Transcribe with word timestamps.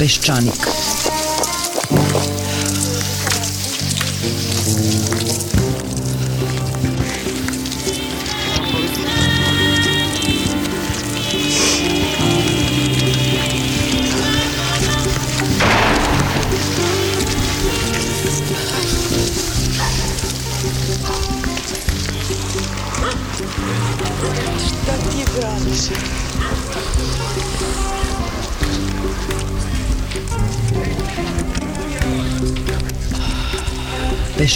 Peščanik. 0.00 0.64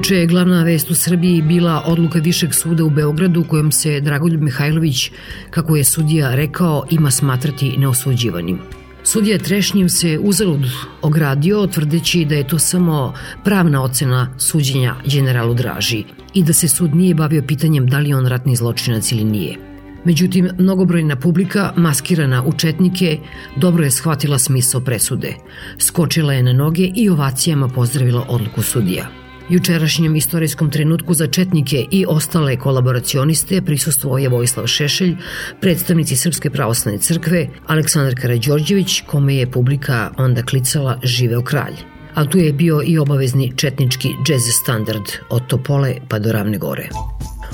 Juče 0.00 0.16
je 0.16 0.26
glavna 0.26 0.62
vest 0.62 0.90
u 0.90 0.94
Srbiji 0.94 1.42
bila 1.42 1.82
odluka 1.86 2.18
Višeg 2.18 2.54
suda 2.54 2.84
u 2.84 2.90
Beogradu 2.90 3.44
kojom 3.44 3.72
se 3.72 4.00
Dragoljub 4.00 4.42
Mihajlović, 4.42 5.10
kako 5.50 5.76
je 5.76 5.84
sudija 5.84 6.34
rekao, 6.34 6.84
ima 6.90 7.10
smatrati 7.10 7.76
neosuđivanim. 7.78 8.58
Sudija 9.02 9.38
Trešnjim 9.38 9.88
se 9.88 10.18
uzalud 10.22 10.64
ogradio 11.02 11.66
tvrdeći 11.66 12.24
da 12.24 12.34
je 12.34 12.48
to 12.48 12.58
samo 12.58 13.14
pravna 13.44 13.82
ocena 13.82 14.34
suđenja 14.38 14.94
generalu 15.04 15.54
Draži 15.54 16.04
i 16.34 16.44
da 16.44 16.52
se 16.52 16.68
sud 16.68 16.94
nije 16.94 17.14
bavio 17.14 17.42
pitanjem 17.42 17.86
da 17.86 17.98
li 17.98 18.14
on 18.14 18.26
ratni 18.26 18.56
zločinac 18.56 19.12
ili 19.12 19.24
nije. 19.24 19.56
Međutim, 20.04 20.48
mnogobrojna 20.58 21.16
publika, 21.16 21.72
maskirana 21.76 22.44
u 22.46 22.52
četnike, 22.52 23.18
dobro 23.56 23.84
je 23.84 23.90
shvatila 23.90 24.38
smisao 24.38 24.80
presude. 24.80 25.34
Skočila 25.78 26.32
je 26.32 26.42
na 26.42 26.52
noge 26.52 26.90
i 26.96 27.08
ovacijama 27.08 27.68
pozdravila 27.68 28.26
odluku 28.28 28.62
sudija. 28.62 29.19
Jučerašnjem 29.50 30.16
istorijskom 30.16 30.70
trenutku 30.70 31.14
za 31.14 31.26
Četnike 31.26 31.86
i 31.90 32.04
ostale 32.08 32.56
kolaboracioniste 32.56 33.62
prisustuo 33.62 34.18
je 34.18 34.28
Vojislav 34.28 34.66
Šešelj, 34.66 35.16
predstavnici 35.60 36.16
Srpske 36.16 36.50
pravoslavne 36.50 37.00
crkve, 37.00 37.48
Aleksandar 37.66 38.14
Karađorđević, 38.20 39.00
kome 39.06 39.34
je 39.36 39.50
publika 39.50 40.10
onda 40.18 40.42
klicala 40.42 41.00
Živeo 41.02 41.42
kralj. 41.42 41.74
A 42.14 42.24
tu 42.24 42.38
je 42.38 42.52
bio 42.52 42.82
i 42.86 42.98
obavezni 42.98 43.52
četnički 43.56 44.08
džez 44.26 44.42
standard 44.62 45.04
od 45.30 45.46
Topole 45.46 45.94
pa 46.08 46.18
do 46.18 46.32
Ravne 46.32 46.58
gore. 46.58 46.88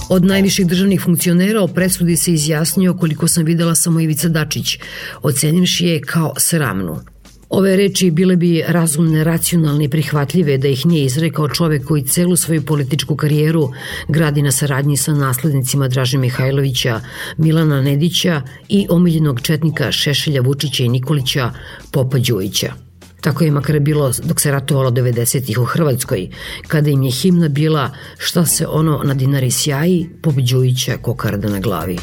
Od 0.09 0.25
najviših 0.25 0.67
državnih 0.67 1.01
funkcionera 1.01 1.63
o 1.63 1.69
presudi 1.69 2.17
se 2.17 2.33
izjasnio 2.33 2.95
koliko 2.95 3.29
sam 3.29 3.45
videla 3.45 3.75
samo 3.75 4.01
Ivica 4.01 4.29
Dačić, 4.29 4.79
ocenivši 5.23 5.87
je 5.87 6.01
kao 6.01 6.35
sramnu. 6.37 7.01
Ove 7.49 7.77
reči 7.77 8.11
bile 8.11 8.37
bi 8.37 8.63
razumne, 8.69 9.25
racionalne 9.25 9.85
i 9.85 9.89
prihvatljive 9.89 10.59
da 10.59 10.69
ih 10.69 10.87
nije 10.87 11.05
izrekao 11.05 11.49
čovek 11.49 11.85
koji 11.85 12.03
celu 12.03 12.37
svoju 12.37 12.63
političku 12.63 13.17
karijeru 13.17 13.71
gradi 14.09 14.43
na 14.43 14.51
saradnji 14.53 14.97
sa 14.97 15.15
naslednicima 15.15 15.89
Draže 15.89 16.19
Mihajlovića, 16.19 17.01
Milana 17.37 17.83
Nedića 17.83 18.43
i 18.69 18.87
omiljenog 18.91 19.41
četnika 19.41 19.93
Šešelja 19.93 20.41
Vučića 20.41 20.85
i 20.85 20.89
Nikolića 20.89 21.51
Popa 21.91 22.19
Đujića. 22.19 22.73
Tako 23.21 23.45
je 23.45 23.51
makar 23.51 23.81
bilo 23.81 24.13
dok 24.25 24.41
se 24.41 24.51
ratovalo 24.51 24.91
90-ih 24.91 25.59
u 25.59 25.65
Hrvatskoj, 25.65 26.29
kada 26.67 26.91
im 26.91 27.03
je 27.03 27.11
himna 27.11 27.49
bila 27.49 27.91
šta 28.19 28.47
se 28.47 28.67
ono 28.67 29.03
na 29.05 29.15
dinari 29.15 29.51
sjaji, 29.51 30.09
Pop 30.23 30.35
Đujića 30.35 30.97
kokarda 31.03 31.49
na 31.49 31.61
glavi. 31.61 31.99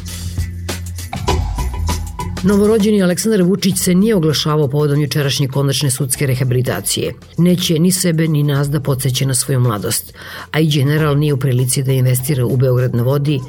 Novorođeni 2.45 3.03
Aleksandar 3.03 3.41
Vučić 3.41 3.77
se 3.77 3.95
nije 3.95 4.15
oglašavao 4.15 4.67
povodom 4.67 5.01
jučerašnje 5.01 5.47
konačne 5.47 5.91
sudske 5.91 6.27
rehabilitacije. 6.27 7.13
Neće 7.37 7.79
ni 7.79 7.91
sebe 7.91 8.27
ni 8.27 8.43
nas 8.43 8.69
da 8.69 8.79
podsjeće 8.79 9.25
na 9.25 9.33
svoju 9.33 9.59
mladost, 9.59 10.13
a 10.51 10.59
i 10.59 10.69
general 10.71 11.17
nije 11.17 11.33
u 11.33 11.37
prilici 11.37 11.83
da 11.83 11.91
investira 11.91 12.45
u 12.45 12.57
Beograd 12.57 12.95
na 12.95 13.03
vodi, 13.03 13.39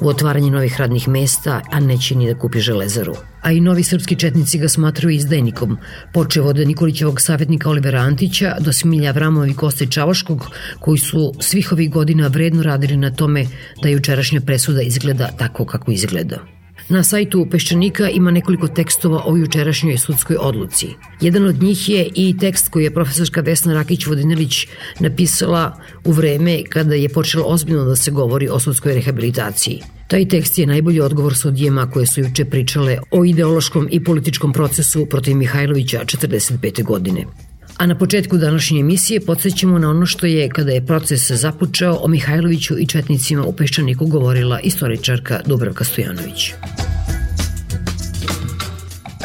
u 0.00 0.08
otvaranje 0.08 0.50
novih 0.50 0.80
radnih 0.80 1.08
mesta, 1.08 1.60
a 1.70 1.80
neće 1.80 2.14
ni 2.14 2.26
da 2.26 2.38
kupi 2.38 2.60
železaru. 2.60 3.14
A 3.42 3.52
i 3.52 3.60
novi 3.60 3.82
srpski 3.82 4.16
četnici 4.16 4.58
ga 4.58 4.68
smatruju 4.68 5.14
izdajnikom, 5.14 5.78
počeo 6.12 6.44
od 6.44 6.56
Nikolićevog 6.56 7.20
savjetnika 7.20 7.70
Olivera 7.70 8.00
Antića 8.00 8.56
do 8.60 8.72
Smilja 8.72 9.08
Avramova 9.08 9.46
i 9.46 9.54
Koste 9.54 9.86
Čavaškog, 9.86 10.46
koji 10.80 10.98
su 10.98 11.32
svih 11.40 11.72
ovih 11.72 11.90
godina 11.90 12.26
vredno 12.26 12.62
radili 12.62 12.96
na 12.96 13.10
tome 13.10 13.46
da 13.82 13.88
jučerašnja 13.88 14.40
presuda 14.40 14.82
izgleda 14.82 15.30
tako 15.38 15.64
kako 15.64 15.90
izgleda. 15.90 16.63
Na 16.88 17.00
sajtu 17.04 17.46
Peščanika 17.50 18.08
ima 18.12 18.30
nekoliko 18.30 18.68
tekstova 18.68 19.22
o 19.26 19.36
jučerašnjoj 19.36 19.96
sudskoj 19.98 20.36
odluci. 20.40 20.88
Jedan 21.20 21.46
od 21.48 21.62
njih 21.62 21.88
je 21.88 22.08
i 22.14 22.34
tekst 22.38 22.68
koji 22.68 22.84
je 22.84 22.90
profesorska 22.94 23.40
Vesna 23.40 23.74
Rakić-Vodinelić 23.74 24.66
napisala 25.00 25.78
u 26.04 26.12
vreme 26.12 26.62
kada 26.68 26.94
je 26.94 27.08
počelo 27.08 27.44
ozbiljno 27.44 27.84
da 27.84 27.96
se 27.96 28.10
govori 28.10 28.48
o 28.48 28.60
sudskoj 28.60 28.94
rehabilitaciji. 28.94 29.80
Taj 30.08 30.28
tekst 30.28 30.58
je 30.58 30.66
najbolji 30.66 31.00
odgovor 31.00 31.36
sudijema 31.36 31.90
koje 31.90 32.06
su 32.06 32.20
juče 32.20 32.44
pričale 32.44 32.98
o 33.10 33.24
ideološkom 33.24 33.88
i 33.90 34.04
političkom 34.04 34.52
procesu 34.52 35.06
protiv 35.06 35.36
Mihajlovića 35.36 36.04
45. 36.04 36.84
godine. 36.84 37.24
A 37.76 37.86
na 37.86 37.98
početku 37.98 38.36
današnje 38.36 38.80
emisije 38.80 39.20
podsjećamo 39.20 39.78
na 39.78 39.90
ono 39.90 40.06
što 40.06 40.26
je, 40.26 40.48
kada 40.48 40.72
je 40.72 40.86
proces 40.86 41.30
započeo, 41.30 41.98
o 42.00 42.08
Mihajloviću 42.08 42.78
i 42.78 42.86
Četnicima 42.86 43.44
u 43.44 43.52
Peščaniku 43.52 44.06
govorila 44.06 44.60
istoričarka 44.60 45.40
Dubravka 45.46 45.84
Stojanović. 45.84 46.52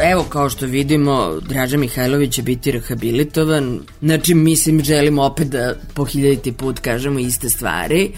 Evo, 0.04 0.24
kao 0.24 0.50
što 0.50 0.66
vidimo, 0.66 1.40
Draža 1.50 1.78
Mihajlović 1.78 2.34
će 2.34 2.42
biti 2.44 2.72
rehabilitovan. 2.72 3.80
Znači, 4.02 4.34
mislim, 4.34 4.84
želimo 4.84 5.24
opet 5.24 5.48
da 5.48 5.76
po 5.94 6.06
hiljaditi 6.06 6.52
put 6.52 6.80
kažemo 6.80 7.20
iste 7.20 7.50
stvari. 7.50 8.12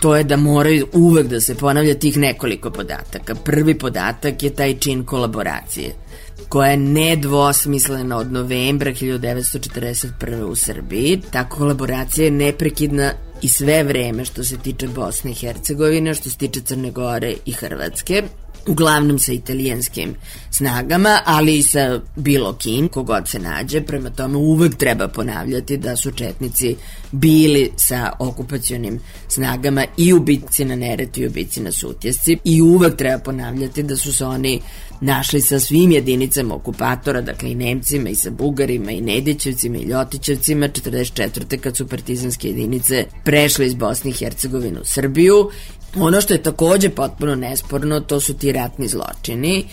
To 0.00 0.16
je 0.16 0.24
da 0.24 0.36
moraju 0.36 0.86
uvek 0.92 1.26
da 1.26 1.40
se 1.40 1.54
ponavlja 1.54 1.94
tih 1.94 2.16
nekoliko 2.16 2.70
podataka. 2.70 3.34
Prvi 3.34 3.78
podatak 3.78 4.42
je 4.42 4.50
taj 4.50 4.74
čin 4.78 5.04
kolaboracije 5.04 6.05
koja 6.48 6.70
je 6.70 6.76
nedvosmislena 6.76 8.16
od 8.16 8.32
novembra 8.32 8.90
1941. 8.90 10.42
u 10.42 10.56
Srbiji. 10.56 11.20
Ta 11.30 11.48
kolaboracija 11.48 12.24
je 12.24 12.30
neprekidna 12.30 13.12
i 13.42 13.48
sve 13.48 13.82
vreme 13.84 14.24
što 14.24 14.44
se 14.44 14.58
tiče 14.58 14.88
Bosne 14.88 15.30
i 15.30 15.34
Hercegovine, 15.34 16.14
što 16.14 16.30
se 16.30 16.36
tiče 16.36 16.60
Crne 16.60 16.90
Gore 16.90 17.34
i 17.44 17.52
Hrvatske 17.52 18.22
uglavnom 18.66 19.18
sa 19.18 19.32
italijanskim 19.32 20.14
snagama, 20.50 21.20
ali 21.24 21.58
i 21.58 21.62
sa 21.62 22.00
bilo 22.16 22.52
kim, 22.52 22.88
kogod 22.88 23.28
se 23.28 23.38
nađe, 23.38 23.80
prema 23.80 24.10
tome 24.10 24.36
uvek 24.36 24.76
treba 24.76 25.08
ponavljati 25.08 25.76
da 25.76 25.96
su 25.96 26.10
četnici 26.10 26.76
bili 27.12 27.70
sa 27.76 28.12
okupacionim 28.18 29.00
snagama 29.28 29.84
i 29.96 30.12
u 30.12 30.20
bitci 30.20 30.64
na 30.64 30.76
Neretu 30.76 31.20
i 31.20 31.26
u 31.26 31.30
bitci 31.30 31.60
na 31.60 31.72
Sutjesci 31.72 32.38
i 32.44 32.62
uvek 32.62 32.96
treba 32.96 33.18
ponavljati 33.18 33.82
da 33.82 33.96
su 33.96 34.12
se 34.12 34.24
oni 34.24 34.60
našli 35.00 35.40
sa 35.40 35.60
svim 35.60 35.92
jedinicama 35.92 36.54
okupatora, 36.54 37.20
dakle 37.20 37.50
i 37.50 37.54
Nemcima 37.54 38.08
i 38.08 38.14
sa 38.14 38.30
Bugarima 38.30 38.92
i 38.92 39.00
Nedićevcima 39.00 39.78
i 39.78 39.84
Ljotićevcima 39.84 40.68
44. 40.68 41.60
kad 41.60 41.76
su 41.76 41.88
partizanske 41.88 42.48
jedinice 42.48 43.04
prešle 43.24 43.66
iz 43.66 43.74
Bosne 43.74 44.10
i 44.10 44.14
Hercegovine 44.14 44.80
u 44.80 44.84
Srbiju 44.84 45.50
Ono 45.96 46.20
što 46.20 46.34
je 46.34 46.42
takođe 46.42 46.90
potpuno 46.90 47.34
nesporno, 47.34 48.00
to 48.00 48.20
su 48.20 48.34
ti 48.34 48.52
ratni 48.52 48.88
zločini 48.88 49.64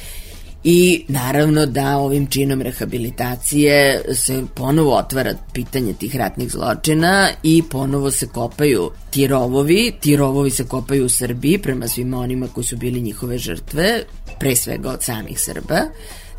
i 0.64 1.06
naravno 1.08 1.66
da 1.66 1.98
ovim 1.98 2.28
činom 2.28 2.62
rehabilitacije 2.62 4.02
se 4.14 4.44
ponovo 4.56 4.98
otvara 4.98 5.34
pitanje 5.54 5.94
tih 5.94 6.16
ratnih 6.16 6.52
zločina 6.52 7.30
i 7.44 7.64
ponovo 7.70 8.12
se 8.12 8.28
kopaju 8.28 8.92
ti 9.10 9.28
rovovi, 9.28 9.94
ti 10.00 10.16
rovovi 10.16 10.50
se 10.50 10.64
kopaju 10.64 11.06
u 11.06 11.10
Srbiji 11.10 11.58
prema 11.58 11.88
svima 11.88 12.20
onima 12.20 12.48
koji 12.48 12.64
su 12.64 12.78
bili 12.78 13.02
njihove 13.02 13.38
žrtve, 13.38 14.04
pre 14.40 14.56
svega 14.56 14.90
od 14.90 15.04
samih 15.04 15.40
Srba. 15.40 15.80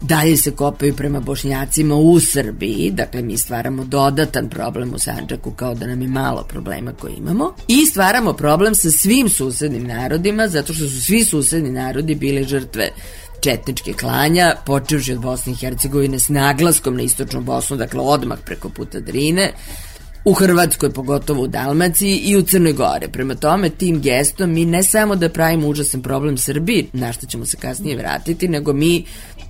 Dalje 0.00 0.37
se 0.37 0.50
kopaju 0.50 0.97
prema 0.97 1.21
bošnjacima 1.21 1.94
u 1.94 2.21
Srbiji, 2.21 2.91
dakle 2.91 3.23
mi 3.23 3.37
stvaramo 3.37 3.85
dodatan 3.85 4.49
problem 4.49 4.94
u 4.94 4.99
Sanđaku 4.99 5.50
kao 5.50 5.75
da 5.75 5.87
nam 5.87 6.03
je 6.03 6.09
malo 6.09 6.47
problema 6.49 6.93
koje 6.93 7.15
imamo. 7.17 7.55
I 7.69 7.87
stvaramo 7.87 8.32
problem 8.32 8.75
sa 8.75 8.91
svim 8.91 9.29
susednim 9.29 9.87
narodima 9.87 10.49
zato 10.49 10.75
što 10.75 10.88
su 10.88 11.03
svi 11.03 11.25
susedni 11.25 11.71
narodi 11.71 12.15
bili 12.15 12.44
žrtve 12.44 12.91
četničke 13.41 13.93
klanja, 13.93 14.55
počevši 14.67 15.13
od 15.13 15.21
Bosne 15.21 15.53
i 15.53 15.57
Hercegovine 15.57 16.19
s 16.19 16.29
naglaskom 16.29 16.97
na 16.97 17.03
istočnu 17.03 17.41
Bosnu, 17.41 17.77
dakle 17.77 18.01
odmah 18.01 18.39
preko 18.45 18.69
puta 18.69 19.01
Drine, 19.01 19.53
u 20.25 20.33
Hrvatskoj, 20.33 20.91
pogotovo 20.91 21.43
u 21.43 21.47
Dalmaciji 21.47 22.17
i 22.17 22.37
u 22.37 22.43
Crnoj 22.43 22.73
Gore. 22.73 23.09
Prema 23.09 23.35
tome, 23.35 23.71
tim 23.71 24.01
gestom 24.01 24.53
mi 24.53 24.65
ne 24.65 24.83
samo 24.83 25.17
da 25.17 25.29
pravimo 25.29 25.69
užasan 25.69 26.03
problem 26.03 26.39
Srbiji, 26.39 26.87
na 26.93 27.13
što 27.13 27.27
ćemo 27.27 27.47
se 27.47 27.57
kasnije 27.57 27.97
vratiti, 27.97 28.49
nego 28.49 28.73
mi 28.73 29.05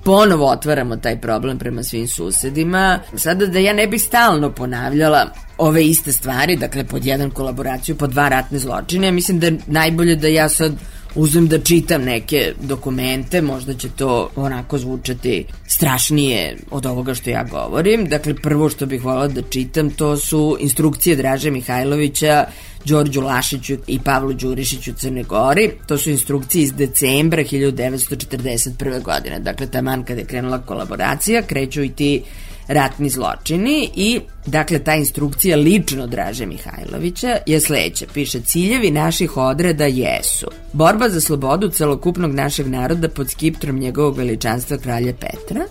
ponovo 0.04 0.50
otvaramo 0.50 0.96
taj 0.96 1.20
problem 1.20 1.58
prema 1.58 1.82
svim 1.82 2.08
susedima. 2.08 2.98
Sada 3.16 3.46
da 3.46 3.58
ja 3.58 3.72
ne 3.72 3.86
bih 3.86 4.02
stalno 4.02 4.50
ponavljala 4.50 5.26
ove 5.58 5.84
iste 5.84 6.12
stvari, 6.12 6.56
dakle 6.56 6.84
pod 6.84 7.04
jedan 7.04 7.30
kolaboraciju, 7.30 7.96
pod 7.96 8.10
dva 8.10 8.28
ratne 8.28 8.58
zločine, 8.58 9.12
mislim 9.12 9.38
da 9.38 9.46
je 9.46 9.58
najbolje 9.66 10.16
da 10.16 10.28
ja 10.28 10.48
sad 10.48 10.72
uzmem 11.14 11.48
da 11.48 11.58
čitam 11.58 12.02
neke 12.02 12.52
dokumente, 12.60 13.42
možda 13.42 13.74
će 13.74 13.88
to 13.88 14.30
onako 14.36 14.78
zvučati 14.78 15.44
strašnije 15.66 16.56
od 16.70 16.86
ovoga 16.86 17.14
što 17.14 17.30
ja 17.30 17.44
govorim. 17.44 18.06
Dakle, 18.06 18.34
prvo 18.34 18.68
što 18.68 18.86
bih 18.86 19.04
volala 19.04 19.28
da 19.28 19.42
čitam 19.42 19.90
to 19.90 20.16
su 20.16 20.56
instrukcije 20.60 21.16
Draže 21.16 21.50
Mihajlovića 21.50 22.46
Đorđu 22.84 23.20
Lašiću 23.20 23.76
i 23.86 23.98
Pavlu 23.98 24.32
Đurišiću 24.32 24.92
Crne 24.94 25.22
Gori. 25.22 25.70
To 25.86 25.98
su 25.98 26.10
instrukcije 26.10 26.62
iz 26.62 26.72
decembra 26.72 27.44
1941. 27.44 29.02
godine. 29.02 29.40
Dakle, 29.40 29.66
taman 29.66 30.04
kada 30.04 30.20
je 30.20 30.26
krenula 30.26 30.58
kolaboracija, 30.58 31.42
kreću 31.42 31.82
i 31.82 31.88
ti 31.88 32.22
ratni 32.68 33.08
zločini 33.08 33.90
i 33.94 34.20
dakle 34.46 34.78
ta 34.78 34.94
instrukcija 34.94 35.56
lično 35.56 36.06
Draže 36.06 36.46
Mihajlovića 36.46 37.36
je 37.46 37.60
sledeća. 37.60 38.06
Piše 38.14 38.40
ciljevi 38.40 38.90
naših 38.90 39.36
odreda 39.36 39.84
jesu 39.84 40.46
borba 40.72 41.08
za 41.08 41.20
slobodu 41.20 41.68
celokupnog 41.68 42.34
našeg 42.34 42.66
naroda 42.66 43.08
pod 43.08 43.30
skiptrom 43.30 43.78
njegovog 43.78 44.16
veličanstva 44.16 44.76
kralja 44.76 45.12
Petra, 45.12 45.64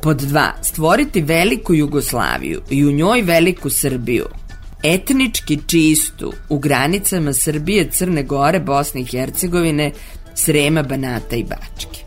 Pod 0.00 0.16
dva, 0.16 0.52
stvoriti 0.62 1.20
veliku 1.20 1.74
Jugoslaviju 1.74 2.60
i 2.70 2.84
u 2.86 2.92
njoj 2.92 3.22
veliku 3.22 3.70
Srbiju, 3.70 4.26
etnički 4.82 5.58
čistu 5.66 6.32
u 6.48 6.58
granicama 6.58 7.32
Srbije, 7.32 7.90
Crne 7.90 8.22
Gore, 8.22 8.60
Bosne 8.60 9.00
i 9.00 9.04
Hercegovine, 9.04 9.92
Srema, 10.34 10.82
Banata 10.82 11.36
i 11.36 11.44
Bačke. 11.44 12.01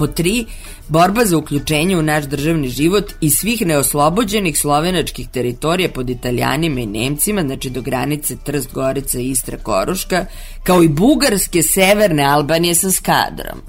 Po 0.00 0.06
tri, 0.06 0.44
borba 0.88 1.24
za 1.24 1.36
uključenje 1.36 1.96
u 1.96 2.02
naš 2.02 2.24
državni 2.24 2.68
život 2.68 3.12
i 3.20 3.30
svih 3.30 3.66
neoslobođenih 3.66 4.58
slovenačkih 4.58 5.28
teritorija 5.28 5.88
pod 5.88 6.10
italijanima 6.10 6.80
i 6.80 6.86
nemcima, 6.86 7.42
znači 7.42 7.70
do 7.70 7.82
granice 7.82 8.36
Trst, 8.36 8.72
Gorica, 8.72 9.18
Istra, 9.18 9.58
Koruška, 9.58 10.24
kao 10.64 10.82
i 10.82 10.88
bugarske 10.88 11.62
severne 11.62 12.24
Albanije 12.24 12.74
sa 12.74 12.92
skadrom. 12.92 13.60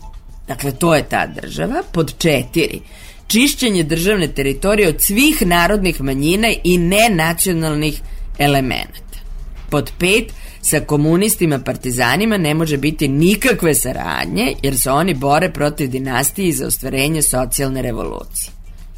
Dakle, 0.47 0.71
to 0.71 0.95
je 0.95 1.03
ta 1.09 1.27
država. 1.41 1.83
Pod 1.93 2.13
četiri, 2.17 2.79
čišćenje 3.27 3.83
državne 3.83 4.27
teritorije 4.27 4.87
od 4.87 5.01
svih 5.01 5.41
narodnih 5.41 6.01
manjina 6.01 6.47
i 6.63 6.77
nenacionalnih 6.77 8.01
elemenata. 8.39 9.19
Pod 9.69 9.91
pet, 9.99 10.33
sa 10.61 10.79
komunistima 10.79 11.59
partizanima 11.59 12.37
ne 12.37 12.53
može 12.53 12.77
biti 12.77 13.07
nikakve 13.07 13.75
saradnje 13.75 14.53
jer 14.63 14.79
se 14.79 14.91
oni 14.91 15.13
bore 15.13 15.49
protiv 15.49 15.89
dinastije 15.89 16.53
za 16.53 16.67
ostvarenje 16.67 17.21
socijalne 17.21 17.81
revolucije. 17.81 18.51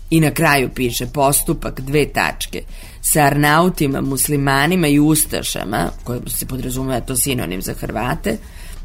I 0.10 0.20
na 0.20 0.32
kraju 0.32 0.70
piše 0.76 1.08
postupak 1.08 1.82
dve 1.82 2.06
tačke 2.06 2.62
sa 3.02 3.22
arnautima, 3.22 4.02
muslimanima 4.02 4.88
i 4.88 5.00
ustašama, 5.00 5.90
koje 6.04 6.20
se 6.28 6.46
podrazumeva 6.46 7.02
to 7.02 7.16
sinonim 7.16 7.62
za 7.62 7.74
Hrvate, 7.74 8.38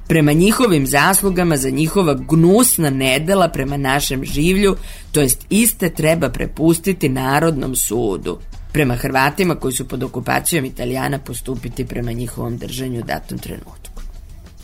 prema 0.08 0.32
njihovim 0.32 0.86
zaslugama 0.86 1.56
za 1.56 1.70
njihova 1.70 2.14
gnusna 2.14 2.90
nedela 2.90 3.48
prema 3.48 3.76
našem 3.76 4.25
življu, 4.25 4.76
to 5.12 5.20
jest 5.20 5.46
iste 5.50 5.90
treba 5.90 6.28
prepustiti 6.28 7.08
Narodnom 7.08 7.76
sudu, 7.76 8.38
prema 8.72 8.96
Hrvatima 8.96 9.54
koji 9.54 9.72
su 9.72 9.88
pod 9.88 10.02
okupacijom 10.02 10.64
Italijana 10.64 11.18
postupiti 11.18 11.84
prema 11.84 12.12
njihovom 12.12 12.58
držanju 12.58 13.00
u 13.00 13.02
datom 13.02 13.38
trenutku. 13.38 14.02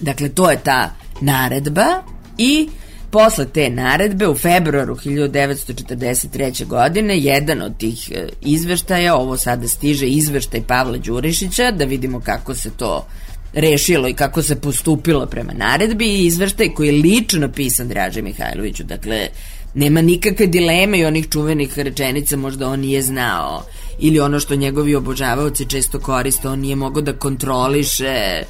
Dakle, 0.01 0.29
to 0.29 0.51
je 0.51 0.57
ta 0.57 0.95
naredba 1.21 1.87
i 2.39 2.69
posle 3.11 3.47
te 3.47 3.71
naredbe 3.71 4.29
u 4.29 4.35
februaru 4.35 4.97
1943. 4.97 6.67
godine 6.67 7.19
jedan 7.19 7.63
od 7.63 7.77
tih 7.79 8.13
e, 8.15 8.29
izveštaja, 8.41 9.17
ovo 9.17 9.37
sada 9.37 9.69
stiže 9.69 10.07
izveštaj 10.07 10.63
Pavla 10.67 10.99
Đurišića, 10.99 11.71
da 11.71 11.85
vidimo 11.85 12.21
kako 12.21 12.55
se 12.55 12.71
to 12.71 13.07
rešilo 13.53 14.09
i 14.09 14.15
kako 14.15 14.43
se 14.43 14.61
postupilo 14.61 15.27
prema 15.27 15.53
naredbi 15.53 16.07
i 16.07 16.27
izveštaj 16.27 16.69
koji 16.75 16.87
je 16.87 17.03
lično 17.03 17.53
pisan 17.53 17.89
Draže 17.89 18.23
Mihajloviću. 18.23 18.85
Dakle, 18.85 19.29
nema 19.75 20.03
nikakve 20.03 20.47
dileme 20.47 20.99
i 20.99 21.05
onih 21.05 21.29
čuvenih 21.31 21.79
rečenica 21.79 22.37
možda 22.37 22.69
on 22.69 22.81
nije 22.81 23.03
znao 23.03 23.65
ili 23.99 24.21
ono 24.21 24.41
što 24.41 24.57
njegovi 24.57 24.95
obožavaoci 24.95 25.69
često 25.69 26.01
koriste, 26.01 26.49
on 26.49 26.59
nije 26.59 26.77
mogao 26.77 27.03
da 27.03 27.13
kontroliše 27.13 28.43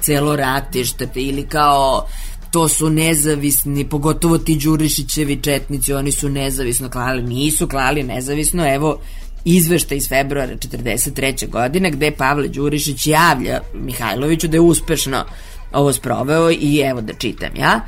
celo 0.00 0.36
ratište 0.36 1.08
ili 1.14 1.46
kao 1.48 2.06
to 2.50 2.68
su 2.68 2.90
nezavisni, 2.90 3.88
pogotovo 3.88 4.38
ti 4.38 4.56
Đurišićevi 4.56 5.42
četnici, 5.42 5.92
oni 5.92 6.12
su 6.12 6.28
nezavisno 6.28 6.88
klali, 6.88 7.22
nisu 7.22 7.68
klali 7.68 8.02
nezavisno, 8.02 8.74
evo 8.74 8.98
izvešta 9.44 9.94
iz 9.94 10.08
februara 10.08 10.54
43. 10.56 11.48
godine 11.48 11.90
gde 11.90 12.10
Pavle 12.10 12.48
Đurišić 12.48 13.06
javlja 13.06 13.60
Mihajloviću 13.74 14.48
da 14.48 14.56
je 14.56 14.60
uspešno 14.60 15.24
ovo 15.72 15.92
sproveo 15.92 16.50
i 16.50 16.80
evo 16.90 17.00
da 17.00 17.12
čitam 17.12 17.56
ja. 17.56 17.80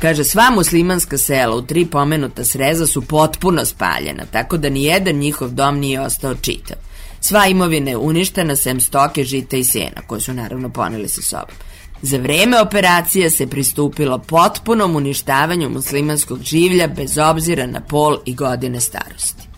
Kaže, 0.00 0.24
sva 0.24 0.50
muslimanska 0.50 1.18
sela 1.18 1.56
u 1.56 1.62
tri 1.62 1.86
pomenuta 1.86 2.44
sreza 2.44 2.86
su 2.86 3.02
potpuno 3.02 3.64
spaljena, 3.64 4.24
tako 4.32 4.56
da 4.56 4.68
ni 4.68 4.84
jedan 4.84 5.14
njihov 5.14 5.50
dom 5.50 5.78
nije 5.78 6.00
ostao 6.00 6.34
čitav. 6.34 6.76
Sva 7.20 7.46
imovina 7.46 7.90
je 7.90 7.96
uništena 7.96 8.56
sem 8.56 8.80
stoke, 8.80 9.24
žita 9.24 9.56
i 9.56 9.64
sena, 9.64 10.02
koje 10.06 10.20
su 10.20 10.34
naravno 10.34 10.68
poneli 10.68 11.08
sa 11.08 11.22
sobom. 11.22 11.54
Za 12.02 12.18
vreme 12.18 12.60
operacije 12.60 13.30
se 13.30 13.46
pristupilo 13.46 14.18
potpunom 14.18 14.96
uništavanju 14.96 15.68
muslimanskog 15.68 16.42
življa 16.42 16.88
bez 16.88 17.18
obzira 17.18 17.66
na 17.66 17.80
pol 17.80 18.18
i 18.26 18.34
godine 18.34 18.80
starosti. 18.80 19.49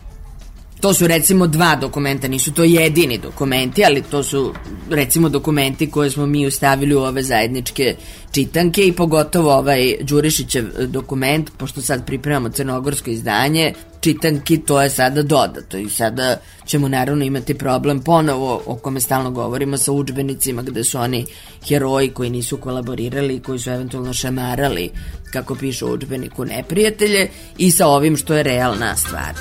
To 0.82 0.94
su 0.94 1.06
recimo 1.06 1.46
dva 1.46 1.76
dokumenta, 1.76 2.29
nisu 2.29 2.52
to 2.52 2.64
jedini 2.64 3.19
dokumenti, 3.19 3.84
ali 3.84 4.02
to 4.02 4.23
su 4.23 4.55
recimo 4.90 5.29
dokumenti 5.29 5.90
koje 5.90 6.11
smo 6.11 6.26
mi 6.26 6.46
ustavili 6.46 6.94
u 6.94 7.01
ove 7.01 7.22
zajedničke 7.22 7.96
čitanke 8.32 8.86
i 8.86 8.93
pogotovo 8.93 9.55
ovaj 9.55 9.96
Đurišićev 10.01 10.65
dokument, 10.86 11.51
pošto 11.58 11.82
sad 11.82 12.06
pripremamo 12.06 12.48
crnogorsko 12.48 13.10
izdanje, 13.10 13.72
čitanki 14.01 14.58
to 14.58 14.82
je 14.82 14.91
sada 14.91 15.22
dodato 15.22 15.79
i 15.79 15.91
sada 15.91 16.36
ćemo 16.67 16.89
naravno 16.89 17.24
imati 17.24 17.55
problem 17.55 18.01
ponovo 18.01 18.62
o 18.67 18.77
kome 18.77 19.01
stalno 19.01 19.31
govorimo 19.31 19.77
sa 19.77 19.93
učbenicima 19.93 20.62
gde 20.62 20.84
su 20.84 20.98
oni 20.98 21.27
heroji 21.69 22.08
koji 22.08 22.31
nisu 22.31 22.56
kolaborirali 22.56 23.36
i 23.36 23.41
koji 23.41 23.58
su 23.58 23.70
eventualno 23.70 24.12
šamarali 24.12 24.91
kako 25.32 25.55
piše 25.55 25.84
u 25.84 25.93
učbeniku 25.93 26.44
neprijatelje 26.44 27.29
i 27.58 27.70
sa 27.70 27.86
ovim 27.86 28.17
što 28.17 28.34
je 28.34 28.43
realna 28.43 28.96
stvar 28.96 29.34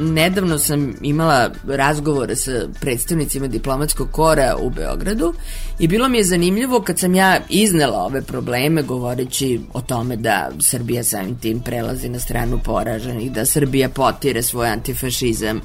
nedavno 0.00 0.58
sam 0.58 0.94
imala 1.02 1.50
razgovore 1.66 2.36
sa 2.36 2.52
predstavnicima 2.80 3.46
diplomatskog 3.46 4.10
kora 4.10 4.56
u 4.60 4.70
Beogradu 4.70 5.34
i 5.78 5.88
bilo 5.88 6.08
mi 6.08 6.18
je 6.18 6.24
zanimljivo 6.24 6.80
kad 6.80 6.98
sam 6.98 7.14
ja 7.14 7.40
iznela 7.48 7.98
ove 7.98 8.22
probleme 8.22 8.82
govoreći 8.82 9.60
o 9.72 9.80
tome 9.80 10.16
da 10.16 10.50
Srbija 10.60 11.04
samim 11.04 11.38
tim 11.38 11.60
prelazi 11.60 12.08
na 12.08 12.18
stranu 12.18 12.60
poraženih, 12.64 13.32
da 13.32 13.46
Srbija 13.46 13.88
potire 13.88 14.42
svoj 14.42 14.68
antifašizam, 14.68 15.60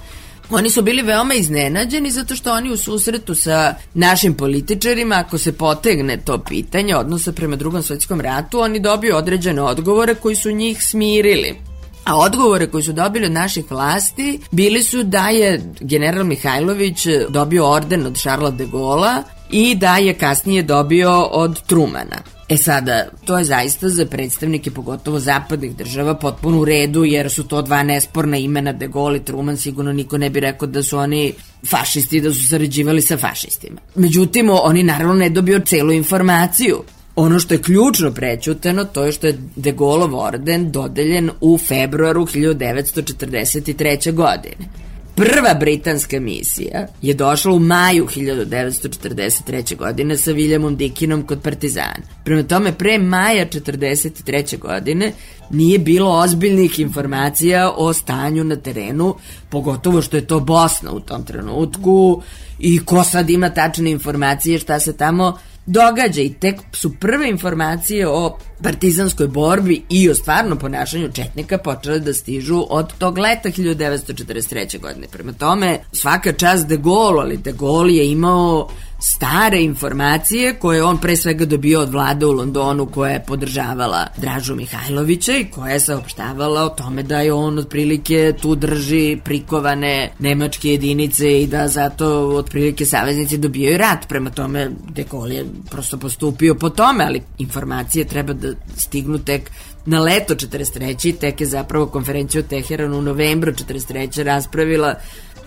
Oni 0.50 0.70
su 0.70 0.82
bili 0.82 1.02
veoma 1.02 1.34
iznenađeni 1.34 2.12
zato 2.12 2.36
što 2.36 2.54
oni 2.54 2.72
u 2.72 2.78
susretu 2.78 3.36
sa 3.36 3.76
našim 3.94 4.34
političarima, 4.34 5.16
ako 5.16 5.38
se 5.38 5.52
potegne 5.52 6.18
to 6.18 6.38
pitanje 6.38 6.96
odnosa 6.96 7.32
prema 7.32 7.56
drugom 7.56 7.84
svetskom 7.84 8.22
ratu, 8.22 8.60
oni 8.60 8.80
dobiju 8.80 9.16
određene 9.16 9.62
odgovore 9.62 10.16
koji 10.16 10.36
su 10.36 10.52
njih 10.52 10.84
smirili. 10.84 11.77
A 12.08 12.18
odgovore 12.18 12.68
koji 12.68 12.84
su 12.84 12.94
dobili 12.94 13.26
od 13.26 13.32
naših 13.32 13.72
vlasti 13.72 14.40
bili 14.52 14.84
su 14.84 15.04
da 15.04 15.30
je 15.30 15.62
general 15.80 16.24
Mihajlović 16.24 17.08
dobio 17.30 17.70
orden 17.70 18.06
od 18.06 18.18
Šarla 18.18 18.52
de 18.52 18.66
Gola 18.66 19.24
i 19.52 19.76
da 19.76 19.98
je 19.98 20.14
kasnije 20.14 20.64
dobio 20.64 21.22
od 21.22 21.62
Trumana. 21.62 22.18
E 22.50 22.58
sada, 22.58 23.06
to 23.26 23.38
je 23.38 23.44
zaista 23.44 23.90
za 23.90 24.06
predstavnike, 24.06 24.72
pogotovo 24.72 25.20
zapadnih 25.20 25.76
država, 25.76 26.14
potpuno 26.16 26.60
u 26.60 26.66
redu, 26.66 27.04
jer 27.04 27.32
su 27.32 27.44
to 27.44 27.62
dva 27.62 27.84
nesporna 27.84 28.38
imena, 28.38 28.74
De 28.74 28.88
Gaulle 28.88 29.18
i 29.18 29.24
Truman, 29.24 29.58
sigurno 29.58 29.94
niko 29.94 30.18
ne 30.18 30.30
bi 30.30 30.40
rekao 30.40 30.68
da 30.68 30.84
su 30.84 30.98
oni 30.98 31.34
fašisti, 31.70 32.22
da 32.22 32.34
su 32.34 32.48
sarađivali 32.48 33.02
sa 33.02 33.18
fašistima. 33.18 33.82
Međutim, 33.96 34.50
oni 34.50 34.84
naravno 34.84 35.14
ne 35.14 35.30
dobio 35.30 35.60
celu 35.60 35.92
informaciju. 35.92 36.84
Ono 37.20 37.40
što 37.40 37.54
je 37.54 37.62
ključno 37.62 38.12
prećuteno, 38.12 38.84
to 38.84 39.06
je 39.06 39.12
što 39.12 39.28
je 39.28 39.38
De 39.56 39.72
Gaulleov 39.72 40.16
orden 40.16 40.72
dodeljen 40.72 41.30
u 41.42 41.58
februaru 41.58 42.26
1943. 42.26 44.14
godine. 44.14 44.70
Prva 45.16 45.54
britanska 45.60 46.20
misija 46.20 46.88
je 47.02 47.14
došla 47.14 47.54
u 47.54 47.60
maju 47.60 48.08
1943. 48.16 49.78
godine 49.78 50.18
sa 50.18 50.32
Viljamom 50.32 50.76
Dikinom 50.76 51.24
kod 51.24 51.42
Partizana. 51.42 52.06
Prema 52.26 52.44
tome, 52.44 52.74
pre 52.74 53.00
maja 53.00 53.46
1943. 53.46 54.60
godine 54.60 55.12
nije 55.50 55.80
bilo 55.80 56.12
ozbiljnih 56.12 56.80
informacija 56.80 57.72
o 57.78 57.94
stanju 57.94 58.44
na 58.44 58.56
terenu, 58.56 59.16
pogotovo 59.50 60.02
što 60.02 60.18
je 60.18 60.28
to 60.28 60.40
Bosna 60.40 60.92
u 60.92 61.00
tom 61.00 61.24
trenutku 61.24 62.22
i 62.60 62.80
ko 62.86 63.04
sad 63.04 63.30
ima 63.30 63.50
tačne 63.50 63.92
informacije 63.92 64.60
šta 64.60 64.80
se 64.80 64.98
tamo 64.98 65.38
događa 65.68 66.22
i 66.22 66.34
tek 66.34 66.56
su 66.72 66.94
prve 67.00 67.30
informacije 67.30 68.08
o 68.08 68.38
partizanskoj 68.64 69.28
borbi 69.28 69.84
i 69.90 70.10
o 70.10 70.16
stvarno 70.16 70.56
ponašanju 70.56 71.12
Četnika 71.12 71.58
počele 71.58 72.00
da 72.00 72.14
stižu 72.14 72.66
od 72.70 72.94
tog 72.98 73.18
leta 73.18 73.50
1943. 73.50 74.80
godine. 74.82 75.08
Prema 75.12 75.34
tome, 75.34 75.80
svaka 75.92 76.34
čast 76.34 76.68
De 76.68 76.78
Gaulle, 76.78 77.22
ali 77.22 77.38
De 77.38 77.52
Gaulle 77.52 77.94
je 77.94 78.12
imao 78.12 78.70
stare 79.00 79.62
informacije 79.62 80.54
koje 80.54 80.84
on 80.84 80.98
pre 80.98 81.16
svega 81.16 81.46
dobio 81.46 81.82
od 81.82 81.90
vlade 81.90 82.26
u 82.26 82.32
Londonu 82.32 82.86
koja 82.86 83.12
je 83.12 83.24
podržavala 83.28 84.08
Dražu 84.18 84.56
Mihajlovića 84.56 85.38
i 85.38 85.46
koja 85.46 85.74
je 85.74 85.80
saopštavala 85.80 86.64
o 86.64 86.70
tome 86.70 87.04
da 87.04 87.22
je 87.22 87.34
on 87.34 87.60
otprilike 87.60 88.34
tu 88.42 88.56
drži 88.56 89.18
prikovane 89.24 90.12
nemačke 90.20 90.70
jedinice 90.70 91.42
i 91.42 91.48
da 91.48 91.68
zato 91.68 92.28
otprilike 92.28 92.86
saveznici 92.86 93.38
dobijaju 93.38 93.78
rat. 93.78 94.08
Prema 94.08 94.30
tome, 94.30 94.72
De 94.90 95.04
Gaulle 95.12 95.36
je 95.36 95.46
prosto 95.70 95.98
postupio 95.98 96.56
po 96.56 96.70
tome, 96.70 97.04
ali 97.04 97.22
informacije 97.38 98.06
treba 98.06 98.34
da 98.34 98.48
stignu 98.78 99.20
tek 99.20 99.52
na 99.86 100.00
leto 100.00 100.36
43. 100.36 101.18
tek 101.18 101.42
je 101.42 101.48
zapravo 101.48 101.86
konferenciju 101.86 102.40
o 102.40 102.48
Teheranu 102.48 102.98
u 102.98 103.02
novembru 103.02 103.52
43. 103.52 104.24
raspravila 104.24 104.96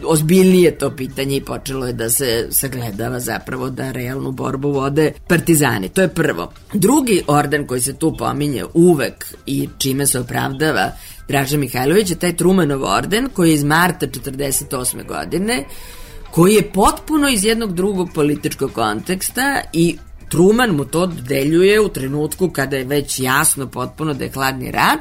ozbiljnije 0.04 0.78
to 0.78 0.90
pitanje 0.96 1.36
i 1.36 1.44
počelo 1.44 1.86
je 1.86 1.92
da 1.92 2.10
se 2.10 2.46
sagledava 2.50 3.20
zapravo 3.20 3.70
da 3.70 3.90
realnu 3.90 4.32
borbu 4.32 4.72
vode 4.72 5.12
partizani. 5.28 5.88
To 5.88 6.02
je 6.02 6.08
prvo. 6.08 6.52
Drugi 6.72 7.22
orden 7.26 7.66
koji 7.66 7.80
se 7.80 7.96
tu 7.96 8.16
pominje 8.16 8.64
uvek 8.74 9.34
i 9.46 9.68
čime 9.78 10.06
se 10.06 10.20
opravdava 10.20 10.92
Draža 11.28 11.56
Mihajlović 11.56 12.10
je 12.10 12.16
taj 12.16 12.36
Trumanov 12.36 12.84
orden 12.84 13.28
koji 13.34 13.48
je 13.48 13.54
iz 13.54 13.64
marta 13.64 14.06
48. 14.06 15.06
godine 15.06 15.64
koji 16.30 16.54
je 16.54 16.72
potpuno 16.72 17.28
iz 17.28 17.44
jednog 17.44 17.74
drugog 17.74 18.08
političkog 18.14 18.72
konteksta 18.72 19.60
i 19.72 19.96
Truman 20.28 20.70
mu 20.70 20.84
to 20.84 21.06
deljuje 21.06 21.80
u 21.80 21.88
trenutku 21.88 22.50
kada 22.50 22.76
je 22.76 22.84
već 22.84 23.20
jasno 23.20 23.66
potpuno 23.66 24.14
da 24.14 24.24
je 24.24 24.30
hladni 24.30 24.70
rat, 24.70 25.00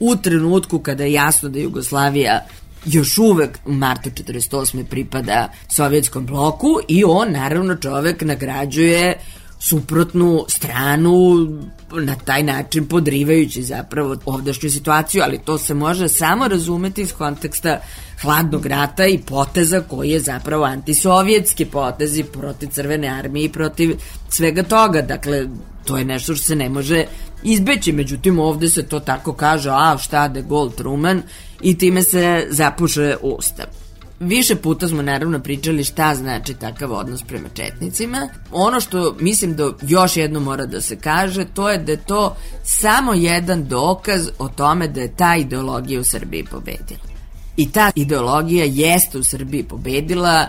u 0.00 0.16
trenutku 0.16 0.78
kada 0.78 1.04
je 1.04 1.12
jasno 1.12 1.48
da 1.48 1.58
Jugoslavija 1.58 2.46
još 2.84 3.18
uvek 3.18 3.58
u 3.64 3.72
martu 3.72 4.10
48. 4.10 4.84
pripada 4.84 5.48
sovjetskom 5.68 6.26
bloku 6.26 6.78
i 6.88 7.04
on 7.04 7.32
naravno 7.32 7.76
čovek 7.76 8.22
nagrađuje 8.22 9.18
suprotnu 9.58 10.44
stranu 10.48 11.46
na 11.92 12.14
taj 12.14 12.42
način 12.42 12.88
podrivajući 12.88 13.62
zapravo 13.62 14.16
ovdašnju 14.24 14.70
situaciju, 14.70 15.22
ali 15.24 15.38
to 15.44 15.58
se 15.58 15.74
može 15.74 16.08
samo 16.08 16.48
razumeti 16.48 17.02
iz 17.02 17.12
konteksta 17.12 17.80
hladnog 18.22 18.66
rata 18.66 19.06
i 19.06 19.18
poteza 19.18 19.80
koji 19.80 20.10
je 20.10 20.20
zapravo 20.20 20.64
antisovjetski 20.64 21.64
potezi 21.64 22.24
protiv 22.24 22.68
Crvene 22.68 23.08
armije 23.08 23.44
i 23.44 23.52
protiv 23.52 23.96
svega 24.28 24.62
toga. 24.62 25.02
Dakle, 25.02 25.46
to 25.84 25.96
je 25.96 26.04
nešto 26.04 26.34
što 26.34 26.44
se 26.44 26.56
ne 26.56 26.68
može 26.68 27.04
izbeći, 27.42 27.92
međutim 27.92 28.38
ovde 28.38 28.68
se 28.68 28.82
to 28.82 29.00
tako 29.00 29.32
kaže, 29.32 29.70
a 29.70 29.96
šta 29.98 30.28
de 30.28 30.42
Gaulle 30.42 30.72
Truman 30.76 31.22
i 31.60 31.78
time 31.78 32.02
se 32.02 32.46
zapuše 32.50 33.16
ustav. 33.22 33.66
Više 34.20 34.56
puta 34.56 34.88
smo 34.88 35.02
naravno 35.02 35.40
pričali 35.40 35.84
šta 35.84 36.14
znači 36.14 36.54
takav 36.54 36.92
odnos 36.92 37.22
prema 37.22 37.48
četnicima. 37.54 38.28
Ono 38.52 38.80
što 38.80 39.16
mislim 39.20 39.56
da 39.56 39.72
još 39.82 40.16
jedno 40.16 40.40
mora 40.40 40.66
da 40.66 40.80
se 40.80 40.96
kaže, 40.96 41.44
to 41.54 41.70
je 41.70 41.78
da 41.78 41.92
je 41.92 42.04
to 42.06 42.36
samo 42.64 43.14
jedan 43.14 43.68
dokaz 43.68 44.28
o 44.38 44.48
tome 44.48 44.88
da 44.88 45.00
je 45.00 45.16
ta 45.16 45.36
ideologija 45.36 46.00
u 46.00 46.04
Srbiji 46.04 46.44
pobedila. 46.44 47.13
I 47.56 47.70
ta 47.70 47.90
ideologija 47.94 48.64
jeste 48.64 49.18
u 49.18 49.24
Srbiji 49.24 49.62
pobedila 49.62 50.48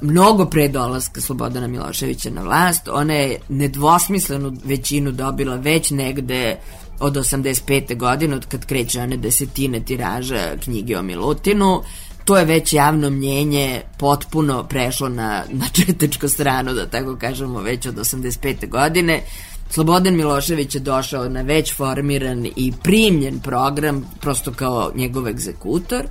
mnogo 0.00 0.46
pre 0.46 0.68
dolaska 0.68 1.20
Slobodana 1.20 1.66
Miloševića 1.66 2.30
na 2.30 2.42
vlast. 2.42 2.88
Ona 2.88 3.14
je 3.14 3.38
nedvosmislenu 3.48 4.52
većinu 4.64 5.12
dobila 5.12 5.56
već 5.56 5.90
negde 5.90 6.56
od 7.00 7.16
85. 7.16 7.96
godine, 7.96 8.36
od 8.36 8.46
kad 8.46 8.66
kreće 8.66 9.00
one 9.00 9.16
desetine 9.16 9.80
tiraža 9.80 10.56
knjige 10.64 10.98
o 10.98 11.02
Milutinu, 11.02 11.82
to 12.24 12.38
je 12.38 12.44
već 12.44 12.72
javno 12.72 13.10
mnjenje 13.10 13.82
potpuno 13.98 14.64
prešlo 14.64 15.08
na, 15.08 15.44
na 15.52 15.66
četečku 15.72 16.28
stranu, 16.28 16.72
da 16.72 16.86
tako 16.86 17.16
kažemo, 17.16 17.60
već 17.60 17.86
od 17.86 17.94
85. 17.94 18.68
godine. 18.68 19.22
Slobodan 19.70 20.16
Milošević 20.16 20.74
je 20.74 20.80
došao 20.80 21.28
na 21.28 21.42
već 21.42 21.76
formiran 21.76 22.46
i 22.56 22.72
primljen 22.82 23.40
program, 23.40 24.04
prosto 24.20 24.52
kao 24.52 24.92
njegov 24.94 25.28
egzekutor. 25.28 26.06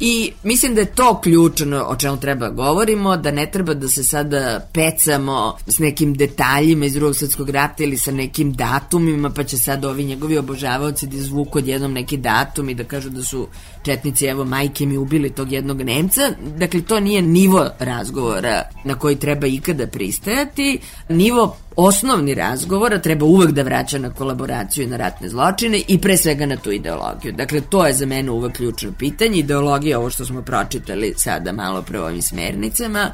I 0.00 0.32
mislim 0.42 0.74
da 0.74 0.80
je 0.80 0.94
to 0.94 1.20
ključno 1.20 1.84
o 1.88 1.96
čemu 1.96 2.20
treba 2.20 2.48
da 2.48 2.54
govorimo, 2.54 3.16
da 3.16 3.30
ne 3.30 3.50
treba 3.50 3.74
da 3.74 3.88
se 3.88 4.04
sada 4.04 4.68
pecamo 4.72 5.56
s 5.66 5.78
nekim 5.78 6.14
detaljima 6.14 6.86
iz 6.86 6.94
drugog 6.94 7.16
svetskog 7.16 7.50
rata 7.50 7.84
ili 7.84 7.98
sa 7.98 8.12
nekim 8.12 8.52
datumima, 8.52 9.30
pa 9.30 9.44
će 9.44 9.58
sad 9.58 9.84
ovi 9.84 10.04
njegovi 10.04 10.38
obožavaoci 10.38 11.06
da 11.06 11.16
izvuku 11.16 11.58
odjednom 11.58 11.92
neki 11.92 12.16
datum 12.16 12.68
i 12.68 12.74
da 12.74 12.84
kažu 12.84 13.10
da 13.10 13.22
su 13.22 13.48
četnici, 13.82 14.26
evo, 14.26 14.44
majke 14.44 14.86
mi 14.86 14.96
ubili 14.96 15.30
tog 15.30 15.52
jednog 15.52 15.82
Nemca. 15.82 16.20
Dakle, 16.58 16.82
to 16.82 17.00
nije 17.00 17.22
nivo 17.22 17.68
razgovora 17.78 18.62
na 18.84 18.94
koji 18.94 19.16
treba 19.16 19.46
ikada 19.46 19.86
pristajati. 19.86 20.78
Nivo 21.08 21.56
osnovni 21.86 22.34
razgovora 22.34 22.98
treba 22.98 23.26
uvek 23.26 23.50
da 23.50 23.62
vraća 23.62 23.98
na 23.98 24.10
kolaboraciju 24.10 24.84
i 24.84 24.86
na 24.86 24.96
ratne 24.96 25.28
zločine 25.28 25.82
i 25.88 25.98
pre 26.00 26.16
svega 26.16 26.46
na 26.46 26.56
tu 26.56 26.72
ideologiju. 26.72 27.32
Dakle, 27.32 27.60
to 27.60 27.86
je 27.86 27.94
za 27.94 28.06
mene 28.06 28.30
uvek 28.30 28.56
ključno 28.56 28.92
pitanje. 28.98 29.38
Ideologija, 29.38 29.98
ovo 29.98 30.10
što 30.10 30.24
smo 30.24 30.42
pročitali 30.42 31.14
sada 31.16 31.52
malo 31.52 31.82
pre 31.82 32.00
ovim 32.00 32.22
smernicama, 32.22 33.10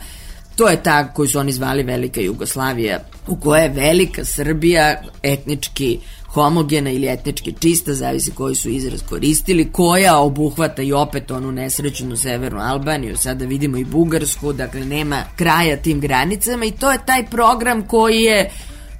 To 0.56 0.68
je 0.68 0.82
ta 0.82 1.12
koju 1.12 1.28
su 1.28 1.38
oni 1.38 1.52
zvali 1.52 1.82
Velika 1.82 2.20
Jugoslavija, 2.20 2.98
u 3.26 3.36
kojoj 3.36 3.62
je 3.62 3.68
Velika 3.68 4.24
Srbija 4.24 5.02
etnički 5.22 5.98
homogena 6.36 6.90
ili 6.90 7.08
etnički 7.08 7.54
čista, 7.60 7.94
zavisi 7.94 8.30
koji 8.30 8.54
su 8.54 8.68
izraz 8.70 9.02
koristili, 9.08 9.72
koja 9.72 10.18
obuhvata 10.18 10.82
i 10.82 10.92
opet 10.92 11.30
onu 11.30 11.52
nesrećenu 11.52 12.16
severnu 12.16 12.60
Albaniju, 12.60 13.16
sada 13.16 13.44
vidimo 13.44 13.76
i 13.76 13.84
Bugarsku, 13.84 14.52
dakle 14.52 14.84
nema 14.84 15.22
kraja 15.36 15.76
tim 15.76 16.00
granicama 16.00 16.64
i 16.64 16.70
to 16.70 16.92
je 16.92 16.98
taj 17.06 17.26
program 17.26 17.82
koji 17.82 18.22
je 18.22 18.50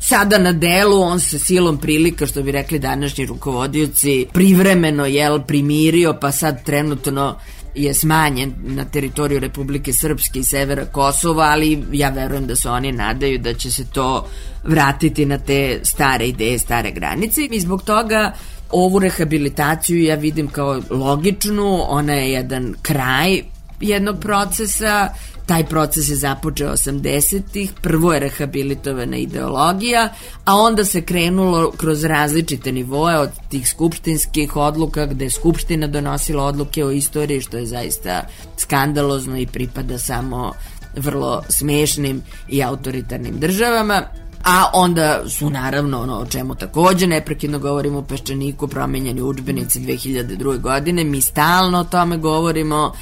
sada 0.00 0.38
na 0.38 0.52
delu, 0.52 1.00
on 1.00 1.20
se 1.20 1.38
silom 1.38 1.78
prilika, 1.78 2.26
što 2.26 2.42
bi 2.42 2.52
rekli 2.52 2.78
današnji 2.78 3.26
rukovodioci, 3.26 4.26
privremeno, 4.32 5.06
jel, 5.06 5.40
primirio, 5.40 6.14
pa 6.20 6.32
sad 6.32 6.64
trenutno 6.64 7.36
je 7.76 7.94
smanjen 7.94 8.54
na 8.58 8.84
teritoriju 8.84 9.40
Republike 9.40 9.92
Srpske 9.92 10.38
i 10.38 10.44
severa 10.44 10.84
Kosova, 10.84 11.44
ali 11.44 11.84
ja 11.92 12.10
verujem 12.10 12.46
da 12.46 12.56
se 12.56 12.70
oni 12.70 12.92
nadaju 12.92 13.38
da 13.38 13.54
će 13.54 13.72
se 13.72 13.84
to 13.84 14.28
vratiti 14.64 15.26
na 15.26 15.38
te 15.38 15.80
stare 15.82 16.28
ideje, 16.28 16.58
stare 16.58 16.90
granice. 16.90 17.44
I 17.44 17.60
zbog 17.60 17.82
toga 17.82 18.32
ovu 18.70 18.98
rehabilitaciju 18.98 20.02
ja 20.02 20.14
vidim 20.14 20.48
kao 20.48 20.82
logičnu, 20.90 21.84
ona 21.88 22.12
je 22.12 22.32
jedan 22.32 22.74
kraj 22.82 23.42
jednog 23.80 24.20
procesa 24.20 25.08
Taj 25.46 25.64
proces 25.66 26.08
je 26.08 26.16
započeo 26.16 26.72
80-ih, 26.72 27.72
prvo 27.82 28.12
je 28.12 28.20
rehabilitovana 28.20 29.16
ideologija, 29.16 30.08
a 30.44 30.56
onda 30.56 30.84
se 30.84 31.02
krenulo 31.02 31.70
kroz 31.70 32.04
različite 32.04 32.72
nivoje 32.72 33.18
od 33.18 33.30
tih 33.48 33.68
skupštinskih 33.68 34.56
odluka 34.56 35.06
gde 35.06 35.24
je 35.24 35.30
skupština 35.30 35.86
donosila 35.86 36.44
odluke 36.44 36.84
o 36.84 36.90
istoriji, 36.90 37.40
što 37.40 37.56
je 37.56 37.66
zaista 37.66 38.22
skandalozno 38.56 39.38
i 39.38 39.46
pripada 39.46 39.98
samo 39.98 40.52
vrlo 40.96 41.42
smešnim 41.48 42.22
i 42.48 42.62
autoritarnim 42.62 43.40
državama 43.40 44.02
a 44.46 44.70
onda 44.72 45.28
su 45.28 45.50
naravno 45.50 46.02
ono 46.02 46.18
o 46.18 46.26
čemu 46.26 46.54
takođe 46.54 47.06
neprekidno 47.06 47.58
govorimo 47.58 47.98
u 47.98 48.02
Peščaniku 48.02 48.68
promenjeni 48.68 49.22
učbenici 49.22 49.80
2002. 49.80 50.60
godine 50.60 51.04
mi 51.04 51.20
stalno 51.20 51.78
o 51.78 51.84
tome 51.84 52.16
govorimo 52.16 52.92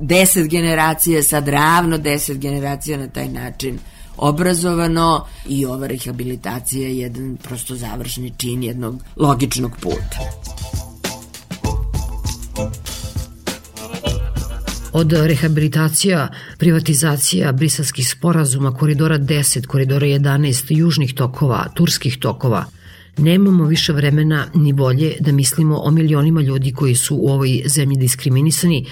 deset 0.00 0.48
generacija, 0.48 1.22
sad 1.22 1.48
ravno 1.48 1.98
deset 1.98 2.38
generacija 2.38 2.98
na 2.98 3.08
taj 3.08 3.28
način 3.28 3.78
obrazovano 4.16 5.26
i 5.48 5.66
ova 5.66 5.86
rehabilitacija 5.86 6.88
je 6.88 6.98
jedan 6.98 7.36
prosto 7.42 7.76
završni 7.76 8.32
čin 8.36 8.62
jednog 8.62 9.02
logičnog 9.16 9.76
puta. 9.80 10.18
Od 14.92 15.12
rehabilitacija, 15.12 16.28
privatizacija, 16.58 17.52
brisanskih 17.52 18.08
sporazuma, 18.08 18.74
koridora 18.74 19.18
10, 19.18 19.66
koridora 19.66 20.06
11, 20.06 20.64
južnih 20.68 21.14
tokova, 21.14 21.66
turskih 21.74 22.18
tokova, 22.18 22.64
nemamo 23.16 23.64
više 23.64 23.92
vremena 23.92 24.46
ni 24.54 24.72
volje 24.72 25.16
da 25.20 25.32
mislimo 25.32 25.78
o 25.78 25.90
milionima 25.90 26.40
ljudi 26.40 26.72
koji 26.72 26.94
su 26.94 27.16
u 27.16 27.28
ovoj 27.28 27.62
zemlji 27.66 27.96
diskriminisani 27.96 28.86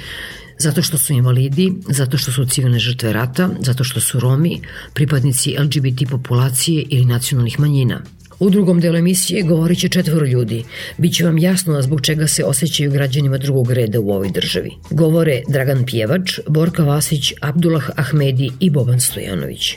Zato 0.62 0.82
što 0.82 0.98
su 0.98 1.12
invalidi, 1.12 1.72
zato 1.88 2.18
što 2.18 2.32
su 2.32 2.44
civilne 2.44 2.78
žrtve 2.78 3.12
rata, 3.12 3.48
zato 3.60 3.84
što 3.84 4.00
su 4.00 4.20
Romi, 4.20 4.60
pripadnici 4.94 5.56
LGBT 5.58 6.10
populacije 6.10 6.84
ili 6.88 7.04
nacionalnih 7.04 7.60
manjina. 7.60 8.02
U 8.38 8.50
drugom 8.50 8.80
delu 8.80 8.96
emisije 8.96 9.42
govorit 9.42 9.78
će 9.78 9.88
četvoro 9.88 10.26
ljudi. 10.26 10.64
Biće 10.98 11.24
vam 11.24 11.38
jasno 11.38 11.82
zbog 11.82 12.00
čega 12.00 12.26
se 12.26 12.44
osjećaju 12.44 12.90
građanima 12.90 13.38
drugog 13.38 13.70
reda 13.70 14.00
u 14.00 14.10
ovoj 14.10 14.30
državi. 14.30 14.70
Govore 14.90 15.42
Dragan 15.48 15.84
Pjevač, 15.86 16.38
Borka 16.48 16.84
Vasić, 16.84 17.32
Abdullah 17.40 17.90
Ahmedi 17.96 18.50
i 18.60 18.70
Boban 18.70 19.00
Stojanović. 19.00 19.74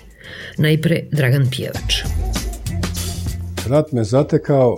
Najpre 0.58 1.04
Dragan 1.12 1.50
Pjevač. 1.50 1.96
Rat 3.68 3.92
me 3.92 4.04
zatekao 4.04 4.78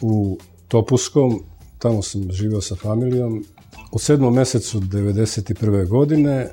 u 0.00 0.38
Topuskom, 0.68 1.42
tamo 1.78 2.02
sam 2.02 2.32
živeo 2.32 2.60
sa 2.60 2.74
familijom. 2.74 3.44
U 3.96 3.98
sedmom 3.98 4.34
mesecu 4.34 4.80
1991. 4.80 5.88
godine 5.88 6.48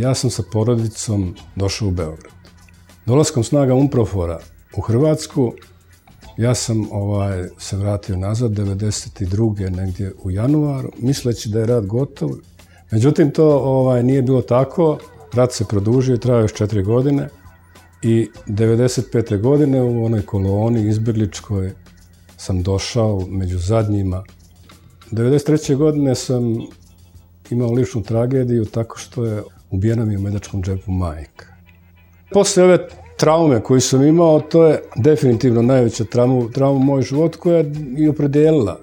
ja 0.00 0.14
sam 0.14 0.30
sa 0.30 0.42
porodicom 0.52 1.34
došao 1.54 1.88
u 1.88 1.90
Beograd. 1.90 2.32
Dolaskom 3.06 3.44
snaga 3.44 3.74
Umprofora 3.74 4.40
u 4.76 4.80
Hrvatsku, 4.80 5.52
ja 6.36 6.54
sam 6.54 6.88
ovaj, 6.92 7.48
se 7.58 7.76
vratio 7.76 8.16
nazad 8.16 8.50
92. 8.50 9.76
negdje 9.76 10.12
u 10.22 10.30
januaru, 10.30 10.92
misleći 10.98 11.48
da 11.48 11.58
je 11.58 11.66
rat 11.66 11.86
gotov. 11.86 12.30
Međutim, 12.90 13.30
to 13.30 13.58
ovaj, 13.58 14.02
nije 14.02 14.22
bilo 14.22 14.42
tako. 14.42 14.98
Rat 15.32 15.52
se 15.52 15.64
produžio 15.64 16.14
i 16.14 16.20
trajao 16.20 16.42
još 16.42 16.54
četiri 16.54 16.82
godine. 16.82 17.28
I 18.02 18.28
95. 18.46 19.40
godine 19.40 19.82
u 19.82 20.04
onoj 20.04 20.22
koloni 20.22 20.88
izbjegličkoj 20.88 21.72
sam 22.36 22.62
došao 22.62 23.26
među 23.28 23.58
zadnjima. 23.58 24.24
93. 25.10 25.76
godine 25.76 26.14
sam 26.14 26.42
imao 27.50 27.72
ličnu 27.72 28.02
tragediju 28.02 28.64
tako 28.64 28.98
što 28.98 29.24
je 29.24 29.42
ubijena 29.70 30.04
mi 30.04 30.16
u 30.16 30.20
medačkom 30.20 30.62
džepu 30.62 30.90
majka. 30.90 31.46
Posle 32.30 32.64
ove 32.64 32.88
traume 33.16 33.62
koju 33.62 33.80
sam 33.80 34.02
imao, 34.02 34.40
to 34.40 34.66
je 34.66 34.82
definitivno 34.96 35.62
najveća 35.62 36.04
trauma, 36.04 36.48
trauma 36.52 36.84
moj 36.84 37.02
život 37.02 37.36
koja 37.36 37.58
je 37.58 37.72
i 37.98 38.08
opredelila 38.08 38.80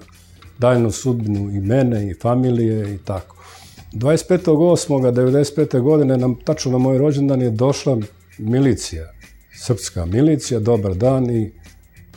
daljnu 0.58 0.90
sudbinu 0.90 1.50
i 1.50 1.60
mene 1.60 2.10
i 2.10 2.14
familije 2.14 2.94
i 2.94 2.98
tako. 2.98 3.36
25.8.95. 3.92 5.80
godine, 5.80 6.16
nam, 6.16 6.34
tačno 6.44 6.72
na 6.72 6.78
moj 6.78 6.98
rođendan, 6.98 7.42
je 7.42 7.50
došla 7.50 7.98
milicija, 8.38 9.12
srpska 9.66 10.06
milicija, 10.06 10.60
dobar 10.60 10.94
dan 10.94 11.30
i 11.30 11.52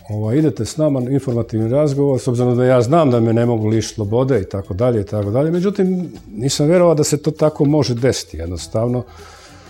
ovaj, 0.10 0.38
idete 0.38 0.66
s 0.66 0.78
nama 0.78 1.00
na 1.00 1.12
informativni 1.12 1.70
razgovor, 1.70 2.20
s 2.20 2.28
obzirom 2.28 2.58
da 2.58 2.66
ja 2.66 2.82
znam 2.82 3.12
da 3.12 3.20
me 3.20 3.34
ne 3.34 3.46
mogu 3.46 3.68
lišiti 3.68 3.96
slobode 3.96 4.42
i 4.42 4.50
tako 4.50 4.74
dalje 4.74 5.02
i 5.02 5.06
tako 5.06 5.32
dalje. 5.32 5.52
Međutim, 5.52 6.12
nisam 6.32 6.68
verovao 6.68 6.96
da 6.96 7.04
se 7.04 7.18
to 7.18 7.32
tako 7.32 7.66
može 7.66 7.96
desiti. 7.96 8.38
Jednostavno, 8.38 9.04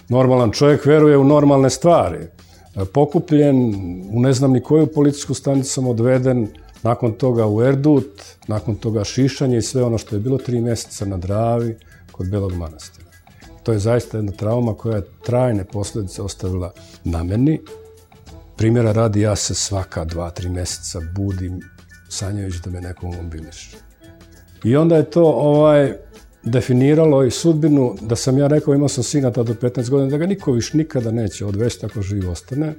normalan 0.09 0.51
čovjek 0.51 0.85
veruje 0.85 1.17
u 1.17 1.23
normalne 1.23 1.69
stvari. 1.69 2.19
Pokupljen, 2.93 3.75
u 4.13 4.19
ne 4.19 4.33
znam 4.33 4.51
ni 4.51 4.61
koju 4.63 4.87
policijsku 4.87 5.33
stanicu 5.33 5.69
sam 5.69 5.87
odveden, 5.87 6.47
nakon 6.83 7.13
toga 7.13 7.47
u 7.47 7.61
Erdut, 7.61 8.23
nakon 8.47 8.75
toga 8.75 9.03
šišanje 9.03 9.57
i 9.57 9.61
sve 9.61 9.83
ono 9.83 9.97
što 9.97 10.15
je 10.15 10.19
bilo 10.19 10.37
tri 10.37 10.61
mjeseca 10.61 11.05
na 11.05 11.17
Dravi 11.17 11.75
kod 12.11 12.29
Belog 12.29 12.53
manastira. 12.53 13.07
To 13.63 13.71
je 13.71 13.79
zaista 13.79 14.17
jedna 14.17 14.31
trauma 14.31 14.73
koja 14.73 14.95
je 14.95 15.07
trajne 15.25 15.63
posljedice 15.63 16.21
ostavila 16.21 16.71
na 17.03 17.23
meni. 17.23 17.59
Primjera 18.57 18.91
radi, 18.91 19.21
ja 19.21 19.35
se 19.35 19.55
svaka 19.55 20.05
dva, 20.05 20.29
tri 20.29 20.49
mjeseca 20.49 21.01
budim 21.15 21.61
sanjajući 22.09 22.59
da 22.63 22.69
me 22.69 22.81
neko 22.81 23.07
mobiliše. 23.07 23.77
I 24.63 24.75
onda 24.75 24.95
je 24.95 25.09
to 25.09 25.23
ovaj, 25.23 25.93
definiralo 26.43 27.23
i 27.23 27.31
sudbinu 27.31 27.95
da 28.01 28.15
sam 28.15 28.37
ja 28.37 28.47
rekao, 28.47 28.73
imao 28.73 28.89
sam 28.89 29.03
sina 29.03 29.31
tada 29.31 29.53
do 29.53 29.59
15 29.69 29.89
godina, 29.89 30.09
da 30.11 30.17
ga 30.17 30.25
niko 30.25 30.51
više 30.51 30.77
nikada 30.77 31.11
neće 31.11 31.45
odvesti 31.45 31.85
ako 31.85 32.01
živ 32.01 32.29
ostane. 32.29 32.75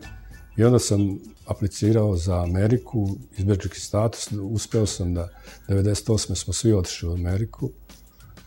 I 0.57 0.65
onda 0.65 0.79
sam 0.79 1.19
aplicirao 1.47 2.17
za 2.17 2.43
Ameriku, 2.43 3.09
izbjeđaki 3.37 3.81
status, 3.81 4.29
uspeo 4.43 4.87
sam 4.87 5.15
da 5.15 5.29
98. 5.69 6.35
smo 6.35 6.53
svi 6.53 6.73
otišli 6.73 7.09
u 7.09 7.13
Ameriku 7.13 7.71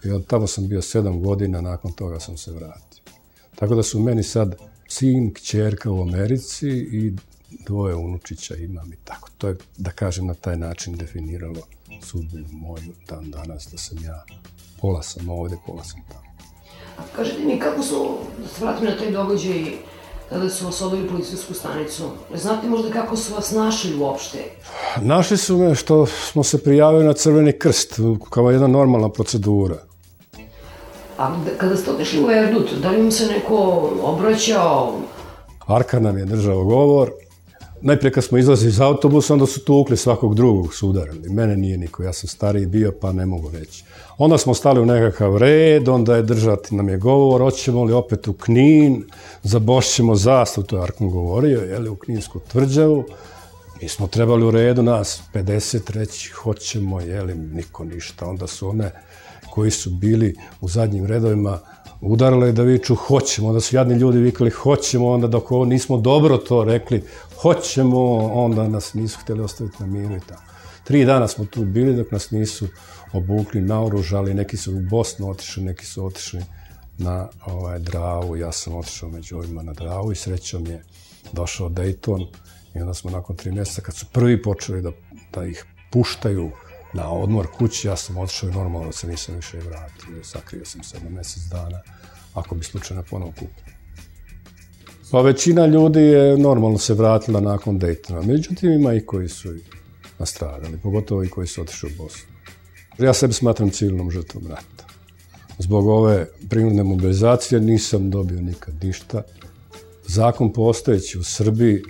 i 0.04 0.12
od 0.12 0.26
tamo 0.28 0.48
sam 0.48 0.68
bio 0.68 0.82
sedam 0.82 1.24
godina, 1.24 1.62
nakon 1.62 1.92
toga 1.92 2.20
sam 2.20 2.38
se 2.38 2.52
vratio. 2.52 3.04
Tako 3.56 3.76
da 3.76 3.84
su 3.84 4.00
meni 4.00 4.24
sad 4.24 4.56
sin, 4.92 5.34
kćerka 5.34 5.92
u 5.92 6.02
Americi 6.02 6.70
i 6.70 7.14
dvoje 7.66 7.96
unučića 7.96 8.56
imam 8.56 8.94
i 8.94 8.96
tako. 9.04 9.30
To 9.38 9.48
je, 9.48 9.56
da 9.78 9.92
kažem, 9.92 10.26
na 10.28 10.34
taj 10.34 10.58
način 10.58 10.96
definiralo 10.96 11.62
sudbinu 12.02 12.48
moju 12.52 12.94
dan 13.10 13.32
danas, 13.32 13.68
da 13.72 13.78
sam 13.78 14.04
ja 14.04 14.24
pola 14.82 15.04
sam 15.04 15.30
ovde, 15.30 15.56
pola 15.66 15.84
sam 15.84 16.00
tamo. 16.10 16.32
Kažete 17.16 17.46
mi 17.46 17.60
kako 17.60 17.84
su, 17.84 18.18
da 18.42 18.48
se 18.48 18.66
vratim 18.66 18.86
na 18.86 18.98
taj 18.98 19.12
događaj, 19.12 19.64
kada 20.30 20.50
su 20.50 20.66
vas 20.66 20.82
odali 20.82 21.08
policijsku 21.08 21.54
stanicu, 21.54 22.10
znate 22.36 22.68
možda 22.68 22.92
kako 22.92 23.18
su 23.18 23.34
vas 23.34 23.52
našli 23.52 23.96
uopšte? 23.96 24.38
Našli 25.02 25.38
su 25.38 25.58
me 25.58 25.76
što 25.76 26.06
smo 26.06 26.44
se 26.44 26.64
prijavili 26.64 27.06
na 27.06 27.14
Crveni 27.14 27.60
krst, 27.60 28.00
kao 28.30 28.52
jedna 28.52 28.68
normalna 28.68 29.10
procedura. 29.10 29.91
A 31.22 31.30
kada 31.58 31.78
ste 31.78 31.92
otišli 31.92 32.24
u 32.24 32.32
Erdut, 32.32 32.74
da 32.82 32.90
li 32.90 33.00
im 33.00 33.12
se 33.12 33.26
neko 33.28 33.90
obraćao? 34.04 34.94
Arka 35.68 36.00
nam 36.00 36.18
je 36.18 36.26
držao 36.26 36.64
govor, 36.64 37.12
najprije 37.82 38.12
kad 38.12 38.24
smo 38.24 38.38
izlazili 38.38 38.70
iz 38.70 38.82
autobusa, 38.82 39.34
onda 39.34 39.46
su 39.46 39.66
tukli 39.66 39.98
svakog 39.98 40.36
drugog 40.36 40.74
sudarili. 40.74 41.30
Mene 41.30 41.58
nije 41.58 41.78
niko, 41.78 42.04
ja 42.04 42.14
sam 42.14 42.28
stariji 42.28 42.66
bio, 42.66 42.94
pa 43.02 43.12
ne 43.12 43.26
mogu 43.26 43.50
reći. 43.50 43.84
Onda 44.18 44.38
smo 44.38 44.54
stali 44.54 44.80
u 44.80 44.86
nekakav 44.86 45.38
red, 45.38 45.88
onda 45.88 46.16
je 46.16 46.24
držati 46.24 46.76
nam 46.76 46.90
je 46.90 46.98
govor, 46.98 47.42
hoćemo 47.42 47.84
li 47.84 47.94
opet 47.94 48.28
u 48.28 48.34
Knin, 48.34 49.04
zabošćemo 49.44 50.16
zastav, 50.16 50.64
to 50.64 50.78
je 50.78 50.84
Arkon 50.84 51.10
govorio, 51.10 51.62
jeli, 51.62 51.90
u 51.90 51.96
Kninsku 51.96 52.40
tvrđavu. 52.52 53.04
Mi 53.82 53.90
smo 53.90 54.08
trebali 54.08 54.46
u 54.46 54.52
redu 54.52 54.84
nas 54.84 55.22
50 55.34 55.92
reći, 55.92 56.30
hoćemo, 56.32 57.02
jeli, 57.02 57.36
niko 57.36 57.84
ništa. 57.84 58.26
Onda 58.26 58.48
su 58.48 58.70
one 58.70 58.92
koji 59.52 59.72
su 59.72 59.90
bili 59.90 60.36
u 60.62 60.70
zadnjim 60.70 61.06
redovima 61.06 61.60
udarale 62.02 62.52
da 62.52 62.64
viču 62.64 62.96
hoćemo, 62.96 63.48
onda 63.48 63.60
su 63.62 63.76
jadni 63.76 63.96
ljudi 63.96 64.18
vikali 64.18 64.50
hoćemo, 64.50 65.10
onda 65.10 65.28
dok 65.28 65.52
ovo 65.52 65.66
nismo 65.66 65.98
dobro 65.98 66.38
to 66.38 66.64
rekli, 66.64 67.04
hoćemo, 67.42 68.18
onda 68.18 68.68
nas 68.68 68.94
nisu 68.94 69.20
htjeli 69.20 69.42
ostaviti 69.42 69.78
na 69.80 69.86
miru 69.86 70.16
i 70.16 70.20
tako. 70.28 70.44
Tri 70.84 71.06
dana 71.06 71.28
smo 71.28 71.46
tu 71.46 71.66
bili 71.66 71.96
dok 71.96 72.12
nas 72.12 72.32
nisu 72.32 72.68
obukli, 73.14 73.62
naoružali, 73.62 74.34
neki 74.34 74.58
su 74.58 74.76
u 74.76 74.82
Bosnu 74.90 75.30
otišli, 75.30 75.64
neki 75.64 75.86
su 75.86 76.06
otišli 76.06 76.42
na 76.98 77.28
ovaj, 77.46 77.80
Dravu, 77.80 78.38
ja 78.38 78.52
sam 78.52 78.76
otišao 78.76 79.10
među 79.10 79.38
ovima 79.38 79.64
na 79.64 79.74
Dravu 79.74 80.12
i 80.12 80.16
srećom 80.16 80.68
je 80.68 80.84
došao 81.32 81.70
Dayton 81.70 82.28
i 82.76 82.80
onda 82.80 82.94
smo 82.94 83.12
nakon 83.12 83.36
tri 83.36 83.52
mjeseca 83.52 83.82
kad 83.82 83.96
su 83.96 84.06
prvi 84.12 84.42
počeli 84.42 84.82
da, 84.82 84.92
da 85.34 85.46
ih 85.46 85.66
puštaju 85.92 86.52
na 86.94 87.12
odmor 87.12 87.48
kući, 87.58 87.88
ja 87.88 87.96
sam 87.96 88.18
otišao 88.18 88.50
i 88.50 88.54
normalno 88.54 88.92
se 88.92 89.08
nisam 89.08 89.36
više 89.36 89.58
vratio, 89.58 90.24
sakrio 90.24 90.66
sam 90.66 90.84
se 90.84 91.00
na 91.04 91.10
mjesec 91.10 91.44
dana, 91.44 91.82
ako 92.34 92.56
bi 92.56 92.64
slučajno 92.64 93.04
ponovo 93.10 93.32
kupio. 93.32 93.74
Pa 95.12 95.22
većina 95.22 95.66
ljudi 95.66 96.00
je 96.00 96.38
normalno 96.38 96.78
se 96.78 96.94
vratila 96.94 97.40
nakon 97.40 97.80
Daytona, 97.80 98.28
međutim 98.28 98.72
ima 98.72 98.94
i 98.94 99.06
koji 99.06 99.30
su 99.30 99.54
nastradali, 100.20 100.78
pogotovo 100.78 101.24
i 101.24 101.30
koji 101.30 101.48
su 101.48 101.62
otišli 101.62 101.94
u 101.94 102.04
Bosnu. 102.04 102.32
Ja 103.00 103.14
sebi 103.14 103.34
smatram 103.34 103.70
civilnom 103.70 104.12
žrtvom 104.12 104.48
rata. 104.48 104.86
Zbog 105.60 105.88
ove 105.88 106.28
prinudne 106.50 106.84
mobilizacije 106.84 107.62
nisam 107.62 108.10
dobio 108.10 108.42
nikad 108.42 108.84
ništa. 108.84 109.24
Zakon 110.08 110.54
postojeći 110.54 111.20
u 111.20 111.24
Srbiji 111.24 111.84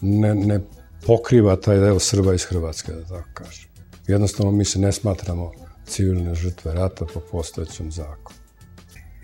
ne, 0.00 0.34
ne 0.34 0.60
pokriva 1.06 1.56
taj 1.56 1.78
deo 1.78 1.98
Srba 1.98 2.34
iz 2.34 2.44
Hrvatske, 2.44 2.92
da 2.92 3.04
tako 3.04 3.28
kažem. 3.34 3.75
Jednostavno 4.08 4.52
mi 4.52 4.64
se 4.64 4.78
ne 4.78 4.92
smatramo 4.92 5.52
civilne 5.86 6.34
žrtve 6.34 6.74
rata 6.74 7.06
po 7.14 7.20
postojećem 7.20 7.92
zakonu. 7.92 8.38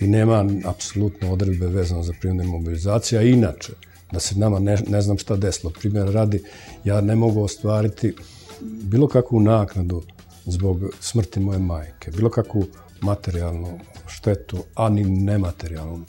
I 0.00 0.06
nema 0.06 0.44
apsolutno 0.64 1.32
odredbe 1.32 1.66
vezano 1.66 2.02
za 2.02 2.12
prinudne 2.20 2.44
mobilizacije, 2.44 3.18
a 3.18 3.22
inače, 3.22 3.72
da 4.12 4.20
se 4.20 4.38
nama 4.38 4.58
ne, 4.58 4.78
ne 4.88 5.02
znam 5.02 5.18
šta 5.18 5.36
desilo. 5.36 5.72
Primjer 5.80 6.12
radi, 6.12 6.42
ja 6.84 7.00
ne 7.00 7.16
mogu 7.16 7.42
ostvariti 7.42 8.14
bilo 8.60 9.08
kakvu 9.08 9.40
naknadu 9.40 10.02
zbog 10.46 10.80
smrti 11.00 11.40
moje 11.40 11.58
majke, 11.58 12.10
bilo 12.10 12.30
kakvu 12.30 12.66
materijalnu 13.00 13.78
štetu, 14.06 14.64
a 14.74 14.88
ni 14.88 15.04
nematerijalnu. 15.04 16.04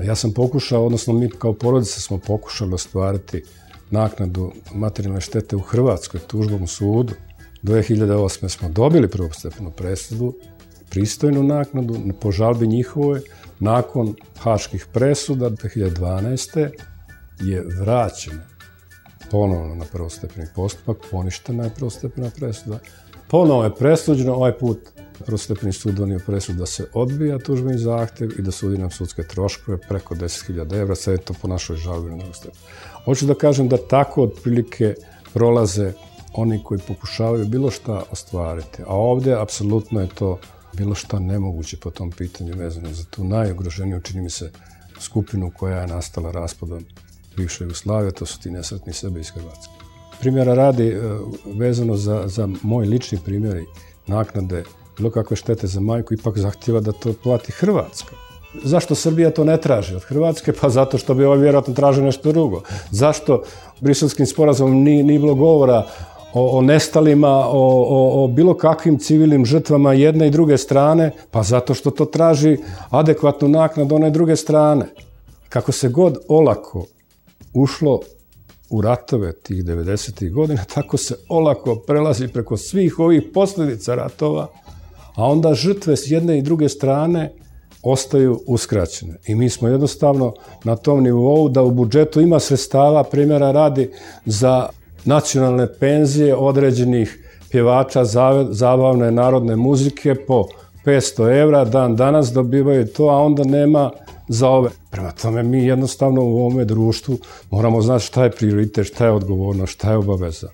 Ja 0.00 0.14
sam 0.14 0.32
pokušao, 0.32 0.86
odnosno 0.86 1.12
mi 1.12 1.30
kao 1.30 1.52
porodica 1.52 2.00
smo 2.00 2.18
pokušali 2.18 2.74
ostvariti 2.74 3.42
naknadu 3.90 4.52
materijalne 4.74 5.20
štete 5.20 5.56
u 5.56 5.60
Hrvatskoj 5.60 6.20
tužbom 6.20 6.66
sudu. 6.66 7.14
2008. 7.66 8.48
smo 8.48 8.68
dobili 8.68 9.08
prvostepenu 9.08 9.70
presudu, 9.70 10.34
pristojnu 10.90 11.42
naknadu 11.42 11.98
po 12.20 12.32
žalbi 12.32 12.66
njihovoj. 12.66 13.20
Nakon 13.60 14.14
haških 14.38 14.86
presuda 14.92 15.50
2012. 15.50 16.70
je 17.40 17.64
vraćena 17.80 18.42
ponovno 19.30 19.74
na 19.74 19.84
prvostepeni 19.92 20.46
postupak, 20.54 20.96
poništena 21.10 21.64
je 21.64 21.74
prvostepena 21.76 22.30
presuda. 22.36 22.78
Ponovo 23.28 23.64
je 23.64 23.74
presuđeno, 23.74 24.34
ovaj 24.34 24.58
put 24.58 24.78
Prostepni 25.24 25.72
sud 25.72 25.94
donio 25.94 26.20
presud 26.26 26.56
da 26.56 26.66
se 26.66 26.88
odbija 26.92 27.38
tužbeni 27.38 27.78
zahtev 27.78 28.30
i 28.38 28.42
da 28.42 28.50
sudi 28.50 28.78
nam 28.78 28.90
sudske 28.90 29.22
troškove 29.22 29.78
preko 29.88 30.14
10.000 30.14 30.80
evra, 30.80 30.94
sad 30.94 31.12
je 31.12 31.18
to 31.18 31.34
po 31.42 31.48
našoj 31.48 31.76
žalbi 31.76 32.10
na 32.10 32.24
Hoću 33.04 33.26
da 33.26 33.34
kažem 33.34 33.68
da 33.68 33.76
tako 33.88 34.22
otprilike 34.22 34.94
prolaze 35.32 35.92
oni 36.36 36.62
koji 36.64 36.80
pokušavaju 36.88 37.46
bilo 37.46 37.70
šta 37.70 38.02
ostvariti, 38.12 38.82
a 38.86 38.94
ovde 38.94 39.34
apsolutno 39.40 40.00
je 40.00 40.08
to 40.08 40.38
bilo 40.72 40.94
šta 40.94 41.18
nemoguće 41.18 41.76
po 41.76 41.90
tom 41.90 42.10
pitanju 42.10 42.54
vezano 42.56 42.92
za 42.92 43.04
tu 43.04 43.24
najugroženiju, 43.24 44.00
čini 44.00 44.22
mi 44.22 44.30
se, 44.30 44.50
skupinu 45.00 45.50
koja 45.58 45.80
je 45.80 45.86
nastala 45.86 46.30
raspadom 46.30 46.84
bivše 47.36 47.64
Jugoslavije, 47.64 48.12
to 48.12 48.26
su 48.26 48.40
ti 48.40 48.50
nesretni 48.50 48.92
sebe 48.92 49.20
iz 49.20 49.30
Hrvatske. 49.30 49.72
Primjera 50.20 50.54
radi 50.54 50.88
e, 50.88 51.00
vezano 51.44 51.96
za, 51.96 52.22
za 52.26 52.48
moj 52.62 52.86
lični 52.86 53.18
primjer 53.24 53.64
naknade 54.06 54.64
bilo 54.96 55.10
kakve 55.10 55.36
štete 55.36 55.66
za 55.66 55.80
majku, 55.80 56.14
ipak 56.14 56.38
zahtjeva 56.38 56.80
da 56.80 56.92
to 56.92 57.12
plati 57.22 57.52
Hrvatska. 57.52 58.14
Zašto 58.64 58.94
Srbija 58.94 59.30
to 59.30 59.44
ne 59.44 59.60
traži 59.60 59.94
od 59.94 60.04
Hrvatske? 60.04 60.52
Pa 60.52 60.68
zato 60.68 60.98
što 60.98 61.14
bi 61.14 61.24
ovaj 61.24 61.38
vjerojatno 61.38 61.74
tražio 61.74 62.04
nešto 62.04 62.32
drugo. 62.32 62.62
Zašto 62.90 63.42
briselskim 63.80 64.26
sporazumom 64.26 64.82
nije, 64.82 65.04
nije 65.04 65.18
bilo 65.18 65.34
govora 65.34 65.86
o, 66.32 66.58
o 66.58 66.62
nestalima, 66.62 67.28
o, 67.28 67.84
o, 67.88 68.24
o 68.24 68.28
bilo 68.28 68.54
kakvim 68.54 68.98
civilnim 68.98 69.44
žrtvama 69.44 69.92
jedne 69.92 70.26
i 70.26 70.30
druge 70.30 70.58
strane? 70.58 71.10
Pa 71.30 71.42
zato 71.42 71.74
što 71.74 71.90
to 71.90 72.04
traži 72.04 72.58
adekvatnu 72.90 73.48
naknadu 73.48 73.94
one 73.94 74.10
druge 74.10 74.36
strane. 74.36 74.86
Kako 75.48 75.72
se 75.72 75.88
god 75.88 76.18
olako 76.28 76.86
ušlo 77.54 78.00
u 78.70 78.80
ratove 78.80 79.32
tih 79.32 79.64
90. 79.64 80.32
godina, 80.32 80.64
tako 80.74 80.96
se 80.96 81.14
olako 81.28 81.76
prelazi 81.76 82.28
preko 82.28 82.56
svih 82.56 82.98
ovih 82.98 83.22
posljedica 83.34 83.94
ratova, 83.94 84.48
a 85.14 85.24
onda 85.24 85.54
žrtve 85.54 85.96
s 85.96 86.10
jedne 86.10 86.38
i 86.38 86.42
druge 86.42 86.68
strane 86.68 87.32
ostaju 87.82 88.40
uskraćene. 88.46 89.14
I 89.26 89.34
mi 89.34 89.50
smo 89.50 89.68
jednostavno 89.68 90.34
na 90.64 90.76
tom 90.76 91.02
nivou 91.02 91.48
da 91.48 91.62
u 91.62 91.70
budžetu 91.70 92.20
ima 92.20 92.40
sredstava, 92.40 93.04
primjera 93.04 93.52
radi, 93.52 93.90
za 94.24 94.68
nacionalne 95.06 95.66
penzije 95.80 96.36
određenih 96.36 97.26
pjevača 97.50 98.04
zabavne 98.50 99.10
narodne 99.10 99.56
muzike 99.56 100.14
po 100.14 100.44
500 100.84 101.42
evra, 101.42 101.64
dan 101.64 101.96
danas 101.96 102.32
dobivaju 102.32 102.86
to, 102.86 103.08
a 103.08 103.16
onda 103.16 103.44
nema 103.44 103.90
za 104.28 104.48
ove. 104.48 104.70
Prema 104.90 105.10
tome, 105.10 105.42
mi 105.42 105.64
jednostavno 105.64 106.24
u 106.24 106.36
ovome 106.38 106.64
društvu 106.64 107.18
moramo 107.50 107.82
znati 107.82 108.04
šta 108.04 108.24
je 108.24 108.30
prioritet, 108.30 108.86
šta 108.86 109.04
je 109.04 109.12
odgovorno, 109.12 109.66
šta 109.66 109.90
je 109.90 109.96
obaveza. 109.96 110.48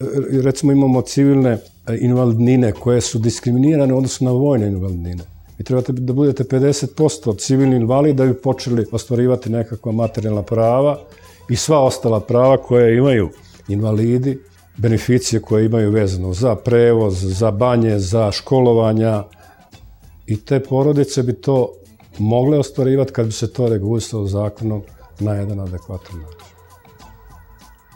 E, 0.00 0.04
recimo 0.42 0.72
imamo 0.72 1.02
civilne 1.02 1.50
e, 1.50 1.58
invalidnine 2.00 2.72
koje 2.72 3.00
su 3.00 3.18
diskriminirane 3.18 3.94
odnosno 3.94 4.30
na 4.30 4.36
vojne 4.36 4.66
invalidnine. 4.66 5.22
Vi 5.58 5.64
trebate 5.64 5.92
da 5.92 6.12
budete 6.12 6.44
50% 6.44 7.38
civilni 7.38 7.76
invalid 7.76 8.16
da 8.16 8.26
bi 8.26 8.34
počeli 8.34 8.86
ostvarivati 8.92 9.50
nekakva 9.50 9.92
materijalna 9.92 10.42
prava 10.42 10.98
i 11.48 11.56
sva 11.56 11.80
ostala 11.80 12.20
prava 12.20 12.56
koje 12.56 12.96
imaju 12.96 13.30
invalidi, 13.68 14.38
beneficije 14.76 15.42
koje 15.42 15.66
imaju 15.66 15.90
vezano 15.90 16.32
za 16.32 16.56
prevoz, 16.56 17.36
za 17.38 17.50
banje, 17.50 17.98
za 17.98 18.32
školovanja 18.32 19.24
i 20.26 20.36
te 20.44 20.60
porodice 20.60 21.22
bi 21.22 21.32
to 21.32 21.72
mogle 22.18 22.58
ostvarivati 22.58 23.12
kad 23.12 23.26
bi 23.26 23.32
se 23.32 23.52
to 23.52 23.68
regulisalo 23.68 24.26
zakonom 24.26 24.82
na 25.20 25.34
jedan 25.34 25.60
adekvatan 25.60 26.20
način. 26.20 26.54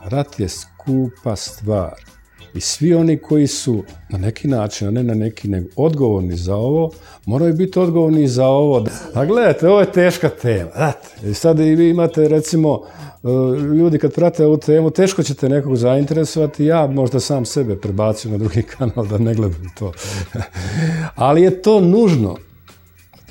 Rat 0.04 0.40
je 0.40 0.48
skupa 0.48 1.36
stvar 1.36 2.17
i 2.54 2.60
svi 2.60 2.94
oni 2.94 3.18
koji 3.18 3.46
su 3.46 3.82
na 4.08 4.18
neki 4.18 4.48
način, 4.48 4.88
a 4.88 4.90
ne 4.90 5.02
na 5.02 5.14
neki 5.14 5.48
nego 5.48 5.68
odgovorni 5.76 6.36
za 6.36 6.56
ovo, 6.56 6.90
moraju 7.26 7.54
biti 7.54 7.78
odgovorni 7.78 8.28
za 8.28 8.46
ovo. 8.46 8.86
A 9.14 9.24
gledajte, 9.24 9.68
ovo 9.68 9.80
je 9.80 9.92
teška 9.92 10.28
tema. 10.28 10.70
Rat. 10.74 11.06
I 11.24 11.34
sad 11.34 11.60
i 11.60 11.74
vi 11.74 11.90
imate 11.90 12.28
recimo 12.28 12.80
e, 12.82 13.28
ljudi 13.60 13.98
kad 13.98 14.14
prate 14.14 14.46
ovu 14.46 14.56
temu, 14.56 14.90
teško 14.90 15.22
ćete 15.22 15.48
nekog 15.48 15.76
zainteresovati, 15.76 16.64
ja 16.64 16.86
možda 16.86 17.20
sam 17.20 17.44
sebe 17.44 17.76
prebacio 17.76 18.30
na 18.30 18.38
drugi 18.38 18.62
kanal 18.78 19.06
da 19.06 19.18
ne 19.18 19.34
gledam 19.34 19.72
to. 19.78 19.92
Ali 21.14 21.42
je 21.42 21.62
to 21.62 21.80
nužno. 21.80 22.36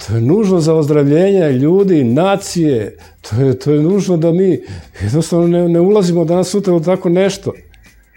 To 0.07 0.15
je 0.15 0.21
nužno 0.21 0.59
za 0.59 0.73
ozdravljenje 0.73 1.51
ljudi, 1.51 2.03
nacije. 2.03 2.97
To 3.21 3.41
je, 3.41 3.59
to 3.59 3.71
je 3.71 3.81
nužno 3.81 4.17
da 4.17 4.31
mi 4.31 4.59
jednostavno 5.01 5.47
ne, 5.47 5.69
ne 5.69 5.79
ulazimo 5.79 6.25
danas 6.25 6.49
sutra 6.49 6.73
u 6.73 6.79
tako 6.79 7.09
nešto. 7.09 7.53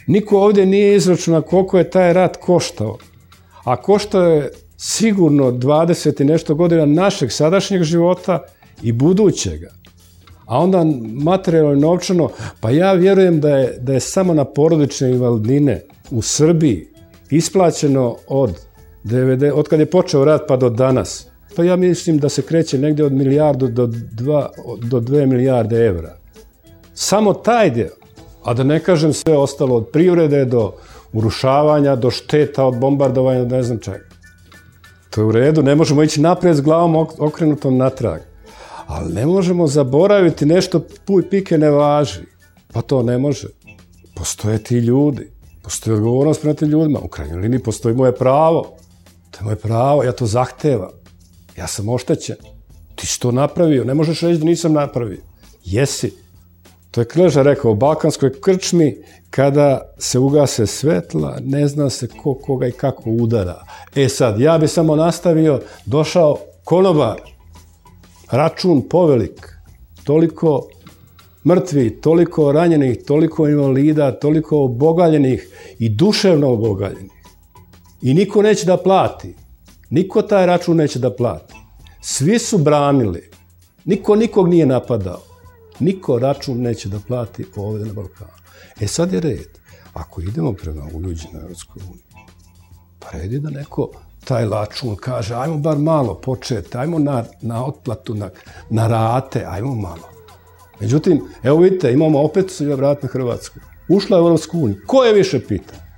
Niko 0.06 0.38
ovdje 0.40 0.66
nije 0.66 0.96
izračuna 0.96 1.42
koliko 1.42 1.78
je 1.78 1.90
taj 1.90 2.12
rat 2.12 2.36
koštao. 2.36 2.98
A 3.64 3.76
koštao 3.76 4.22
je 4.22 4.50
sigurno 4.76 5.52
20 5.52 6.22
i 6.22 6.24
nešto 6.24 6.54
godina 6.54 6.86
našeg 6.86 7.32
sadašnjeg 7.32 7.82
života 7.82 8.42
i 8.82 8.92
budućega. 8.92 9.70
A 10.46 10.58
onda 10.58 10.84
materijalno 11.22 11.72
i 11.72 11.80
novčano, 11.80 12.28
pa 12.60 12.70
ja 12.70 12.92
vjerujem 12.92 13.40
da 13.40 13.56
je, 13.56 13.78
da 13.80 13.92
je 13.92 14.00
samo 14.00 14.34
na 14.34 14.44
porodične 14.44 15.10
invalidnine 15.10 15.82
u 16.10 16.22
Srbiji 16.22 16.88
isplaćeno 17.30 18.16
od, 18.26 18.56
90, 19.04 19.52
od 19.54 19.68
kad 19.68 19.80
je 19.80 19.86
počeo 19.86 20.24
rat 20.24 20.42
pa 20.48 20.56
do 20.56 20.70
danas 20.70 21.30
Pa 21.56 21.64
ja 21.64 21.76
mislim 21.76 22.18
da 22.18 22.28
se 22.28 22.42
kreće 22.42 22.78
negde 22.78 23.04
od 23.04 23.12
milijardu 23.12 23.68
do, 23.68 23.86
dva, 24.12 24.50
do 24.82 25.00
dve 25.00 25.26
milijarde 25.26 25.86
evra. 25.86 26.16
Samo 26.94 27.34
taj 27.34 27.70
deo, 27.70 27.94
a 28.44 28.54
da 28.54 28.64
ne 28.64 28.80
kažem 28.80 29.12
sve 29.12 29.36
ostalo 29.36 29.76
od 29.76 29.88
privrede 29.92 30.44
do 30.44 30.72
urušavanja, 31.12 31.96
do 31.96 32.10
šteta, 32.10 32.64
od 32.64 32.78
bombardovanja, 32.78 33.44
ne 33.44 33.62
znam 33.62 33.78
čega. 33.78 34.04
To 35.10 35.20
je 35.20 35.24
u 35.24 35.32
redu, 35.32 35.62
ne 35.62 35.74
možemo 35.74 36.02
ići 36.02 36.20
napred 36.20 36.56
s 36.56 36.60
glavom 36.60 37.06
okrenutom 37.18 37.76
natrag. 37.76 38.20
Ali 38.86 39.14
ne 39.14 39.26
možemo 39.26 39.66
zaboraviti 39.66 40.46
nešto 40.46 40.80
puj 41.04 41.28
pike 41.30 41.58
ne 41.58 41.70
važi. 41.70 42.20
Pa 42.72 42.82
to 42.82 43.02
ne 43.02 43.18
može. 43.18 43.48
Postoje 44.14 44.58
ti 44.58 44.76
ljudi. 44.76 45.30
Postoji 45.62 45.94
odgovornost 45.94 46.40
prema 46.40 46.54
tim 46.54 46.68
ljudima. 46.68 46.98
U 46.98 47.08
krajnjoj 47.08 47.40
liniji 47.40 47.62
postoji 47.62 47.94
moje 47.94 48.14
pravo. 48.14 48.62
To 49.30 49.38
je 49.40 49.44
moje 49.44 49.56
pravo, 49.56 50.04
ja 50.04 50.12
to 50.12 50.26
zahtevam. 50.26 50.90
Ja 51.56 51.66
sam 51.66 51.88
oštećen. 51.88 52.36
Ti 52.94 53.06
si 53.06 53.20
to 53.20 53.32
napravio, 53.32 53.84
ne 53.84 53.94
možeš 53.94 54.20
reći 54.20 54.38
da 54.38 54.44
nisam 54.44 54.72
napravio. 54.72 55.18
Jesi. 55.64 56.12
To 56.90 57.00
je 57.00 57.04
Krleža 57.04 57.42
rekao, 57.42 57.70
u 57.70 57.74
Balkanskoj 57.74 58.40
krčmi, 58.40 58.96
kada 59.30 59.94
se 59.98 60.18
ugase 60.18 60.66
svetla, 60.66 61.38
ne 61.42 61.68
zna 61.68 61.90
se 61.90 62.08
ko 62.08 62.34
koga 62.34 62.66
i 62.66 62.72
kako 62.72 63.10
udara. 63.10 63.64
E 63.94 64.08
sad, 64.08 64.40
ja 64.40 64.58
bi 64.58 64.68
samo 64.68 64.96
nastavio, 64.96 65.60
došao 65.86 66.38
konobar, 66.64 67.20
račun 68.30 68.88
povelik, 68.88 69.48
toliko 70.04 70.68
mrtvi, 71.46 72.00
toliko 72.00 72.52
ranjenih, 72.52 72.98
toliko 73.06 73.48
invalida, 73.48 74.12
toliko 74.12 74.64
obogaljenih 74.64 75.48
i 75.78 75.88
duševno 75.88 76.52
obogaljenih. 76.52 77.10
I 78.02 78.14
niko 78.14 78.42
neće 78.42 78.66
da 78.66 78.76
plati. 78.76 79.34
Niko 79.90 80.22
taj 80.22 80.46
račun 80.46 80.76
neće 80.76 80.98
da 80.98 81.14
plati. 81.16 81.54
Svi 82.00 82.38
su 82.38 82.58
branili. 82.58 83.30
Niko 83.84 84.16
nikog 84.16 84.48
nije 84.48 84.66
napadao. 84.66 85.29
Niko 85.80 86.18
račun 86.18 86.60
neće 86.60 86.88
da 86.88 86.98
plati 87.08 87.44
ovde 87.56 87.84
na 87.84 87.92
Balkanu. 87.92 88.30
E 88.80 88.86
sad 88.86 89.12
je 89.12 89.20
red. 89.20 89.58
Ako 89.92 90.20
idemo 90.20 90.52
prema 90.52 90.86
uljuđi 90.94 91.26
na 91.32 91.40
Evropskoj 91.40 91.82
uniji, 91.90 92.04
pa 92.98 93.18
red 93.18 93.32
je 93.32 93.40
da 93.40 93.50
neko 93.50 93.90
taj 94.24 94.48
račun 94.48 94.96
kaže, 94.96 95.34
ajmo 95.34 95.58
bar 95.58 95.78
malo 95.78 96.14
početi, 96.14 96.78
ajmo 96.78 96.98
na, 96.98 97.24
na 97.40 97.64
otplatu, 97.64 98.14
na, 98.14 98.30
na 98.70 98.86
rate, 98.86 99.44
ajmo 99.48 99.74
malo. 99.74 100.08
Međutim, 100.80 101.20
evo 101.42 101.58
vidite, 101.58 101.92
imamo 101.92 102.22
opet 102.22 102.50
se 102.50 102.74
vrat 102.74 103.02
na 103.02 103.08
Hrvatsku. 103.08 103.58
Ušla 103.88 104.16
je 104.16 104.22
u 104.22 104.26
Evropsku 104.26 104.58
uniju. 104.58 104.80
Ko 104.86 105.04
je 105.04 105.14
više 105.14 105.46
pita? 105.46 105.90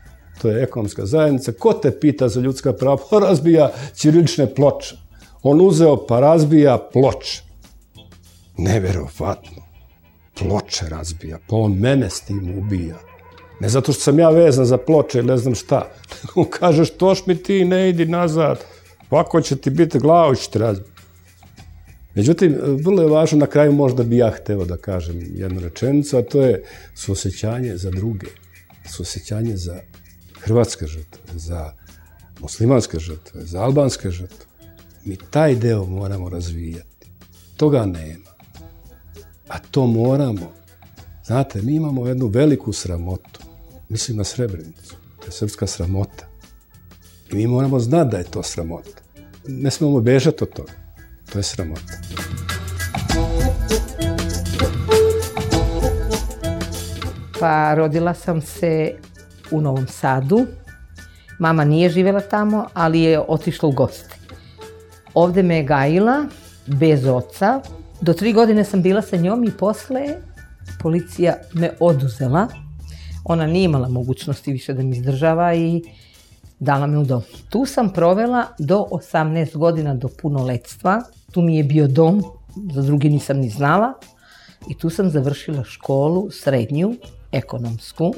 to 0.43 0.49
je 0.49 0.63
ekonomska 0.63 1.07
zajednica, 1.07 1.53
ko 1.53 1.73
te 1.73 1.91
pita 2.01 2.29
za 2.29 2.41
ljudska 2.41 2.73
prava? 2.73 2.97
Pa 3.11 3.19
razbija 3.19 3.71
ćirilične 3.95 4.55
ploče. 4.55 4.97
On 5.43 5.61
uzeo 5.61 6.07
pa 6.07 6.21
razbija 6.21 6.79
ploče. 6.93 7.43
Neverovatno. 8.57 9.62
Ploče 10.39 10.89
razbija, 10.89 11.39
pa 11.49 11.57
on 11.57 11.73
mene 11.73 12.11
s 12.11 12.21
tim 12.21 12.59
ubija. 12.59 12.99
Ne 13.61 13.69
zato 13.69 13.93
što 13.93 14.03
sam 14.03 14.19
ja 14.19 14.31
vezan 14.31 14.65
za 14.65 14.77
ploče 14.77 15.19
ili 15.19 15.27
ne 15.27 15.37
znam 15.37 15.55
šta. 15.55 15.93
On 16.35 16.47
kaže, 16.51 16.85
štoš 16.85 17.27
mi 17.27 17.37
ti, 17.37 17.65
ne 17.65 17.89
idi 17.89 18.07
nazad. 18.07 18.65
Ovako 19.11 19.41
će 19.41 19.57
ti 19.57 19.71
biti 19.71 19.99
glavo 19.99 20.35
će 20.35 20.51
te 20.51 20.59
razbiti. 20.59 20.93
Međutim, 22.15 22.59
vrlo 22.85 23.03
je 23.03 23.09
važno, 23.09 23.39
na 23.39 23.47
kraju 23.47 23.73
možda 23.73 24.03
bi 24.03 24.17
ja 24.17 24.31
hteo 24.31 24.65
da 24.65 24.77
kažem 24.77 25.21
jednu 25.35 25.61
rečenicu, 25.61 26.17
a 26.19 26.23
to 26.23 26.43
je 26.43 26.65
suosjećanje 26.95 27.77
za 27.77 27.91
druge. 27.91 28.27
Suosjećanje 28.91 29.57
za 29.57 29.81
hrvatske 30.41 30.87
žrtve, 30.87 31.21
za 31.35 31.73
muslimanske 32.41 32.99
žrtve, 32.99 33.45
za 33.45 33.63
albanske 33.63 34.11
žrtve. 34.11 34.47
Mi 35.05 35.17
taj 35.31 35.55
deo 35.55 35.85
moramo 35.85 36.29
razvijati. 36.29 37.07
Toga 37.57 37.87
nema. 37.87 38.32
A 39.53 39.59
to 39.71 39.87
moramo. 39.87 40.53
Znate, 41.25 41.63
mi 41.63 41.75
imamo 41.75 42.07
jednu 42.07 42.27
veliku 42.27 42.73
sramotu. 42.73 43.41
Mislim 43.89 44.17
na 44.17 44.25
Srebrenicu. 44.25 44.97
To 45.21 45.27
je 45.27 45.33
srpska 45.33 45.67
sramota. 45.67 46.27
I 47.31 47.37
mi 47.37 47.47
moramo 47.47 47.79
znati 47.79 48.11
da 48.11 48.19
je 48.19 48.25
to 48.25 48.43
sramota. 48.43 49.03
Ne 49.49 49.71
smemo 49.71 50.01
bežati 50.01 50.45
od 50.45 50.51
toga. 50.53 50.73
To 51.33 51.39
je 51.39 51.43
sramota. 51.43 51.93
Pa 57.41 57.75
rodila 57.75 58.15
sam 58.15 58.41
se 58.41 58.95
u 59.51 59.61
Novom 59.61 59.87
Sadu. 59.87 60.47
Mama 61.39 61.65
nije 61.65 61.91
živela 61.91 62.21
tamo, 62.21 62.67
ali 62.75 63.01
je 63.01 63.21
otišla 63.29 63.69
u 63.69 63.73
goste. 63.73 64.17
Ovde 65.15 65.43
me 65.43 65.57
je 65.57 65.65
gajila, 65.65 66.27
bez 66.67 67.07
oca. 67.07 67.61
Do 68.03 68.13
tri 68.13 68.33
godine 68.33 68.65
sam 68.65 68.83
bila 68.83 69.03
sa 69.03 69.17
njom 69.17 69.45
i 69.45 69.51
posle 69.51 70.07
policija 70.81 71.37
me 71.53 71.71
oduzela. 71.81 72.49
Ona 73.25 73.47
nije 73.47 73.65
imala 73.65 73.89
mogućnosti 73.89 74.53
više 74.53 74.75
da 74.75 74.83
mi 74.83 74.97
izdržava 74.97 75.55
i 75.55 75.83
dala 76.59 76.87
me 76.87 76.99
u 76.99 77.05
dom. 77.05 77.23
Tu 77.49 77.67
sam 77.67 77.93
provela 77.93 78.47
do 78.59 78.87
18 78.91 79.57
godina 79.57 79.95
do 79.95 80.09
punoletstva. 80.23 81.03
Tu 81.31 81.43
mi 81.43 81.57
je 81.57 81.65
bio 81.65 81.87
dom, 81.89 82.25
za 82.75 82.83
drugi 82.83 83.09
nisam 83.09 83.37
ni 83.37 83.49
znala. 83.49 83.93
I 84.71 84.79
tu 84.79 84.91
sam 84.91 85.11
završila 85.11 85.65
školu, 85.65 86.31
srednju, 86.31 86.95
ekonomsku. 87.33 88.15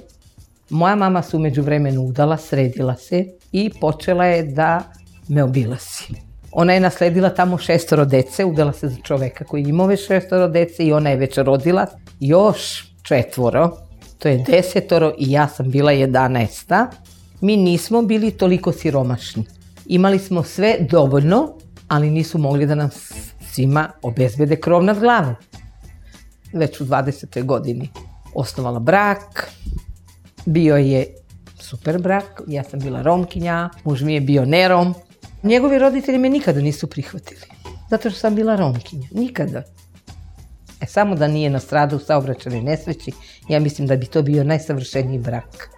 Moja 0.71 0.97
mama 0.97 1.23
se 1.23 1.37
umeđu 1.37 1.63
vremenu 1.63 2.03
udala, 2.03 2.37
sredila 2.37 2.97
se 2.97 3.27
i 3.53 3.71
počela 3.81 4.25
je 4.25 4.43
da 4.43 4.83
me 5.29 5.43
obilasi. 5.43 6.24
Ona 6.57 6.73
je 6.73 6.81
nasledila 6.81 7.31
tamo 7.31 7.59
šestoro 7.59 8.05
dece, 8.05 8.45
udala 8.45 8.73
se 8.73 8.89
za 8.89 8.97
čoveka 9.03 9.45
koji 9.45 9.63
imao 9.63 9.87
već 9.87 10.07
šestoro 10.07 10.49
dece 10.49 10.85
i 10.85 10.93
ona 10.93 11.11
je 11.11 11.17
već 11.17 11.39
rodila 11.39 11.87
još 12.21 12.85
četvoro, 13.03 13.71
to 14.19 14.29
je 14.29 14.45
desetoro 14.47 15.13
i 15.19 15.33
ja 15.33 15.49
sam 15.49 15.71
bila 15.71 15.93
jedanesta. 15.93 16.91
Mi 17.41 17.57
nismo 17.57 18.03
bili 18.03 18.31
toliko 18.31 18.73
siromašni. 18.73 19.45
Imali 19.87 20.19
smo 20.19 20.43
sve 20.43 20.77
dovoljno, 20.91 21.55
ali 21.89 22.11
nisu 22.11 22.39
mogli 22.39 22.67
da 22.67 22.75
nam 22.75 22.91
svima 23.53 23.91
obezbede 24.03 24.57
krov 24.57 24.85
nad 24.85 25.01
glavom. 25.01 25.35
Već 26.53 26.81
u 26.81 26.85
20. 26.85 27.45
godini 27.45 27.89
osnovala 28.35 28.79
brak, 28.79 29.51
bio 30.47 30.77
je 30.77 31.07
super 31.61 31.99
brak, 32.03 32.43
ja 32.47 32.65
sam 32.65 32.81
bila 32.81 33.03
romkinja, 33.03 33.71
muž 33.85 34.03
mi 34.03 34.15
je 34.15 34.21
bio 34.21 34.45
nerom. 34.45 34.95
Njegovi 35.45 35.79
roditelji 35.79 36.19
me 36.19 36.29
nikada 36.29 36.61
nisu 36.61 36.87
prihvatili, 36.87 37.41
zato 37.91 38.11
što 38.11 38.21
sam 38.21 38.35
bila 38.35 38.57
romkinja, 38.57 39.09
nikada. 39.11 39.63
E, 40.81 40.87
samo 40.87 41.15
da 41.15 41.29
nije 41.29 41.51
nastradao 41.51 41.97
u 41.97 42.01
saobraćanoj 42.01 42.63
nesreći, 42.63 43.13
ja 43.49 43.61
mislim 43.61 43.89
da 43.89 43.97
bi 43.97 44.07
to 44.07 44.23
bio 44.23 44.45
najsavršeniji 44.45 45.19
brak. 45.19 45.69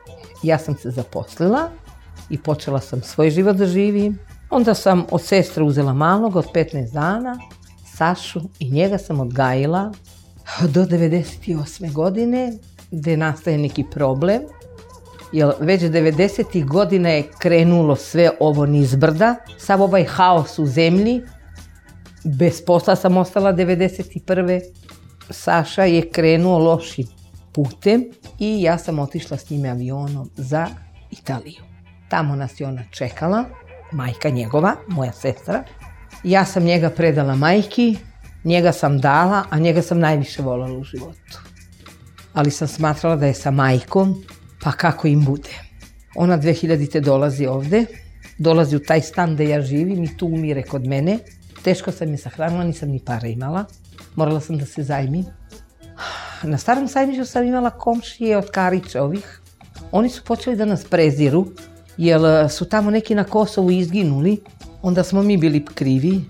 Ja 0.43 0.59
sam 0.59 0.77
se 0.77 0.91
zaposlila 0.91 1.71
i 2.31 2.39
počela 2.39 2.81
sam 2.81 3.03
svoj 3.03 3.31
život 3.31 3.57
da 3.57 3.67
živim. 3.67 4.19
Onda 4.51 4.75
sam 4.75 5.07
od 5.11 5.23
sestra 5.23 5.65
uzela 5.65 5.93
malog 5.93 6.37
od 6.37 6.47
15 6.55 6.93
dana, 6.93 7.39
Sašu, 7.97 8.41
i 8.59 8.71
njega 8.71 8.99
sam 8.99 9.21
odgajila 9.21 9.93
do 10.75 10.85
98. 10.85 11.93
godine, 11.93 12.53
gde 12.91 13.17
nastaje 13.17 13.59
neki 13.59 13.85
problem, 13.91 14.43
jer 15.33 15.53
već 15.61 15.83
90. 15.83 16.65
godina 16.65 17.09
je 17.09 17.31
krenulo 17.39 17.97
sve 17.97 18.31
ovo 18.41 18.67
nizbrda, 18.67 19.35
sav 19.59 19.83
ovaj 19.83 20.05
haos 20.05 20.59
u 20.59 20.67
zemlji, 20.67 21.23
bez 22.25 22.65
posla 22.65 22.97
sam 22.97 23.17
ostala 23.17 23.53
91. 23.53 24.61
Saša 25.31 25.85
je 25.85 26.11
krenuo 26.11 26.59
lošim 26.59 27.07
putem 27.53 28.05
i 28.39 28.63
ja 28.63 28.79
sam 28.79 28.99
otišla 28.99 29.37
s 29.37 29.51
njime 29.51 29.69
avionom 29.69 30.31
za 30.37 30.67
Italiju. 31.11 31.63
Tamo 32.09 32.37
nas 32.37 32.61
je 32.61 32.67
ona 32.67 32.83
čekala, 32.91 33.45
majka 33.93 34.29
njegova, 34.29 34.75
moja 34.89 35.13
sestra. 35.13 35.65
Ja 36.25 36.45
sam 36.45 36.63
njega 36.63 36.91
predala 36.91 37.35
majki, 37.35 37.97
njega 38.45 38.73
sam 38.73 38.99
dala, 39.01 39.45
a 39.51 39.59
njega 39.59 39.83
sam 39.83 39.99
najviše 39.99 40.43
volala 40.43 40.79
u 40.79 40.85
životu. 40.85 41.41
Ali 42.35 42.51
sam 42.51 42.69
smatrala 42.69 43.17
da 43.17 43.27
je 43.27 43.35
sa 43.35 43.51
majkom, 43.51 44.25
pa 44.67 44.73
kako 44.73 45.09
im 45.09 45.25
bude. 45.25 45.55
Ona 46.15 46.39
2000. 46.39 47.01
dolazi 47.01 47.47
ovde, 47.47 47.85
dolazi 48.39 48.77
u 48.77 48.81
taj 48.83 49.01
stan 49.01 49.35
gde 49.35 49.45
ja 49.49 49.61
živim 49.63 50.05
i 50.05 50.17
tu 50.17 50.27
umire 50.27 50.63
kod 50.63 50.87
mene. 50.87 51.19
Teško 51.63 51.93
sam 51.93 52.11
je 52.11 52.19
sahranila, 52.19 52.65
nisam 52.65 52.89
ni 52.89 52.99
para 52.99 53.29
imala. 53.29 53.65
Morala 54.17 54.41
sam 54.41 54.59
da 54.59 54.67
se 54.67 54.83
zajmim. 54.83 55.25
Na 56.43 56.59
starom 56.59 56.89
sajmištu 56.89 57.25
sam 57.25 57.47
imala 57.47 57.71
komšije 57.71 58.37
od 58.37 58.51
Karića 58.51 59.03
ovih. 59.03 59.41
Oni 59.93 60.09
su 60.09 60.25
počeli 60.25 60.57
da 60.57 60.65
nas 60.65 60.85
preziru, 60.85 61.47
jer 61.97 62.51
su 62.51 62.65
tamo 62.65 62.91
neki 62.91 63.15
na 63.15 63.25
Kosovu 63.25 63.71
izginuli. 63.71 64.41
Onda 64.83 65.05
smo 65.05 65.23
mi 65.23 65.37
bili 65.37 65.65
krivi 65.65 66.25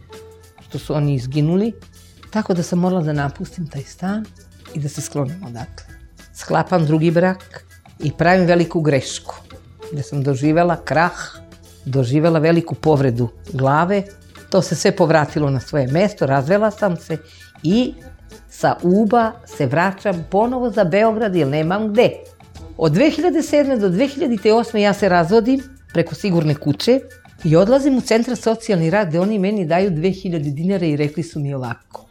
što 0.68 0.78
su 0.78 0.94
oni 0.94 1.14
izginuli. 1.14 1.72
Tako 2.30 2.54
da 2.54 2.62
sam 2.62 2.78
morala 2.78 3.02
da 3.02 3.12
napustim 3.12 3.66
taj 3.66 3.82
stan 3.82 4.24
i 4.74 4.80
da 4.80 4.88
se 4.88 5.00
sklonim 5.00 5.44
odatle. 5.44 5.86
Sklapam 6.34 6.86
drugi 6.86 7.10
brak 7.10 7.66
i 8.00 8.12
pravim 8.12 8.46
veliku 8.46 8.80
grešku. 8.80 9.34
Da 9.92 10.02
sam 10.02 10.22
doživela 10.22 10.76
krah, 10.84 11.16
doživela 11.84 12.38
veliku 12.38 12.74
povredu 12.74 13.28
glave. 13.52 14.02
To 14.50 14.62
se 14.62 14.74
sve 14.74 14.96
povratilo 14.96 15.50
na 15.50 15.60
svoje 15.60 15.86
mesto, 15.86 16.26
razvela 16.26 16.70
sam 16.70 16.96
se 16.96 17.18
i 17.62 17.94
sa 18.50 18.76
Uba 18.82 19.32
se 19.56 19.66
vraćam 19.66 20.26
ponovo 20.30 20.70
za 20.70 20.84
Beograd 20.84 21.36
jer 21.36 21.48
nemam 21.48 21.92
gde. 21.92 22.10
Od 22.76 22.92
2007. 22.92 23.78
do 23.78 23.88
2008. 23.88 24.76
ja 24.76 24.92
se 24.92 25.08
razvodim 25.08 25.62
preko 25.92 26.14
sigurne 26.14 26.54
kuće 26.54 27.00
i 27.44 27.56
odlazim 27.56 27.96
u 27.96 28.00
centar 28.00 28.36
socijalni 28.36 28.90
rad 28.90 29.08
gde 29.08 29.20
oni 29.20 29.38
meni 29.38 29.66
daju 29.66 29.90
2000 29.90 30.54
dinara 30.54 30.86
i 30.86 30.96
rekli 30.96 31.22
su 31.22 31.40
mi 31.40 31.54
ovako. 31.54 32.06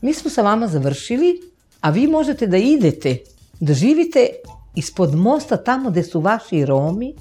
Mi 0.00 0.14
smo 0.14 0.30
sa 0.30 0.42
vama 0.42 0.66
završili, 0.66 1.40
a 1.80 1.90
vi 1.90 2.06
možete 2.06 2.46
da 2.46 2.56
idete, 2.56 3.18
da 3.60 3.74
živite 3.74 4.26
ispod 4.74 5.14
mosta 5.14 5.56
tamo 5.56 5.90
gde 5.90 6.02
su 6.02 6.20
vaši 6.20 6.64
Romi 6.66 7.14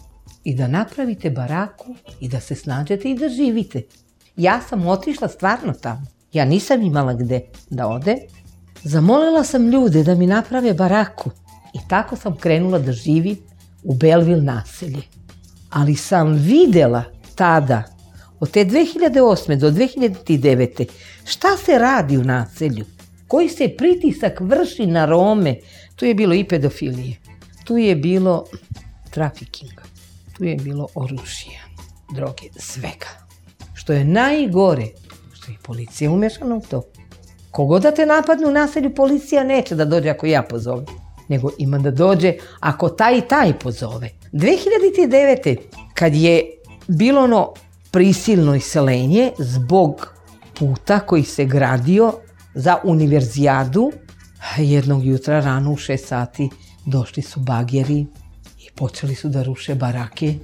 i 0.44 0.56
da 0.56 0.68
napravite 0.68 1.30
baraku 1.30 1.96
i 2.20 2.28
da 2.28 2.40
se 2.40 2.56
snađete 2.56 3.10
i 3.10 3.16
da 3.16 3.30
živite. 3.30 3.82
Ja 4.36 4.62
sam 4.70 4.88
otišla 4.88 5.28
stvarno 5.28 5.74
tamo. 5.74 6.06
Ja 6.34 6.46
nisam 6.46 6.82
imala 6.82 7.14
gde 7.14 7.42
da 7.70 7.88
ode. 7.88 8.18
Zamolila 8.84 9.44
sam 9.44 9.70
ljude 9.70 10.04
da 10.04 10.16
mi 10.16 10.28
naprave 10.28 10.74
baraku 10.74 11.32
i 11.74 11.80
tako 11.90 12.16
sam 12.16 12.38
krenula 12.38 12.80
da 12.80 12.92
živim 12.92 13.38
u 13.84 13.96
Belville 13.96 14.42
naselje. 14.42 15.02
Ali 15.70 15.96
sam 15.96 16.34
videla 16.34 17.04
tada, 17.36 17.84
od 18.40 18.52
te 18.52 18.66
2008. 18.66 19.56
do 19.56 19.72
2009. 19.72 20.86
šta 21.26 21.48
se 21.66 21.78
radi 21.78 22.18
u 22.18 22.24
naselju, 22.24 22.86
koji 23.28 23.50
se 23.50 23.70
pritisak 23.78 24.40
vrši 24.40 24.86
na 24.86 25.06
Rome, 25.06 25.56
tu 25.96 26.06
je 26.06 26.16
bilo 26.16 26.34
i 26.34 26.44
pedofilije, 26.44 27.18
tu 27.64 27.78
je 27.78 27.96
bilo 27.96 28.46
trafikinga, 29.10 29.84
tu 30.38 30.44
je 30.44 30.56
bilo 30.56 30.88
oružija, 30.96 31.62
droge, 32.14 32.50
svega. 32.60 33.08
Što 33.74 33.94
je 33.94 34.06
najgore, 34.06 34.88
što 35.34 35.52
je 35.52 35.58
policija 35.64 36.12
umešana 36.12 36.56
u 36.56 36.62
to. 36.62 36.84
Kogod 37.52 37.82
da 37.82 37.92
te 37.92 38.06
napadnu 38.06 38.48
u 38.48 38.52
naselju, 38.52 38.96
policija 38.96 39.44
neće 39.44 39.76
da 39.76 39.86
dođe 39.86 40.10
ako 40.10 40.26
ja 40.26 40.44
pozovem, 40.44 40.86
nego 41.28 41.50
ima 41.58 41.78
da 41.78 41.92
dođe 41.92 42.34
ako 42.60 42.90
taj 42.90 43.18
i 43.18 43.22
taj 43.22 43.60
pozove. 43.60 44.10
2009. 44.34 45.58
kad 45.94 46.16
je 46.16 46.44
bilo 46.88 47.22
ono 47.22 47.54
prisilno 47.92 48.56
iselenje 48.56 49.32
zbog 49.40 50.14
puta 50.60 51.00
koji 51.00 51.24
se 51.24 51.46
gradio 51.46 52.14
za 52.56 52.78
univerzijadu, 52.84 53.92
jednog 54.58 55.06
jutra 55.06 55.40
rano 55.40 55.72
u 55.72 55.76
6 55.76 55.98
sati 55.98 56.50
došli 56.86 57.24
su 57.24 57.40
bagjeri 57.40 58.06
i 58.60 58.72
počeli 58.76 59.16
su 59.16 59.30
da 59.30 59.44
ruše 59.44 59.76
barake. 59.76 60.36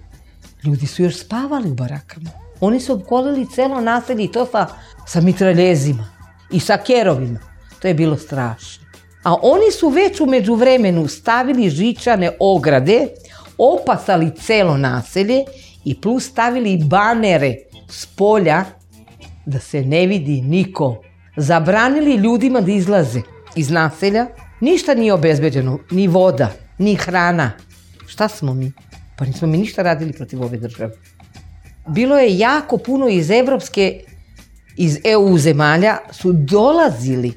Ljudi 0.63 0.88
su 0.88 1.04
još 1.04 1.17
spavali 1.17 1.71
u 1.71 1.76
barakama. 1.76 2.30
Oni 2.60 2.80
su 2.80 2.93
obkolili 2.93 3.47
celo 3.56 3.82
naselje 3.82 4.23
i 4.23 4.32
to 4.32 4.45
sa, 4.45 4.67
sa 5.08 5.21
mitraljezima 5.21 6.08
i 6.52 6.60
sa 6.60 6.78
kerovima. 6.78 7.39
To 7.82 7.88
je 7.88 7.93
bilo 7.93 8.17
strašno. 8.17 8.88
A 9.23 9.36
oni 9.41 9.71
su 9.71 9.89
već 9.89 10.19
umeđu 10.19 10.56
vremenu 10.56 11.08
stavili 11.08 11.69
žičane 11.69 12.32
ograde, 12.39 13.08
opasali 13.58 14.32
celo 14.36 14.78
naselje 14.78 15.43
i 15.86 16.02
plus 16.02 16.30
stavili 16.30 16.78
banere 16.84 17.56
s 17.89 18.06
polja 18.06 18.65
da 19.45 19.60
se 19.60 19.82
ne 19.82 20.08
vidi 20.08 20.41
niko. 20.41 21.02
Zabranili 21.38 22.15
ljudima 22.15 22.62
da 22.62 22.71
izlaze 22.71 23.21
iz 23.56 23.69
naselja. 23.69 24.28
Ništa 24.59 24.93
nije 24.93 25.13
obezbeđeno, 25.13 25.79
ni 25.91 26.07
voda, 26.07 26.51
ni 26.77 26.95
hrana. 26.95 27.51
Šta 28.07 28.27
smo 28.27 28.53
mi? 28.53 28.71
Pa 29.17 29.25
nismo 29.25 29.47
mi 29.47 29.57
ništa 29.57 29.81
radili 29.81 30.13
protiv 30.13 30.41
ove 30.41 30.57
države. 30.57 30.93
Bilo 31.87 32.17
je 32.17 32.37
jako 32.37 32.77
puno 32.77 33.07
iz 33.07 33.29
evropske, 33.31 34.03
iz 34.77 34.97
EU 35.03 35.37
zemalja 35.37 35.97
su 36.11 36.33
dolazili 36.33 37.33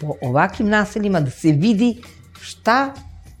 po 0.00 0.14
ovakvim 0.22 0.68
naseljima 0.68 1.20
da 1.20 1.30
se 1.30 1.52
vidi 1.52 2.02
šta 2.40 2.94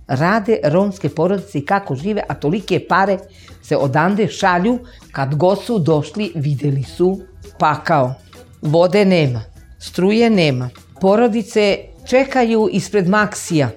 rade 0.06 0.58
romske 0.64 1.08
porodice 1.08 1.58
i 1.58 1.64
kako 1.64 1.94
žive, 1.94 2.22
a 2.28 2.34
tolike 2.34 2.86
pare 2.88 3.18
se 3.62 3.76
odande 3.76 4.28
šalju, 4.28 4.78
kad 5.12 5.34
god 5.34 5.64
su 5.64 5.78
došli 5.78 6.32
videli 6.34 6.82
su 6.82 7.20
pakao. 7.58 8.14
Vode 8.62 9.04
nema, 9.04 9.42
struje 9.78 10.30
nema, 10.30 10.70
porodice 11.00 11.78
čekaju 12.08 12.68
ispred 12.72 13.08
maksija, 13.08 13.70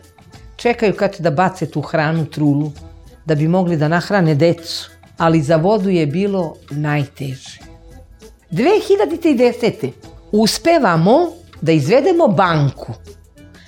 čekaju 0.55 0.93
kad 0.95 1.15
da 1.19 1.31
bace 1.31 1.65
tu 1.71 1.81
hranu, 1.81 2.25
trulu, 2.25 2.71
da 3.25 3.35
bi 3.35 3.47
mogli 3.47 3.77
da 3.77 3.87
nahrane 3.87 4.35
decu, 4.35 4.89
ali 5.17 5.41
za 5.41 5.55
vodu 5.55 5.89
je 5.89 6.05
bilo 6.05 6.55
najteže. 6.69 7.59
2010. 8.51 9.89
uspevamo 10.31 11.31
da 11.61 11.71
izvedemo 11.71 12.27
banku 12.27 12.93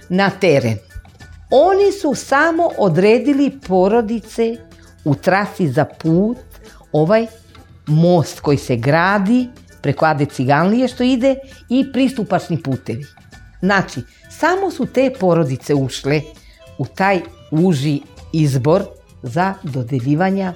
na 0.10 0.30
teren. 0.30 0.78
Oni 1.52 1.92
su 1.92 2.16
samo 2.16 2.70
odredili 2.78 3.60
porodice 3.68 4.56
u 5.06 5.16
trasi 5.16 5.68
za 5.68 5.86
put, 5.86 6.38
ovaj 6.92 7.28
most 7.88 8.40
koji 8.40 8.58
se 8.58 8.76
gradi 8.76 9.48
preko 9.82 10.06
Ade 10.06 10.26
Ciganlije 10.26 10.88
što 10.88 11.04
ide 11.04 11.36
i 11.70 11.92
pristupačni 11.94 12.64
putevi. 12.64 13.06
Znači, 13.60 14.02
samo 14.40 14.72
su 14.72 14.86
te 14.86 15.14
porodice 15.20 15.74
ušle 15.76 16.22
u 16.78 16.86
taj 16.86 17.22
uži 17.52 18.02
izbor 18.34 18.84
za 19.24 19.54
dodeljivanja 19.64 20.54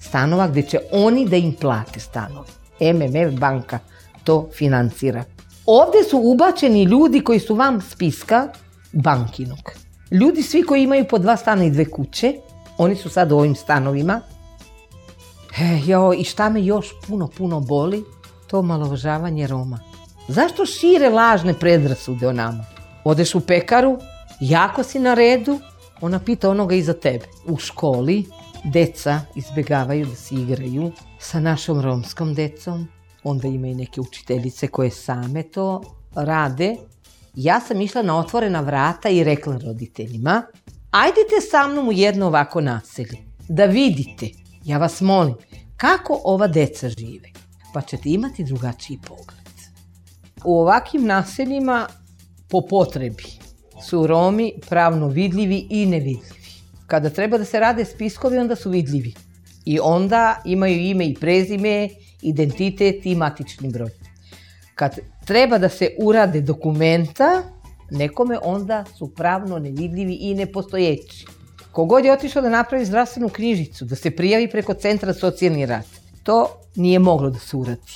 stanova 0.00 0.48
gde 0.48 0.62
će 0.62 0.78
oni 0.92 1.26
da 1.26 1.36
im 1.36 1.52
plate 1.60 2.00
stanove. 2.00 2.48
MMF 2.80 3.38
banka 3.40 3.78
to 4.24 4.48
financira. 4.54 5.24
Ovde 5.66 5.98
su 6.10 6.20
ubačeni 6.22 6.82
ljudi 6.82 7.20
koji 7.20 7.40
su 7.40 7.54
vam 7.54 7.80
spiska 7.80 8.48
bankinog. 8.92 9.58
Ljudi 10.10 10.42
svi 10.42 10.62
koji 10.62 10.82
imaju 10.82 11.04
po 11.10 11.18
dva 11.18 11.36
stana 11.36 11.64
i 11.64 11.70
dve 11.70 11.84
kuće, 11.84 12.34
oni 12.78 12.96
su 12.96 13.10
sad 13.10 13.32
u 13.32 13.36
ovim 13.36 13.54
stanovima. 13.54 14.20
E, 15.58 15.80
jo, 15.86 16.12
i 16.12 16.24
šta 16.24 16.48
me 16.48 16.64
još 16.64 16.86
puno, 17.06 17.28
puno 17.38 17.60
boli, 17.60 18.04
to 18.46 18.62
malovažavanje 18.62 19.46
Roma. 19.46 19.78
Zašto 20.28 20.66
šire 20.66 21.08
lažne 21.08 21.54
predrasude 21.54 22.28
o 22.28 22.32
nama? 22.32 22.77
Odeš 23.08 23.34
u 23.34 23.40
pekaru, 23.40 23.98
jako 24.40 24.82
si 24.82 24.98
na 24.98 25.14
redu, 25.14 25.58
ona 26.00 26.18
pita 26.18 26.50
onoga 26.50 26.74
iza 26.74 26.92
tebe. 26.92 27.24
U 27.46 27.56
školi 27.56 28.24
deca 28.64 29.20
izbegavaju 29.36 30.06
da 30.06 30.14
se 30.14 30.34
igraju 30.34 30.92
sa 31.18 31.40
našom 31.40 31.80
romskom 31.80 32.34
decom, 32.34 32.88
onda 33.24 33.48
ima 33.48 33.66
i 33.66 33.74
neke 33.74 34.00
učiteljice 34.00 34.68
koje 34.68 34.90
same 34.90 35.42
to 35.42 35.82
rade. 36.14 36.76
Ja 37.34 37.60
sam 37.60 37.80
išla 37.80 38.02
na 38.02 38.18
otvorena 38.18 38.60
vrata 38.60 39.08
i 39.08 39.24
rekla 39.24 39.58
roditeljima, 39.58 40.42
ajdite 40.90 41.40
sa 41.50 41.66
mnom 41.68 41.88
u 41.88 41.92
jedno 41.92 42.26
ovako 42.26 42.60
naselje, 42.60 43.18
da 43.48 43.64
vidite, 43.64 44.28
ja 44.64 44.78
vas 44.78 45.00
molim, 45.00 45.34
kako 45.76 46.20
ova 46.24 46.46
deca 46.46 46.88
žive, 46.88 47.28
pa 47.74 47.80
ćete 47.80 48.10
imati 48.10 48.44
drugačiji 48.44 48.98
pogled. 49.08 49.38
U 50.44 50.60
ovakvim 50.60 51.04
naseljima, 51.06 51.86
po 52.48 52.60
potrebi, 52.60 53.24
su 53.88 54.06
Romi 54.06 54.52
pravno 54.68 55.08
vidljivi 55.08 55.66
i 55.70 55.86
nevidljivi. 55.86 56.38
Kada 56.86 57.10
treba 57.10 57.38
da 57.38 57.44
se 57.44 57.60
rade 57.60 57.84
spiskovi, 57.84 58.38
onda 58.38 58.56
su 58.56 58.70
vidljivi. 58.70 59.14
I 59.64 59.78
onda 59.82 60.42
imaju 60.44 60.80
ime 60.80 61.06
i 61.06 61.14
prezime, 61.14 61.88
identitet 62.22 63.06
i 63.06 63.14
matični 63.14 63.68
broj. 63.68 63.90
Kad 64.74 64.98
treba 65.26 65.58
da 65.58 65.68
se 65.68 65.90
urade 65.98 66.40
dokumenta, 66.40 67.42
nekome 67.90 68.38
onda 68.42 68.84
su 68.98 69.14
pravno 69.14 69.58
nevidljivi 69.58 70.14
i 70.14 70.34
nepostojeći. 70.34 71.26
Kogod 71.72 72.04
je 72.04 72.12
otišao 72.12 72.42
da 72.42 72.48
napravi 72.48 72.84
zdravstvenu 72.84 73.28
knjižicu, 73.28 73.84
da 73.84 73.96
se 73.96 74.10
prijavi 74.10 74.50
preko 74.50 74.74
centra 74.74 75.14
socijalni 75.14 75.66
rad, 75.66 75.84
to 76.22 76.48
nije 76.76 76.98
moglo 76.98 77.30
da 77.30 77.38
se 77.38 77.56
uradi. 77.56 77.92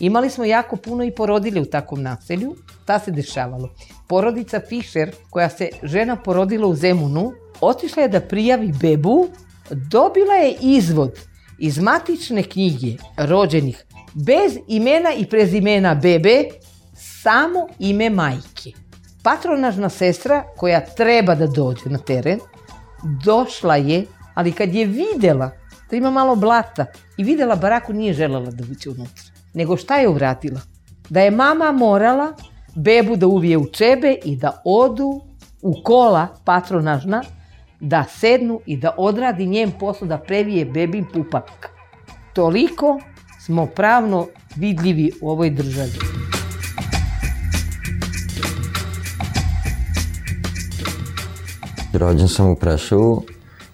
Imali 0.00 0.30
smo 0.30 0.44
jako 0.44 0.76
puno 0.76 1.04
i 1.04 1.10
porodile 1.10 1.60
u 1.60 1.64
takvom 1.64 2.02
naselju. 2.02 2.56
Ta 2.88 2.98
se 2.98 3.10
dešavalo. 3.10 3.68
Porodica 4.06 4.60
Fischer, 4.68 5.10
koja 5.30 5.48
se 5.50 5.68
žena 5.82 6.16
porodila 6.16 6.66
u 6.66 6.74
Zemunu, 6.74 7.32
otišla 7.60 8.02
je 8.02 8.08
da 8.08 8.20
prijavi 8.20 8.72
bebu, 8.80 9.28
dobila 9.70 10.34
je 10.34 10.54
izvod 10.60 11.18
iz 11.58 11.78
matične 11.78 12.42
knjige 12.42 12.96
rođenih 13.16 13.84
bez 14.14 14.56
imena 14.68 15.12
i 15.12 15.26
prezimena 15.26 15.94
bebe, 15.94 16.44
samo 17.22 17.66
ime 17.78 18.10
majke. 18.10 18.72
Patronažna 19.22 19.88
sestra 19.88 20.42
koja 20.56 20.80
treba 20.80 21.34
da 21.34 21.46
dođe 21.46 21.90
na 21.90 21.98
teren, 21.98 22.40
došla 23.24 23.76
je, 23.76 24.04
ali 24.34 24.52
kad 24.52 24.74
je 24.74 24.86
videla 24.86 25.50
da 25.90 25.96
ima 25.96 26.10
malo 26.10 26.36
blata 26.36 26.86
i 27.16 27.24
videla 27.24 27.56
baraku 27.56 27.92
nije 27.92 28.12
želela 28.12 28.50
da 28.50 28.64
uđe 28.70 28.90
unutra. 28.90 29.24
Nego 29.54 29.76
šta 29.76 29.96
je 29.96 30.08
uradila? 30.08 30.60
Da 31.10 31.20
je 31.20 31.30
mama 31.30 31.72
morala 31.72 32.32
bebu 32.74 33.16
da 33.16 33.26
uvije 33.26 33.58
u 33.58 33.66
čebe 33.66 34.16
i 34.24 34.36
da 34.36 34.62
odu 34.64 35.20
u 35.62 35.82
kola 35.82 36.26
patronažna 36.44 37.22
da 37.80 38.04
sednu 38.08 38.60
i 38.66 38.76
da 38.76 38.94
odradi 38.96 39.46
njen 39.46 39.72
posao 39.80 40.08
da 40.08 40.18
previje 40.18 40.64
bebin 40.64 41.06
pupak. 41.12 41.68
Toliko 42.32 43.00
smo 43.40 43.66
pravno 43.66 44.26
vidljivi 44.56 45.12
u 45.20 45.30
ovoj 45.30 45.50
državi. 45.50 45.98
Rođen 51.92 52.28
sam 52.28 52.50
u 52.50 52.56
Preševu. 52.56 53.22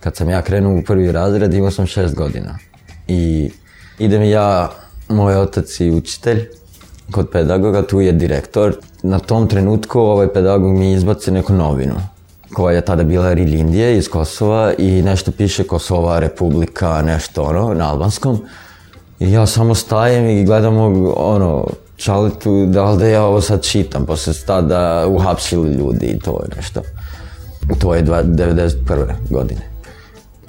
Kad 0.01 0.17
sam 0.17 0.31
ja 0.31 0.43
krenuo 0.43 0.79
u 0.79 0.83
prvi 0.83 1.13
razred 1.13 1.55
imao 1.55 1.71
sam 1.71 1.87
šest 1.87 2.15
godina. 2.15 2.59
I 3.09 3.51
idem 3.99 4.23
ja, 4.23 4.71
moj 5.09 5.37
otac 5.37 5.81
i 5.81 5.91
učitelj, 5.91 6.49
kod 7.11 7.31
pedagoga, 7.31 7.83
tu 7.83 8.01
je 8.01 8.13
direktor. 8.13 8.77
Na 9.03 9.19
tom 9.19 9.49
trenutku 9.49 10.01
ovaj 10.01 10.33
pedagog 10.33 10.79
mi 10.79 10.93
izbaci 10.93 11.31
neku 11.31 11.53
novinu 11.53 11.95
koja 12.55 12.75
je 12.75 12.85
tada 12.85 13.03
bila 13.03 13.33
Rilindije 13.33 13.97
iz 13.97 14.09
Kosova 14.09 14.73
i 14.79 15.03
nešto 15.03 15.33
piše 15.33 15.65
Kosova 15.65 16.19
republika, 16.19 17.03
nešto 17.03 17.43
ono, 17.43 17.75
na 17.75 17.91
albanskom. 17.91 18.39
I 19.21 19.33
ja 19.33 19.47
samo 19.47 19.75
stajem 19.75 20.29
i 20.29 20.45
gledam 20.45 20.77
ono, 21.17 21.67
čalitu, 21.97 22.67
da 22.67 22.91
li 22.91 22.99
da 22.99 23.07
ja 23.07 23.25
ovo 23.25 23.41
sad 23.41 23.63
čitam, 23.63 24.07
posle 24.07 24.33
tada 24.47 25.07
uhapsili 25.09 25.73
ljudi 25.73 26.07
i 26.07 26.19
to 26.19 26.43
je 26.43 26.57
nešto. 26.57 26.83
To 27.79 27.95
je 27.95 28.05
91. 28.05 29.13
godine. 29.31 29.74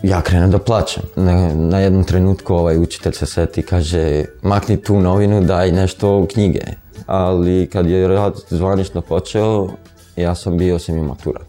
Ja 0.06 0.22
krenem 0.22 0.52
da 0.52 0.60
plaćam. 0.60 1.04
Na, 1.16 1.56
na 1.56 1.80
jednom 1.80 2.04
trenutku 2.04 2.54
ovaj 2.54 2.78
učitelj 2.78 3.14
se 3.14 3.26
seti 3.26 3.60
i 3.60 3.64
kaže 3.64 4.26
makni 4.42 4.78
tu 4.78 5.00
novinu, 5.02 5.42
daj 5.42 5.72
nešto 5.72 6.18
u 6.18 6.28
knjige. 6.28 6.60
Ali 7.06 7.70
kad 7.74 7.90
je 7.90 8.08
rad 8.08 8.34
zvanično 8.50 9.02
počeo, 9.02 9.68
ja 10.16 10.36
sam 10.36 10.58
bio 10.58 10.80
semi 10.80 11.02
maturat. 11.02 11.48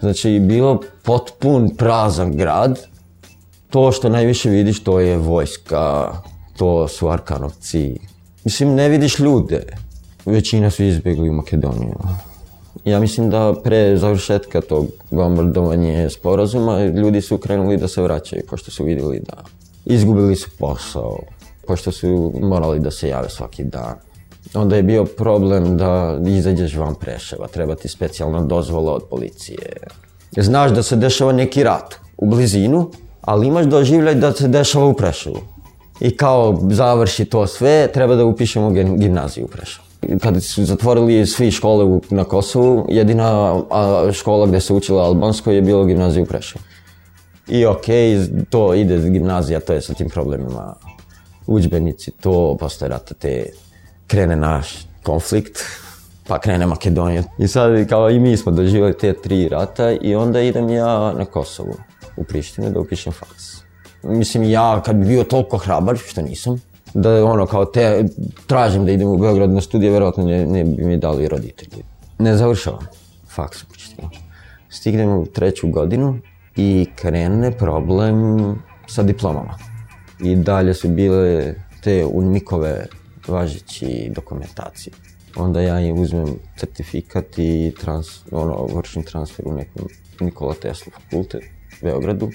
Znači, 0.00 0.40
bilo 0.40 0.80
potpun 1.02 1.70
prazan 1.76 2.36
grad. 2.36 2.86
To 3.70 3.92
što 3.92 4.08
najviše 4.08 4.50
vidiš, 4.50 4.84
to 4.84 5.00
je 5.00 5.16
vojska, 5.18 6.12
to 6.56 6.88
su 6.88 7.08
Arkanovci. 7.08 7.98
Mislim, 8.44 8.74
ne 8.74 8.88
vidiš 8.88 9.18
ljude. 9.18 9.62
Većina 10.24 10.70
su 10.70 10.84
izbjegli 10.84 11.28
u 11.28 11.32
Makedoniju. 11.32 11.94
Ja 12.86 13.00
mislim 13.00 13.30
da 13.30 13.54
pre 13.64 13.96
završetka 13.96 14.60
tog 14.60 14.86
bombardovanja 15.10 16.10
sporazuma 16.10 16.84
ljudi 16.84 17.20
su 17.20 17.38
krenuli 17.38 17.76
da 17.76 17.88
se 17.88 18.02
vraćaju, 18.02 18.42
pošto 18.48 18.70
su 18.70 18.84
videli 18.84 19.20
da 19.20 19.44
izgubili 19.84 20.36
su 20.36 20.50
posao, 20.58 21.18
pošto 21.66 21.92
su 21.92 22.32
morali 22.42 22.80
da 22.80 22.90
se 22.90 23.08
jave 23.08 23.28
svaki 23.28 23.64
dan. 23.64 23.94
Onda 24.54 24.76
je 24.76 24.82
bio 24.82 25.04
problem 25.04 25.76
da 25.76 26.18
izađeš 26.26 26.76
van 26.76 26.94
Preševa, 26.94 27.48
treba 27.48 27.74
ti 27.74 27.88
specijalna 27.88 28.40
dozvola 28.40 28.92
od 28.92 29.02
policije. 29.10 29.72
Znaš 30.36 30.70
da 30.70 30.82
se 30.82 30.96
dešava 30.96 31.32
neki 31.32 31.64
rat 31.64 31.94
u 32.16 32.26
blizinu, 32.26 32.90
ali 33.20 33.46
imaš 33.46 33.66
doživljaj 33.66 34.14
da 34.14 34.32
se 34.32 34.48
dešava 34.48 34.86
u 34.86 34.94
Preševu. 34.94 35.40
I 36.00 36.16
kao 36.16 36.58
završi 36.70 37.24
to 37.24 37.46
sve, 37.46 37.88
treba 37.94 38.14
da 38.14 38.24
upišemo 38.24 38.70
gimnaziju 38.70 39.44
u 39.44 39.48
Preševu. 39.48 39.85
Kada 40.22 40.40
su 40.40 40.64
zatvorili 40.64 41.26
svi 41.26 41.50
škole 41.50 42.00
na 42.10 42.24
Kosovu, 42.24 42.86
jedina 42.88 43.60
škola 44.12 44.46
gde 44.46 44.60
se 44.60 44.72
učila 44.72 45.04
albansko 45.04 45.50
je 45.50 45.62
bilo 45.62 45.84
gimnazija 45.84 46.22
u 46.22 46.26
Preševu. 46.26 46.62
I 47.48 47.66
okej, 47.66 48.16
okay, 48.16 48.44
to 48.50 48.74
ide 48.74 49.10
gimnazija, 49.10 49.60
to 49.60 49.72
je 49.72 49.80
sa 49.80 49.94
tim 49.94 50.08
problemima. 50.08 50.74
Učbenici, 51.46 52.10
to 52.20 52.56
posle 52.60 52.88
rata 52.88 53.14
te 53.14 53.46
krene 54.06 54.36
naš 54.36 54.86
konflikt, 55.02 55.58
pa 56.26 56.38
krene 56.38 56.66
Makedonija. 56.66 57.22
I 57.38 57.48
sad 57.48 57.88
kao 57.88 58.10
i 58.10 58.18
mi 58.18 58.36
smo 58.36 58.52
doživali 58.52 58.98
te 58.98 59.12
tri 59.12 59.48
rata 59.48 59.90
i 59.90 60.14
onda 60.14 60.40
idem 60.40 60.68
ja 60.68 61.12
na 61.12 61.24
Kosovu, 61.24 61.74
u 62.16 62.24
Prištinu 62.24 62.70
da 62.70 62.80
upišem 62.80 63.12
faks. 63.12 63.56
Mislim 64.02 64.44
ja 64.44 64.82
kad 64.84 64.96
bi 64.96 65.06
bio 65.06 65.24
toliko 65.24 65.58
hrabar, 65.58 65.96
što 65.96 66.22
nisam, 66.22 66.60
da 66.96 67.24
ono 67.24 67.46
kao 67.46 67.64
te, 67.64 68.04
tražim 68.46 68.84
da 68.84 68.92
idem 68.92 69.08
u 69.08 69.18
Beograd 69.18 69.50
na 69.50 69.60
studije, 69.60 69.92
verovatno 69.92 70.24
ne, 70.24 70.46
ne 70.46 70.64
bi 70.64 70.84
mi 70.84 70.96
dali 70.96 71.28
roditelji. 71.28 71.82
Ne 72.18 72.36
završavam 72.36 72.86
faks 73.34 73.62
u 73.62 73.66
Prištinu. 73.72 74.08
Stignem 74.68 75.08
u 75.08 75.26
treću 75.26 75.68
godinu 75.68 76.18
i 76.56 76.86
krene 76.96 77.52
problem 77.52 78.16
sa 78.86 79.02
diplomama. 79.02 79.58
I 80.24 80.36
dalje 80.36 80.74
su 80.74 80.88
bile 80.88 81.54
te 81.82 82.04
unmikove 82.04 82.86
važeći 83.28 84.10
dokumentacije. 84.14 84.94
Onda 85.36 85.60
ja 85.60 85.80
im 85.80 85.98
uzmem 85.98 86.38
certifikat 86.58 87.38
i 87.38 87.74
trans, 87.80 88.06
ono, 88.30 88.66
vršim 88.74 89.02
transfer 89.02 89.48
u 89.48 89.54
nekom 89.54 89.88
Nikola 90.20 90.54
Tesla 90.54 90.92
fakultet 90.92 91.42
u 91.82 91.84
Beogradu 91.84 92.30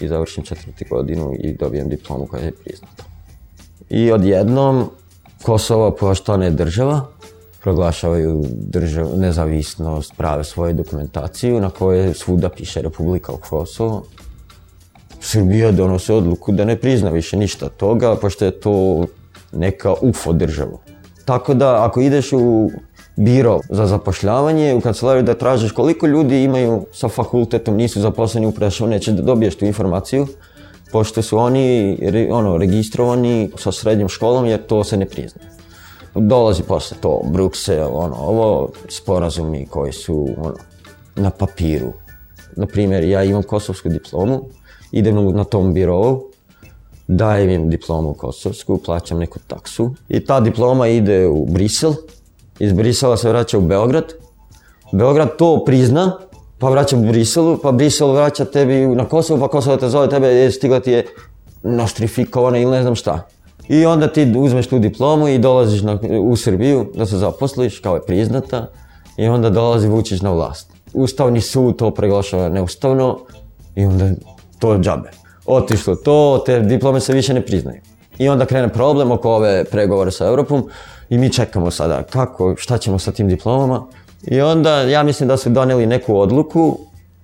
i 0.00 0.08
završim 0.08 0.44
četvrti 0.44 0.84
godinu 0.90 1.32
i 1.40 1.52
dobijem 1.52 1.88
diplomu 1.88 2.26
koja 2.26 2.42
je 2.42 2.52
priznata. 2.64 3.17
I 3.90 4.12
odjednom 4.12 4.90
Kosovo 5.42 5.90
postane 5.90 6.50
država, 6.50 7.06
proglašavaju 7.60 8.44
držav, 8.52 9.06
nezavisnost, 9.16 10.12
prave 10.16 10.44
svoju 10.44 10.74
dokumentaciju 10.74 11.60
na 11.60 11.70
kojoj 11.70 12.14
svuda 12.14 12.48
piše 12.48 12.82
Republika 12.82 13.32
u 13.32 13.36
Kosovo. 13.36 14.04
Srbija 15.20 15.72
donose 15.72 16.14
odluku 16.14 16.52
da 16.52 16.64
ne 16.64 16.76
prizna 16.76 17.10
više 17.10 17.36
ništa 17.36 17.68
toga, 17.68 18.16
pošto 18.16 18.44
je 18.44 18.60
to 18.60 19.06
neka 19.52 19.94
UFO 20.00 20.32
država. 20.32 20.78
Tako 21.24 21.54
da 21.54 21.84
ako 21.84 22.00
ideš 22.00 22.32
u 22.32 22.70
biro 23.16 23.60
za 23.68 23.86
zapošljavanje, 23.86 24.74
u 24.74 24.80
kancelariju 24.80 25.22
da 25.22 25.34
tražiš 25.34 25.72
koliko 25.72 26.06
ljudi 26.06 26.42
imaju 26.42 26.86
sa 26.92 27.08
fakultetom, 27.08 27.76
nisu 27.76 28.00
zaposleni 28.00 28.46
u 28.46 28.52
Prešavu, 28.52 28.90
neće 28.90 29.12
da 29.12 29.22
dobiješ 29.22 29.58
tu 29.58 29.64
informaciju, 29.64 30.26
pošto 30.92 31.22
su 31.22 31.38
oni 31.38 31.98
ono, 32.30 32.56
registrovani 32.56 33.50
sa 33.56 33.72
srednjom 33.72 34.08
školom 34.08 34.46
jer 34.46 34.66
to 34.66 34.84
se 34.84 34.96
ne 34.96 35.06
priznaje. 35.06 35.50
Dolazi 36.14 36.62
posle 36.62 36.96
to 37.00 37.20
Bruxelles, 37.24 37.90
ono, 37.92 38.16
ovo, 38.16 38.70
sporazumi 38.88 39.66
koji 39.66 39.92
su 39.92 40.28
ono, 40.38 40.54
na 41.16 41.30
papiru. 41.30 41.92
Na 42.56 42.66
primjer, 42.66 43.04
ja 43.04 43.24
imam 43.24 43.42
kosovsku 43.42 43.88
diplomu, 43.88 44.40
idem 44.92 45.36
na 45.36 45.44
tom 45.44 45.74
birovu, 45.74 46.24
dajem 47.08 47.50
im 47.50 47.70
diplomu 47.70 48.14
kosovsku, 48.14 48.78
plaćam 48.84 49.18
neku 49.18 49.38
taksu 49.46 49.94
i 50.08 50.24
ta 50.24 50.40
diploma 50.40 50.88
ide 50.88 51.26
u 51.26 51.46
Brisel, 51.46 51.92
iz 52.58 52.72
Brisela 52.72 53.16
se 53.16 53.28
vraća 53.28 53.58
u 53.58 53.60
Beograd, 53.60 54.04
Beograd 54.92 55.36
to 55.36 55.62
prizna, 55.66 56.18
pa 56.58 56.68
vraća 56.68 56.96
u 56.96 57.00
Briselu, 57.00 57.58
pa 57.62 57.72
Brisel 57.72 58.12
vraća 58.12 58.44
tebi 58.44 58.86
na 58.86 59.04
Kosovo, 59.04 59.40
pa 59.40 59.48
Kosovo 59.48 59.76
te 59.76 59.88
zove 59.88 60.08
tebe, 60.08 60.26
je 60.26 60.50
stigla 60.50 60.80
ti 60.80 60.90
je 60.90 61.06
nostrifikovana 61.62 62.58
ili 62.58 62.70
ne 62.70 62.82
znam 62.82 62.94
šta. 62.94 63.28
I 63.68 63.86
onda 63.86 64.12
ti 64.12 64.32
uzmeš 64.36 64.66
tu 64.66 64.78
diplomu 64.78 65.28
i 65.28 65.38
dolaziš 65.38 65.82
na, 65.82 65.98
u 66.20 66.36
Srbiju 66.36 66.86
da 66.94 67.06
se 67.06 67.16
zaposliš, 67.16 67.78
kao 67.78 67.94
je 67.94 68.06
priznata, 68.06 68.66
i 69.16 69.28
onda 69.28 69.50
dolazi 69.50 69.88
Vučić 69.88 70.20
na 70.20 70.32
vlast. 70.32 70.72
Ustavni 70.94 71.40
sud 71.40 71.76
to 71.76 71.90
preglašava 71.90 72.48
neustavno 72.48 73.18
i 73.74 73.84
onda 73.84 74.10
to 74.58 74.72
je 74.72 74.78
džabe. 74.78 75.10
Otišlo 75.46 75.94
to, 75.94 76.42
te 76.46 76.60
diplome 76.60 77.00
se 77.00 77.12
više 77.12 77.34
ne 77.34 77.46
priznaju. 77.46 77.80
I 78.18 78.28
onda 78.28 78.46
krene 78.46 78.68
problem 78.68 79.10
oko 79.10 79.30
ove 79.30 79.64
pregovore 79.64 80.10
sa 80.10 80.26
Europom 80.26 80.68
i 81.08 81.18
mi 81.18 81.32
čekamo 81.32 81.70
sada 81.70 82.02
kako, 82.02 82.54
šta 82.56 82.78
ćemo 82.78 82.98
sa 82.98 83.12
tim 83.12 83.28
diplomama. 83.28 83.86
I 84.22 84.40
onda 84.40 84.80
ja 84.80 85.02
mislim 85.02 85.28
da 85.28 85.36
su 85.36 85.50
doneli 85.50 85.86
neku 85.86 86.18
odluku 86.18 86.78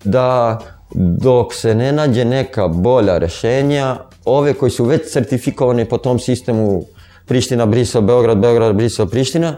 da 0.05 0.59
dok 0.95 1.55
se 1.55 1.75
ne 1.75 1.93
nađe 1.93 2.25
neka 2.25 2.69
bolja 2.69 3.19
rešenja, 3.19 3.97
ove 4.25 4.55
koji 4.55 4.71
su 4.71 4.85
već 4.85 5.13
certifikovani 5.13 5.85
po 5.85 5.99
tom 5.99 6.19
sistemu 6.19 6.85
Priština, 7.27 7.67
Brisel, 7.67 8.03
Beograd, 8.03 8.39
Beograd, 8.39 8.77
Brisel, 8.77 9.07
Priština, 9.07 9.57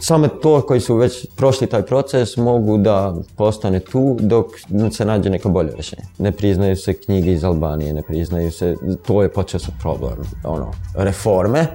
samo 0.00 0.28
to 0.28 0.60
koji 0.60 0.80
su 0.80 0.96
već 0.96 1.26
prošli 1.36 1.66
taj 1.66 1.82
proces 1.82 2.36
mogu 2.36 2.78
da 2.78 3.14
postane 3.36 3.80
tu 3.80 4.16
dok 4.20 4.46
se 4.92 5.04
nađe 5.04 5.30
neka 5.30 5.48
bolja 5.48 5.70
rešenja. 5.76 6.02
Ne 6.18 6.32
priznaju 6.32 6.76
se 6.76 6.94
knjige 6.94 7.32
iz 7.32 7.44
Albanije, 7.44 7.92
ne 7.92 8.02
priznaju 8.02 8.50
se, 8.52 8.76
to 9.06 9.22
je 9.22 9.32
počeo 9.32 9.60
sa 9.60 9.72
problem, 9.80 10.16
ono, 10.44 10.72
reforme. 10.94 11.66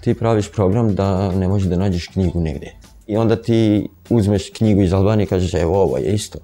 Ti 0.00 0.14
praviš 0.14 0.52
program 0.52 0.94
da 0.94 1.32
ne 1.32 1.48
možeš 1.48 1.68
da 1.68 1.76
nađeš 1.76 2.08
knjigu 2.08 2.40
negde. 2.40 2.72
I 3.06 3.16
onda 3.16 3.42
ti 3.42 3.88
uzmeš 4.10 4.50
knjigu 4.50 4.82
iz 4.82 4.92
Albanije 4.92 5.24
i 5.24 5.28
kažeš, 5.28 5.54
evo 5.54 5.82
ovo 5.82 5.98
je 5.98 6.14
isto. 6.14 6.38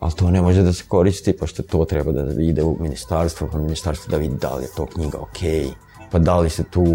Ali 0.00 0.12
to 0.12 0.30
ne 0.30 0.42
može 0.42 0.62
da 0.62 0.72
se 0.72 0.84
koristi, 0.88 1.32
pošto 1.32 1.62
to 1.62 1.84
treba 1.84 2.12
da 2.12 2.42
ide 2.42 2.62
u 2.62 2.76
ministarstvo, 2.80 3.48
pa 3.52 3.58
ministarstvo 3.58 4.10
da 4.10 4.16
vidi 4.16 4.36
da 4.40 4.54
li 4.54 4.64
je 4.64 4.68
to 4.76 4.86
knjiga 4.86 5.18
okej, 5.18 5.64
okay, 5.64 5.72
pa 6.10 6.18
da 6.18 6.38
li 6.38 6.50
se 6.50 6.64
tu 6.70 6.86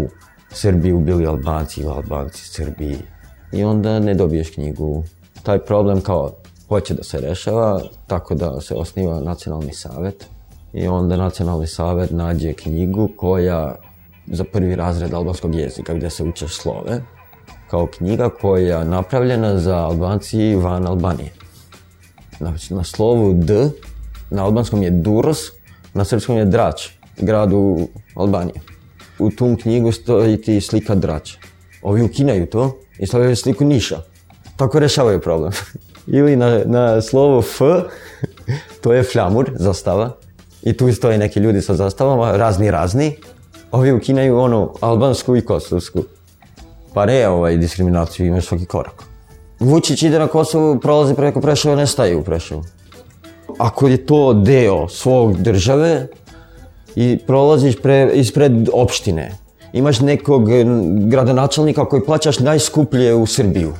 Srbi 0.50 0.92
ubili 0.92 1.26
Albanci 1.26 1.80
ili 1.80 1.90
Albanci 1.90 2.48
Srbi 2.48 2.98
i 3.52 3.64
onda 3.64 3.98
ne 3.98 4.14
dobiješ 4.14 4.50
knjigu. 4.50 5.04
Taj 5.42 5.58
problem 5.58 6.00
kao 6.00 6.32
hoće 6.68 6.94
da 6.94 7.02
se 7.02 7.20
rešava, 7.20 7.82
tako 8.06 8.34
da 8.34 8.60
se 8.60 8.74
osniva 8.74 9.20
nacionalni 9.20 9.72
savet. 9.72 10.26
I 10.72 10.88
onda 10.88 11.16
nacionalni 11.16 11.66
savet 11.66 12.10
nađe 12.10 12.52
knjigu 12.52 13.08
koja 13.16 13.74
za 14.26 14.44
prvi 14.52 14.76
razred 14.76 15.14
albanskog 15.14 15.54
jezika 15.54 15.94
gde 15.94 16.10
se 16.10 16.24
uče 16.24 16.48
slove, 16.48 17.02
kao 17.70 17.86
knjiga 17.86 18.28
koja 18.28 18.78
je 18.78 18.84
napravljena 18.84 19.58
za 19.58 19.76
Albanci 19.76 20.54
van 20.54 20.86
Albanije. 20.86 21.32
Znači, 22.38 22.74
na 22.74 22.84
slovu 22.84 23.34
D, 23.34 23.70
na 24.30 24.44
albanskom 24.44 24.82
je 24.82 24.90
Duros, 24.90 25.38
na 25.94 26.04
srpskom 26.04 26.36
je 26.36 26.44
Drač, 26.44 26.88
grad 27.16 27.52
u 27.52 27.88
Albaniji. 28.14 28.60
U 29.18 29.30
tom 29.30 29.56
knjigu 29.56 29.92
stoji 29.92 30.42
ti 30.42 30.60
slika 30.60 30.94
Drača. 30.94 31.38
Ovi 31.82 32.02
ukinaju 32.02 32.46
to 32.46 32.78
i 32.98 33.06
stavljaju 33.06 33.36
sliku 33.36 33.64
Niša. 33.64 34.00
Tako 34.56 34.78
rešavaju 34.78 35.20
problem. 35.20 35.52
Ili 36.06 36.36
na, 36.36 36.62
na 36.64 37.00
slovo 37.00 37.38
F, 37.38 37.58
to 38.80 38.92
je 38.92 39.02
flamur, 39.02 39.50
zastava. 39.56 40.16
I 40.62 40.72
tu 40.72 40.92
stoje 40.92 41.18
neki 41.18 41.40
ljudi 41.40 41.62
sa 41.62 41.74
zastavama, 41.74 42.36
razni 42.36 42.70
razni. 42.70 43.16
Ovi 43.70 43.92
ukinaju 43.92 44.38
ono 44.38 44.74
albansku 44.80 45.36
i 45.36 45.40
kosovsku. 45.40 46.02
Pa 46.94 47.06
ne 47.06 47.28
ovaj 47.28 47.56
diskriminaciju, 47.56 48.26
imaš 48.26 48.46
svaki 48.46 48.66
korak. 48.66 49.04
Vučić 49.60 50.02
ide 50.02 50.18
na 50.18 50.26
Kosovo, 50.26 50.78
prolazi 50.78 51.14
preko 51.14 51.40
Preševa, 51.40 51.76
ne 51.76 51.86
staje 51.86 52.16
u 52.16 52.22
Preševu. 52.24 52.64
Ako 53.58 53.88
je 53.88 54.06
to 54.06 54.34
deo 54.34 54.88
svog 54.88 55.42
države 55.42 56.06
i 56.96 57.18
prolaziš 57.26 57.76
pre, 57.82 58.10
ispred 58.14 58.68
opštine, 58.72 59.32
imaš 59.72 60.00
nekog 60.00 60.48
gradonačelnika 61.08 61.84
koji 61.84 62.04
plaćaš 62.04 62.38
najskuplje 62.38 63.14
u 63.14 63.26
Srbiju. 63.26 63.74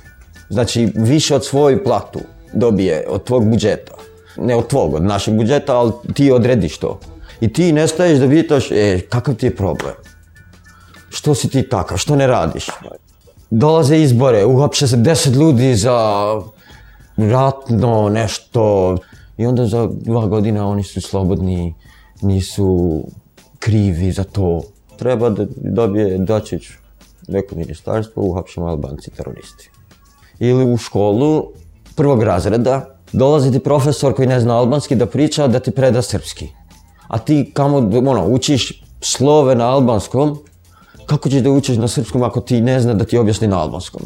Znači, 0.48 0.88
više 0.94 1.34
od 1.34 1.44
svoju 1.44 1.84
platu 1.84 2.20
dobije 2.52 3.04
od 3.08 3.24
tvog 3.24 3.48
budžeta. 3.48 3.92
Ne 4.36 4.56
od 4.56 4.66
tvog, 4.66 4.94
od 4.94 5.02
našeg 5.02 5.34
budžeta, 5.34 5.76
ali 5.76 5.92
ti 6.14 6.30
odrediš 6.32 6.78
to. 6.78 7.00
I 7.40 7.52
ti 7.52 7.72
ne 7.72 7.88
staješ 7.88 8.18
da 8.18 8.28
pitaš, 8.28 8.70
e, 8.70 9.00
kakav 9.08 9.34
ti 9.34 9.46
je 9.46 9.56
problem? 9.56 9.94
Što 11.08 11.34
si 11.34 11.48
ti 11.48 11.68
takav, 11.68 11.98
što 11.98 12.16
ne 12.16 12.26
radiš? 12.26 12.66
dolaze 13.50 13.98
izbore, 13.98 14.44
uhapše 14.44 14.86
se 14.86 14.96
deset 14.96 15.34
ljudi 15.34 15.74
za 15.74 15.96
ratno 17.16 18.08
nešto 18.08 18.96
i 19.36 19.46
onda 19.46 19.66
za 19.66 19.88
dva 19.92 20.26
godina 20.26 20.68
oni 20.68 20.82
su 20.82 21.00
slobodni, 21.00 21.74
nisu 22.22 23.02
krivi 23.58 24.12
za 24.12 24.24
to. 24.24 24.62
Treba 24.96 25.30
da 25.30 25.46
dobije 25.56 26.18
Dačić 26.18 26.62
neko 27.28 27.56
ministarstvo, 27.56 28.22
uhapšemo 28.22 28.66
Albanci 28.66 29.10
teroristi. 29.10 29.70
Ili 30.38 30.72
u 30.72 30.76
školu 30.76 31.44
prvog 31.96 32.22
razreda 32.22 32.94
dolazi 33.12 33.52
ti 33.52 33.58
profesor 33.58 34.14
koji 34.14 34.28
ne 34.28 34.40
zna 34.40 34.58
albanski 34.58 34.96
da 34.96 35.06
priča 35.06 35.46
da 35.46 35.60
ti 35.60 35.70
preda 35.70 36.02
srpski. 36.02 36.48
A 37.08 37.18
ti 37.18 37.50
kamo, 37.54 37.76
ono, 38.10 38.26
učiš 38.28 38.82
slove 39.00 39.54
na 39.54 39.70
albanskom, 39.70 40.38
kako 41.08 41.28
ćeš 41.28 41.42
da 41.42 41.50
učiš 41.50 41.76
na 41.76 41.88
srpskom 41.88 42.22
ako 42.22 42.40
ti 42.40 42.60
ne 42.60 42.80
zna 42.80 42.94
da 42.94 43.04
ti 43.04 43.18
objasni 43.18 43.48
na 43.48 43.60
albanskom? 43.60 44.02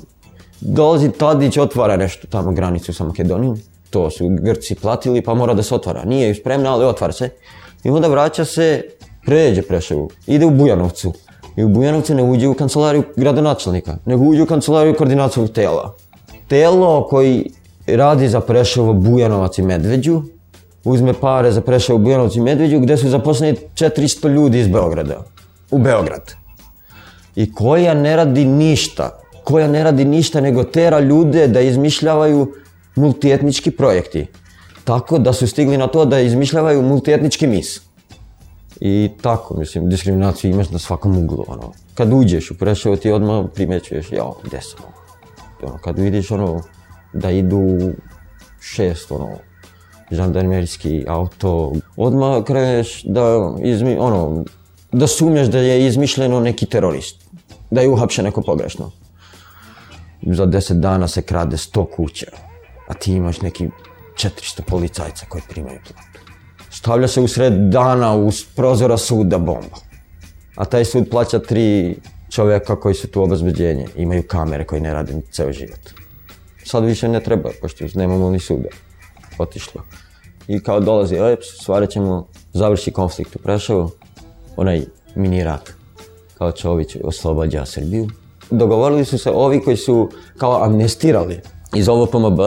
Dolazi 0.61 1.11
Tadić, 1.11 1.57
otvara 1.57 1.97
nešto 1.97 2.27
tamo 2.27 2.53
granicu 2.53 2.95
sa 2.95 3.05
Makedonijom. 3.05 3.59
To 3.91 4.11
su 4.11 4.29
Grci 4.29 4.75
platili, 4.75 5.23
pa 5.23 5.35
mora 5.35 5.55
da 5.55 5.63
se 5.63 5.75
otvara. 5.75 6.05
Nije 6.05 6.35
spremna, 6.35 6.75
ali 6.75 6.85
otvara 6.85 7.13
se. 7.13 7.31
I 7.85 7.91
onda 7.91 8.09
vraća 8.09 8.45
se, 8.45 8.83
pređe 9.27 9.63
Preševu, 9.63 10.11
ide 10.27 10.47
u 10.47 10.51
Bujanovcu. 10.51 11.13
I 11.57 11.65
u 11.65 11.69
Bujanovcu 11.69 12.15
ne 12.15 12.23
uđe 12.23 12.49
u 12.49 12.55
kancelariju 12.55 13.03
gradonačelnika, 13.17 13.97
nego 14.05 14.25
uđe 14.25 14.43
u 14.43 14.47
kancelariju 14.47 14.95
koordinacijog 14.95 15.51
tela. 15.51 15.95
Telo 16.49 17.07
koji 17.11 17.51
radi 17.87 18.29
za 18.29 18.41
Preševo, 18.41 18.93
Bujanovac 18.93 19.59
i 19.59 19.63
Medveđu, 19.63 20.23
uzme 20.85 21.13
pare 21.13 21.53
za 21.53 21.61
Preševo, 21.61 21.99
Bujanovac 21.99 22.37
i 22.37 22.41
Medveđu, 22.41 22.79
gde 22.81 22.97
su 22.97 23.09
zaposleni 23.09 23.57
400 23.75 24.29
ljudi 24.29 24.61
iz 24.61 24.69
Beograda. 24.69 25.25
U 25.71 25.79
Beograd 25.79 26.42
i 27.37 27.53
koja 27.53 27.95
ne 27.95 28.17
radi 28.17 28.45
ništa, 28.45 29.19
koja 29.45 29.69
ne 29.69 29.85
radi 29.85 30.05
ništa 30.05 30.41
nego 30.41 30.65
tera 30.65 31.01
ljude 31.01 31.47
da 31.49 31.61
izmišljavaju 31.61 32.53
multietnički 32.97 33.71
projekti. 33.71 34.27
Tako 34.85 35.19
da 35.19 35.33
su 35.33 35.47
stigli 35.47 35.77
na 35.77 35.87
to 35.87 36.05
da 36.05 36.21
izmišljavaju 36.21 36.83
multietnički 36.83 37.47
mis. 37.47 37.81
I 38.81 39.11
tako, 39.23 39.57
mislim, 39.57 39.89
diskriminaciju 39.89 40.51
imaš 40.51 40.71
na 40.71 40.79
svakom 40.79 41.17
uglu, 41.19 41.45
ono. 41.49 41.73
Kad 41.95 42.13
uđeš 42.13 42.51
u 42.51 42.59
Preševo 42.59 42.97
ti 42.97 43.13
odmah 43.13 43.45
primećuješ, 43.55 44.13
jao, 44.13 44.37
gde 44.45 44.61
sam? 44.61 44.81
Ono, 45.63 45.79
kad 45.79 45.99
vidiš, 45.99 46.31
ono, 46.31 46.63
da 47.13 47.31
idu 47.31 47.93
šest, 48.61 49.13
ono, 49.13 49.31
žandarmerijski 50.11 51.05
auto. 51.09 51.73
Odmah 51.97 52.45
kreneš 52.45 53.03
da, 53.05 53.55
izmi, 53.63 53.97
ono, 53.99 54.45
da 54.93 55.07
sumnjaš 55.07 55.47
da 55.47 55.59
je 55.59 55.87
izmišljeno 55.87 56.41
neki 56.41 56.67
terorist, 56.67 57.22
da 57.73 57.81
je 57.81 57.89
uhapšen 57.89 58.25
neko 58.25 58.43
pogrešno. 58.43 58.91
Za 60.23 60.47
deset 60.47 60.77
dana 60.77 61.09
se 61.09 61.23
krade 61.23 61.57
sto 61.57 61.85
kuća, 61.85 62.27
a 62.89 62.95
ti 62.95 63.13
imaš 63.13 63.41
neki 63.41 63.69
400 64.15 64.63
policajca 64.67 65.27
koji 65.29 65.43
primaju 65.49 65.81
platu. 65.85 66.21
Stavlja 66.71 67.09
se 67.09 67.21
u 67.21 67.29
sred 67.29 67.53
dana 67.53 68.15
uz 68.15 68.45
prozora 68.57 68.97
suda 68.97 69.39
bomba. 69.39 69.81
A 70.57 70.65
taj 70.65 70.85
sud 70.85 71.09
plaća 71.11 71.39
tri 71.39 71.97
čoveka 72.31 72.81
koji 72.81 72.95
su 72.95 73.09
tu 73.09 73.23
obezbeđenje. 73.23 73.87
Imaju 73.97 74.23
kamere 74.29 74.67
koji 74.67 74.81
ne 74.81 74.95
rade 74.95 75.21
ceo 75.31 75.53
život. 75.53 75.91
Sad 76.65 76.85
više 76.85 77.09
ne 77.09 77.21
treba, 77.21 77.51
pošto 77.61 77.85
nemamo 77.95 78.31
ni 78.31 78.39
suda. 78.39 78.69
Otišlo. 79.39 79.83
I 80.49 80.61
kao 80.63 80.81
dolazi 80.81 81.19
OEPS, 81.19 81.47
stvarat 81.61 81.91
ćemo, 81.91 82.27
završi 82.53 82.91
konflikt 82.91 83.37
u 83.37 83.39
Prešavu, 83.39 83.91
onaj 84.57 84.85
mini 85.15 85.45
rat. 85.45 85.82
Kao 86.43 86.53
Čović 86.53 86.97
oslobađa 87.05 87.67
Srbiju. 87.67 88.09
Dogovorili 88.51 89.05
su 89.05 89.19
se 89.19 89.31
ovi 89.31 89.61
koji 89.61 89.77
su 89.77 90.11
kao 90.37 90.65
amnestirali 90.65 91.41
iz 91.75 91.89
OVPMB, 91.89 92.41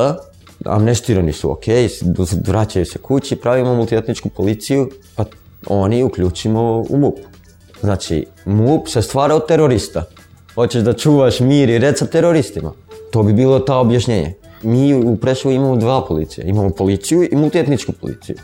amnestirani 0.65 1.33
su, 1.33 1.51
ok, 1.51 1.63
vraćaju 2.47 2.85
se 2.85 2.99
kući, 2.99 3.35
pravimo 3.35 3.75
multietničku 3.75 4.29
policiju, 4.29 4.89
pa 5.15 5.25
oni 5.67 6.03
uključimo 6.03 6.85
u 6.89 6.97
MUP. 6.97 7.15
Znači, 7.81 8.25
MUP 8.45 8.87
se 8.87 9.01
stvara 9.01 9.35
od 9.35 9.47
terorista. 9.47 10.03
Hoćeš 10.55 10.81
da 10.81 10.93
čuvaš 10.93 11.39
mir 11.39 11.69
i 11.69 11.77
red 11.77 11.97
sa 11.97 12.05
teroristima. 12.05 12.71
To 13.11 13.23
bi 13.23 13.33
bilo 13.33 13.59
ta 13.59 13.77
objašnjenje. 13.77 14.33
Mi 14.63 14.93
u 14.93 15.17
Prešovu 15.17 15.55
imamo 15.55 15.75
dva 15.75 16.05
policije. 16.07 16.47
Imamo 16.47 16.69
policiju 16.69 17.23
i 17.31 17.35
multietničku 17.35 17.91
policiju. 17.91 18.35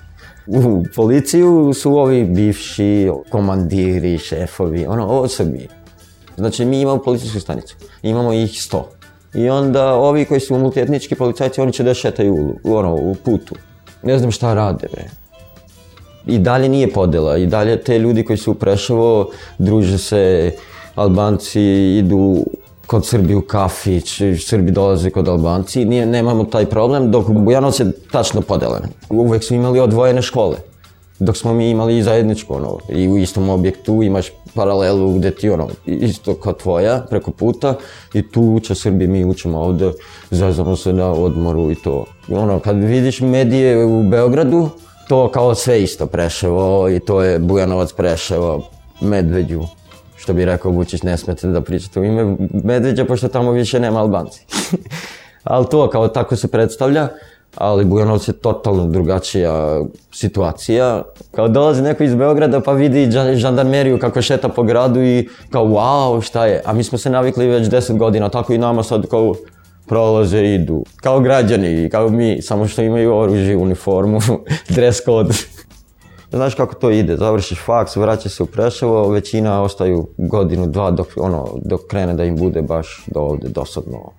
U 0.47 0.83
policiju 0.95 1.73
su 1.73 1.97
ovi 1.97 2.23
bivši 2.23 3.09
komandiri, 3.29 4.17
šefovi, 4.17 4.85
ono, 4.85 5.27
Srbije. 5.27 5.67
Znači, 6.37 6.65
mi 6.65 6.81
imamo 6.81 7.01
policijsku 7.01 7.39
stanicu. 7.39 7.75
Imamo 8.03 8.33
ih 8.33 8.61
sto. 8.61 8.89
I 9.33 9.49
onda 9.49 9.93
ovi 9.93 10.25
koji 10.25 10.39
su 10.39 10.57
multietnički 10.57 11.15
policajci, 11.15 11.61
oni 11.61 11.73
će 11.73 11.83
da 11.83 11.93
šetaju 11.93 12.55
u, 12.63 12.75
ono, 12.75 12.95
u 12.95 13.15
putu. 13.25 13.55
Ne 14.03 14.17
znam 14.17 14.31
šta 14.31 14.53
rade, 14.53 14.87
bre. 14.91 15.05
I 16.27 16.39
dalje 16.39 16.69
nije 16.69 16.91
podela, 16.93 17.37
i 17.37 17.47
dalje 17.47 17.81
te 17.83 17.99
ljudi 17.99 18.25
koji 18.25 18.37
su 18.37 18.51
u 18.51 18.55
Prešavo, 18.55 19.29
druže 19.57 19.97
se, 19.97 20.51
Albanci 20.95 21.61
idu 21.97 22.45
kod 22.91 23.05
Srbi 23.07 23.35
u 23.35 23.41
kafić, 23.41 24.21
Srbi 24.45 24.71
dolaze 24.71 25.09
kod 25.09 25.27
Albanci, 25.27 25.85
nije, 25.85 26.05
nemamo 26.05 26.43
taj 26.43 26.65
problem, 26.65 27.11
dok 27.11 27.29
Bujanovac 27.29 27.79
je 27.79 27.91
tačno 28.11 28.41
podelen. 28.41 28.81
Uvek 29.09 29.43
su 29.43 29.55
imali 29.55 29.79
odvojene 29.79 30.21
škole, 30.21 30.57
dok 31.19 31.37
smo 31.37 31.53
mi 31.53 31.69
imali 31.69 31.97
i 31.97 32.03
zajedničko, 32.03 32.53
ono, 32.55 32.77
i 32.89 33.07
u 33.07 33.17
istom 33.17 33.49
objektu 33.49 34.03
imaš 34.03 34.27
paralelu 34.53 35.13
gde 35.13 35.31
ti, 35.31 35.49
ono, 35.49 35.69
isto 35.85 36.33
kao 36.33 36.53
tvoja, 36.53 37.05
preko 37.09 37.31
puta, 37.31 37.75
i 38.13 38.31
tu 38.31 38.41
uče 38.41 38.75
Srbi, 38.75 39.07
mi 39.07 39.25
učimo 39.25 39.59
ovde, 39.59 39.91
zazamo 40.31 40.75
se 40.75 40.93
na 40.93 41.11
odmoru 41.11 41.71
i 41.71 41.75
to. 41.75 42.05
Ono, 42.29 42.59
kad 42.59 42.75
vidiš 42.75 43.21
medije 43.21 43.85
u 43.85 44.03
Beogradu, 44.03 44.69
to 45.07 45.31
kao 45.31 45.55
sve 45.55 45.83
isto 45.83 46.05
Preševo 46.05 46.89
i 46.89 46.99
to 46.99 47.21
je 47.21 47.39
Bujanovac 47.39 47.93
Preševo, 47.93 48.67
Medveđu, 49.01 49.61
što 50.21 50.33
bi 50.33 50.45
rekao 50.45 50.71
Vučić, 50.71 51.03
ne 51.03 51.17
smete 51.17 51.47
da 51.47 51.61
pričate 51.61 51.99
u 51.99 52.03
ime 52.03 52.35
Medveđa, 52.63 53.05
pošto 53.05 53.27
tamo 53.27 53.51
više 53.51 53.79
nema 53.79 53.99
Albanci. 53.99 54.45
ali 55.43 55.65
to 55.71 55.89
kao 55.89 56.07
tako 56.07 56.35
se 56.35 56.47
predstavlja, 56.47 57.07
ali 57.55 57.85
Bujanovac 57.85 58.27
je 58.27 58.33
totalno 58.33 58.85
drugačija 58.85 59.81
situacija. 60.11 61.03
Kao 61.31 61.47
dolazi 61.47 61.81
neko 61.81 62.03
iz 62.03 62.15
Beograda 62.15 62.59
pa 62.59 62.73
vidi 62.73 63.11
žandarmeriju 63.33 63.99
kako 63.99 64.21
šeta 64.21 64.49
po 64.49 64.63
gradu 64.63 65.01
i 65.01 65.29
kao 65.49 65.65
wow 65.65 66.21
šta 66.21 66.45
je, 66.45 66.61
a 66.65 66.73
mi 66.73 66.83
smo 66.83 66.97
se 66.97 67.09
navikli 67.09 67.47
već 67.47 67.67
10 67.67 67.97
godina, 67.97 68.29
tako 68.29 68.53
i 68.53 68.57
nama 68.57 68.83
sad 68.83 69.07
kao 69.07 69.35
prolaze 69.87 70.41
i 70.41 70.55
idu. 70.55 70.83
Kao 70.95 71.19
građani, 71.19 71.89
kao 71.89 72.09
mi, 72.09 72.41
samo 72.41 72.67
što 72.67 72.81
imaju 72.81 73.15
oružje, 73.15 73.57
uniformu, 73.57 74.19
dress 74.75 75.05
code. 75.05 75.33
Znaš 76.31 76.55
kako 76.55 76.75
to 76.75 76.89
ide, 76.89 77.17
završiš 77.17 77.59
faks, 77.65 77.95
vraća 77.95 78.29
se 78.29 78.43
u 78.43 78.45
Preševo, 78.45 79.09
većina 79.09 79.61
ostaju 79.61 80.07
godinu, 80.17 80.67
dva 80.67 80.91
dok, 80.91 81.07
ono, 81.17 81.47
dok 81.65 81.81
krene 81.89 82.13
da 82.13 82.23
im 82.23 82.37
bude 82.37 82.61
baš 82.61 83.03
do 83.07 83.19
ovde 83.19 83.49
dosadno. 83.49 84.11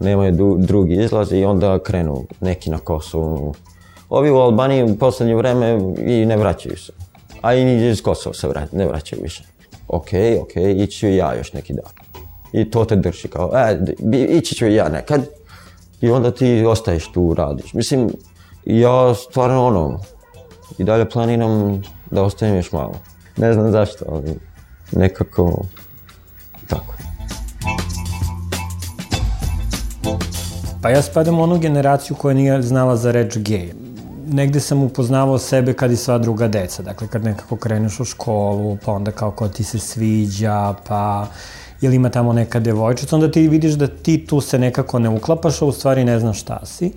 Nemaju 0.00 0.56
drugi 0.58 0.94
izlaz 0.94 1.32
i 1.32 1.44
onda 1.44 1.78
krenu 1.78 2.24
neki 2.40 2.70
na 2.70 2.78
Kosovu. 2.78 3.54
Ovi 4.08 4.30
u 4.30 4.36
Albaniji 4.36 4.82
u 4.82 4.98
poslednje 4.98 5.34
vreme 5.34 5.78
i 5.98 6.26
ne 6.26 6.36
vraćaju 6.36 6.76
se. 6.76 6.92
A 7.42 7.54
i 7.54 7.88
iz 7.90 8.02
Kosova 8.02 8.34
se 8.34 8.48
vraća, 8.48 8.76
ne 8.76 8.86
vraćaju 8.86 9.22
više. 9.22 9.44
Ok, 9.88 10.08
ok, 10.42 10.90
ću 10.90 11.08
ja 11.08 11.34
još 11.34 11.52
neki 11.52 11.72
dan. 11.72 11.92
I 12.52 12.70
to 12.70 12.84
te 12.84 12.96
drži 12.96 13.28
kao, 13.28 13.50
e, 13.54 13.78
ići 14.28 14.54
ću 14.54 14.66
ja 14.66 14.88
nekad. 14.88 15.26
I 16.00 16.10
onda 16.10 16.30
ti 16.30 16.64
ostaješ 16.64 17.12
tu, 17.12 17.34
radiš. 17.34 17.74
Mislim, 17.74 18.10
ja 18.64 19.14
stvarno 19.14 19.66
ono, 19.66 20.00
i 20.78 20.84
dalje 20.84 21.10
planiram 21.10 21.82
da 22.10 22.22
ostajem 22.22 22.56
još 22.56 22.72
malo. 22.72 22.94
Ne 23.36 23.52
znam 23.52 23.72
zašto, 23.72 24.04
ali 24.08 24.38
nekako 24.92 25.64
tako. 26.66 26.94
Pa 30.82 30.90
ja 30.90 31.02
spadam 31.02 31.38
u 31.38 31.42
onu 31.42 31.58
generaciju 31.58 32.16
koja 32.16 32.34
nije 32.34 32.62
znala 32.62 32.96
za 32.96 33.10
reč 33.10 33.38
gej. 33.38 33.72
Negde 34.26 34.60
sam 34.60 34.82
upoznavao 34.82 35.38
sebe 35.38 35.72
kad 35.72 35.92
i 35.92 35.96
sva 35.96 36.18
druga 36.18 36.48
deca. 36.48 36.82
Dakle, 36.82 37.08
kad 37.08 37.24
nekako 37.24 37.56
kreneš 37.56 38.00
u 38.00 38.04
školu, 38.04 38.76
pa 38.84 38.92
onda 38.92 39.10
kao 39.10 39.30
ko 39.30 39.48
ti 39.48 39.64
se 39.64 39.78
sviđa, 39.78 40.74
pa 40.88 41.26
ili 41.80 41.96
ima 41.96 42.10
tamo 42.10 42.32
neka 42.32 42.60
devojčica, 42.60 43.16
onda 43.16 43.30
ti 43.30 43.48
vidiš 43.48 43.72
da 43.72 43.86
ti 43.86 44.26
tu 44.26 44.40
se 44.40 44.58
nekako 44.58 44.98
ne 44.98 45.08
uklapaš, 45.08 45.62
a 45.62 45.64
u 45.64 45.72
stvari 45.72 46.04
ne 46.04 46.20
znaš 46.20 46.40
šta 46.40 46.60
si. 46.66 46.92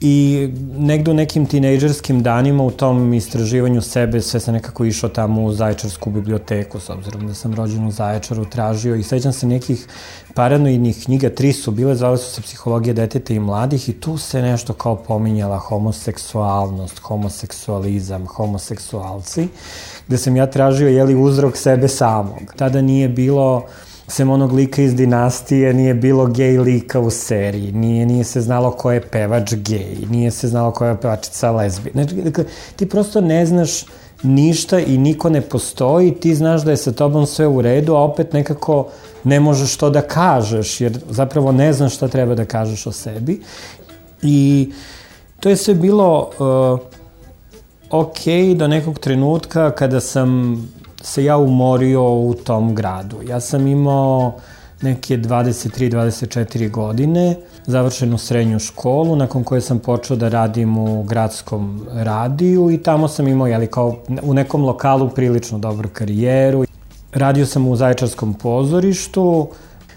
I 0.00 0.48
negde 0.78 1.10
u 1.10 1.14
nekim 1.14 1.46
tinejdžerskim 1.46 2.22
danima 2.22 2.64
u 2.64 2.70
tom 2.70 3.14
istraživanju 3.14 3.82
sebe 3.82 4.20
sve 4.20 4.40
sam 4.40 4.54
nekako 4.54 4.84
išao 4.84 5.10
tamo 5.10 5.42
u 5.44 5.52
Zaječarsku 5.52 6.10
biblioteku, 6.10 6.80
s 6.80 6.90
obzirom 6.90 7.26
da 7.26 7.34
sam 7.34 7.54
rođen 7.54 7.86
u 7.86 7.90
Zaječaru, 7.90 8.44
tražio 8.44 8.94
i 8.94 9.02
sećam 9.02 9.32
se 9.32 9.46
nekih 9.46 9.86
paranoidnih 10.34 11.04
knjiga, 11.04 11.30
tri 11.30 11.52
su 11.52 11.70
bile, 11.70 11.94
zvale 11.94 12.18
su 12.18 12.34
se 12.34 12.42
Psihologija 12.42 12.94
deteta 12.94 13.34
i 13.34 13.38
mladih 13.38 13.88
i 13.88 13.92
tu 13.92 14.18
se 14.18 14.42
nešto 14.42 14.72
kao 14.72 14.96
pominjala 14.96 15.58
homoseksualnost, 15.58 16.98
homoseksualizam, 16.98 18.26
homoseksualci, 18.26 19.48
gde 20.06 20.18
sam 20.18 20.36
ja 20.36 20.46
tražio 20.46 20.88
jeli 20.88 21.14
uzrok 21.14 21.56
sebe 21.56 21.88
samog. 21.88 22.54
Tada 22.56 22.80
nije 22.80 23.08
bilo 23.08 23.66
sem 24.08 24.30
onog 24.30 24.52
lika 24.52 24.82
iz 24.82 24.94
dinastije, 24.94 25.74
nije 25.74 25.94
bilo 25.94 26.26
gej 26.26 26.58
lika 26.58 27.00
u 27.00 27.10
seriji, 27.10 27.72
nije, 27.72 28.06
nije 28.06 28.24
se 28.24 28.40
znalo 28.40 28.70
ko 28.70 28.92
je 28.92 29.00
pevač 29.00 29.54
gej, 29.54 29.96
nije 30.10 30.30
se 30.30 30.48
znalo 30.48 30.70
ko 30.72 30.84
je 30.84 31.00
pevačica 31.00 31.50
lezbi. 31.50 31.90
Znači, 31.92 32.14
dakle, 32.14 32.44
ti 32.76 32.88
prosto 32.88 33.20
ne 33.20 33.46
znaš 33.46 33.84
ništa 34.22 34.80
i 34.80 34.98
niko 34.98 35.30
ne 35.30 35.40
postoji, 35.40 36.14
ti 36.14 36.34
znaš 36.34 36.62
da 36.62 36.70
je 36.70 36.76
sa 36.76 36.92
tobom 36.92 37.26
sve 37.26 37.46
u 37.46 37.62
redu, 37.62 37.94
a 37.94 38.02
opet 38.02 38.32
nekako 38.32 38.88
ne 39.24 39.40
možeš 39.40 39.76
to 39.76 39.90
da 39.90 40.00
kažeš, 40.00 40.80
jer 40.80 40.98
zapravo 41.10 41.52
ne 41.52 41.72
znaš 41.72 41.94
šta 41.94 42.08
treba 42.08 42.34
da 42.34 42.44
kažeš 42.44 42.86
o 42.86 42.92
sebi. 42.92 43.40
I 44.22 44.72
to 45.40 45.48
je 45.48 45.56
sve 45.56 45.74
bilo 45.74 46.30
uh, 46.38 46.80
ok 47.90 48.56
do 48.56 48.68
nekog 48.68 48.98
trenutka 48.98 49.70
kada 49.70 50.00
sam 50.00 50.56
se 51.02 51.24
ja 51.24 51.36
umorio 51.36 52.12
u 52.12 52.34
tom 52.34 52.74
gradu. 52.74 53.16
Ja 53.28 53.40
sam 53.40 53.66
imao 53.66 54.32
neke 54.82 55.16
23-24 55.16 56.70
godine, 56.70 57.36
završenu 57.66 58.18
srednju 58.18 58.58
školu, 58.58 59.16
nakon 59.16 59.44
koje 59.44 59.60
sam 59.60 59.78
počeo 59.78 60.16
da 60.16 60.28
radim 60.28 60.78
u 60.78 61.02
gradskom 61.02 61.86
radiju 61.92 62.70
i 62.70 62.82
tamo 62.82 63.08
sam 63.08 63.28
imao, 63.28 63.46
jeli, 63.46 63.66
kao 63.66 63.96
u 64.22 64.34
nekom 64.34 64.64
lokalu 64.64 65.08
prilično 65.08 65.58
dobru 65.58 65.88
karijeru. 65.92 66.64
Radio 67.12 67.46
sam 67.46 67.68
u 67.68 67.76
Zaječarskom 67.76 68.34
pozorištu, 68.34 69.48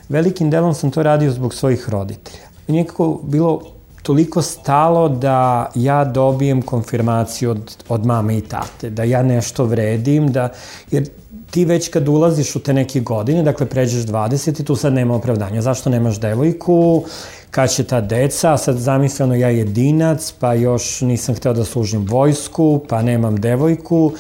velikim 0.10 0.50
delom 0.50 0.74
sam 0.74 0.92
to 0.92 1.04
radio 1.04 1.32
zbog 1.32 1.54
svojih 1.54 1.90
roditelja. 1.90 2.44
I 2.68 2.72
nekako 2.72 3.20
bilo 3.24 3.62
toliko 4.04 4.42
stalo 4.42 5.10
da 5.10 5.72
ja 5.76 6.06
dobijem 6.06 6.62
konfirmaciju 6.62 7.52
od, 7.52 7.78
od 7.90 8.06
mame 8.06 8.38
i 8.38 8.42
tate, 8.42 8.90
da 8.90 9.04
ja 9.04 9.24
nešto 9.24 9.66
vredim, 9.66 10.32
da, 10.32 10.50
jer 10.92 11.10
ti 11.52 11.66
već 11.66 11.90
kad 11.90 12.08
ulaziš 12.08 12.56
u 12.56 12.60
te 12.60 12.74
neke 12.74 13.00
godine, 13.00 13.44
dakle 13.44 13.66
pređeš 13.66 14.04
20 14.04 14.62
i 14.62 14.66
tu 14.66 14.76
sad 14.76 14.94
nema 14.94 15.16
opravdanja. 15.16 15.62
Zašto 15.62 15.90
nemaš 15.90 16.20
devojku, 16.20 17.04
kad 17.52 17.72
će 17.72 17.84
ta 17.84 18.02
deca, 18.02 18.58
sad 18.58 18.78
zamisleno 18.78 19.36
ja 19.36 19.50
jedinac, 19.50 20.34
pa 20.40 20.54
još 20.54 21.02
nisam 21.02 21.36
hteo 21.36 21.54
da 21.54 21.66
služim 21.66 22.06
vojsku, 22.06 22.82
pa 22.90 23.02
nemam 23.02 23.36
devojku. 23.36 24.14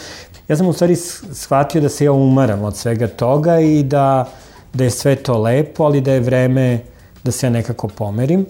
Ja 0.48 0.58
sam 0.58 0.68
u 0.68 0.74
stvari 0.74 0.96
shvatio 1.32 1.82
da 1.82 1.90
se 1.90 2.06
ja 2.06 2.12
umaram 2.12 2.64
od 2.64 2.78
svega 2.78 3.08
toga 3.08 3.60
i 3.60 3.84
da, 3.84 4.30
da 4.74 4.84
je 4.84 4.92
sve 4.92 5.16
to 5.16 5.38
lepo, 5.38 5.84
ali 5.84 6.02
da 6.02 6.12
je 6.12 6.20
vreme 6.20 6.80
da 7.24 7.32
se 7.32 7.46
ja 7.46 7.50
nekako 7.50 7.88
pomerim. 7.88 8.46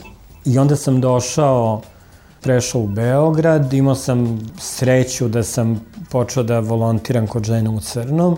I 0.46 0.58
onda 0.58 0.76
sam 0.76 1.02
došao 1.02 1.82
prešao 2.42 2.82
u 2.82 2.88
Beograd, 2.88 3.74
imao 3.74 3.96
sam 3.96 4.40
sreću 4.60 5.28
da 5.28 5.44
sam 5.44 5.82
počeo 6.10 6.44
da 6.44 6.60
volontiram 6.60 7.28
kod 7.28 7.44
žena 7.44 7.72
u 7.72 7.80
crnom, 7.80 8.38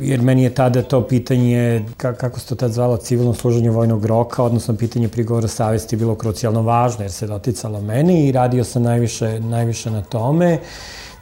jer 0.00 0.22
meni 0.22 0.42
je 0.42 0.54
tada 0.54 0.82
to 0.82 1.08
pitanje, 1.08 1.84
kako 1.96 2.40
se 2.40 2.46
to 2.46 2.54
tad 2.54 2.72
zvalo, 2.72 2.96
civilno 2.96 3.34
služenje 3.34 3.70
vojnog 3.70 4.04
roka, 4.04 4.42
odnosno 4.42 4.76
pitanje 4.76 5.08
prigovora 5.08 5.48
savesti 5.48 5.96
bilo 5.96 6.14
krucijalno 6.14 6.62
važno, 6.62 7.04
jer 7.04 7.12
se 7.12 7.26
doticalo 7.26 7.80
meni 7.80 8.28
i 8.28 8.32
radio 8.32 8.64
sam 8.64 8.82
najviše, 8.82 9.40
najviše 9.40 9.90
na 9.90 10.02
tome 10.02 10.58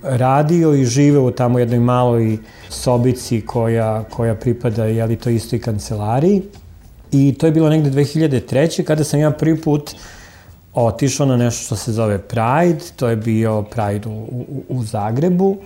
radio 0.02 0.74
i 0.74 0.84
živeo 0.84 1.22
u 1.22 1.30
tamo 1.30 1.58
jednoj 1.58 1.78
maloj 1.78 2.38
sobici 2.68 3.40
koja, 3.46 4.04
koja 4.04 4.34
pripada 4.34 4.84
jeli, 4.84 5.16
to 5.16 5.30
istoj 5.30 5.60
kancelariji. 5.60 6.42
I 7.12 7.34
to 7.38 7.46
je 7.46 7.52
bilo 7.52 7.68
negde 7.68 7.90
2003. 7.90 8.84
kada 8.84 9.04
sam 9.04 9.20
ja 9.20 9.30
prvi 9.30 9.60
put 9.60 9.94
otišao 10.84 11.26
na 11.26 11.36
nešto 11.36 11.64
što 11.64 11.76
se 11.76 11.92
zove 11.92 12.18
Pride, 12.18 12.84
to 12.96 13.08
je 13.08 13.16
bio 13.16 13.62
Pride 13.62 14.08
u, 14.08 14.12
u, 14.12 14.62
u 14.68 14.82
Zagrebu. 14.82 15.56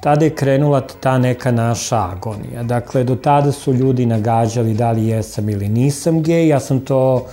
Tada 0.00 0.24
je 0.24 0.34
krenula 0.34 0.80
ta 1.00 1.18
neka 1.18 1.50
naša 1.50 2.10
agonija. 2.12 2.62
Dakle, 2.62 3.04
do 3.04 3.16
tada 3.16 3.52
su 3.52 3.72
ljudi 3.72 4.06
nagađali 4.06 4.74
da 4.74 4.90
li 4.90 5.06
jesam 5.06 5.48
ili 5.48 5.68
nisam 5.68 6.22
gej. 6.22 6.48
Ja 6.48 6.60
sam 6.60 6.80
to 6.80 7.26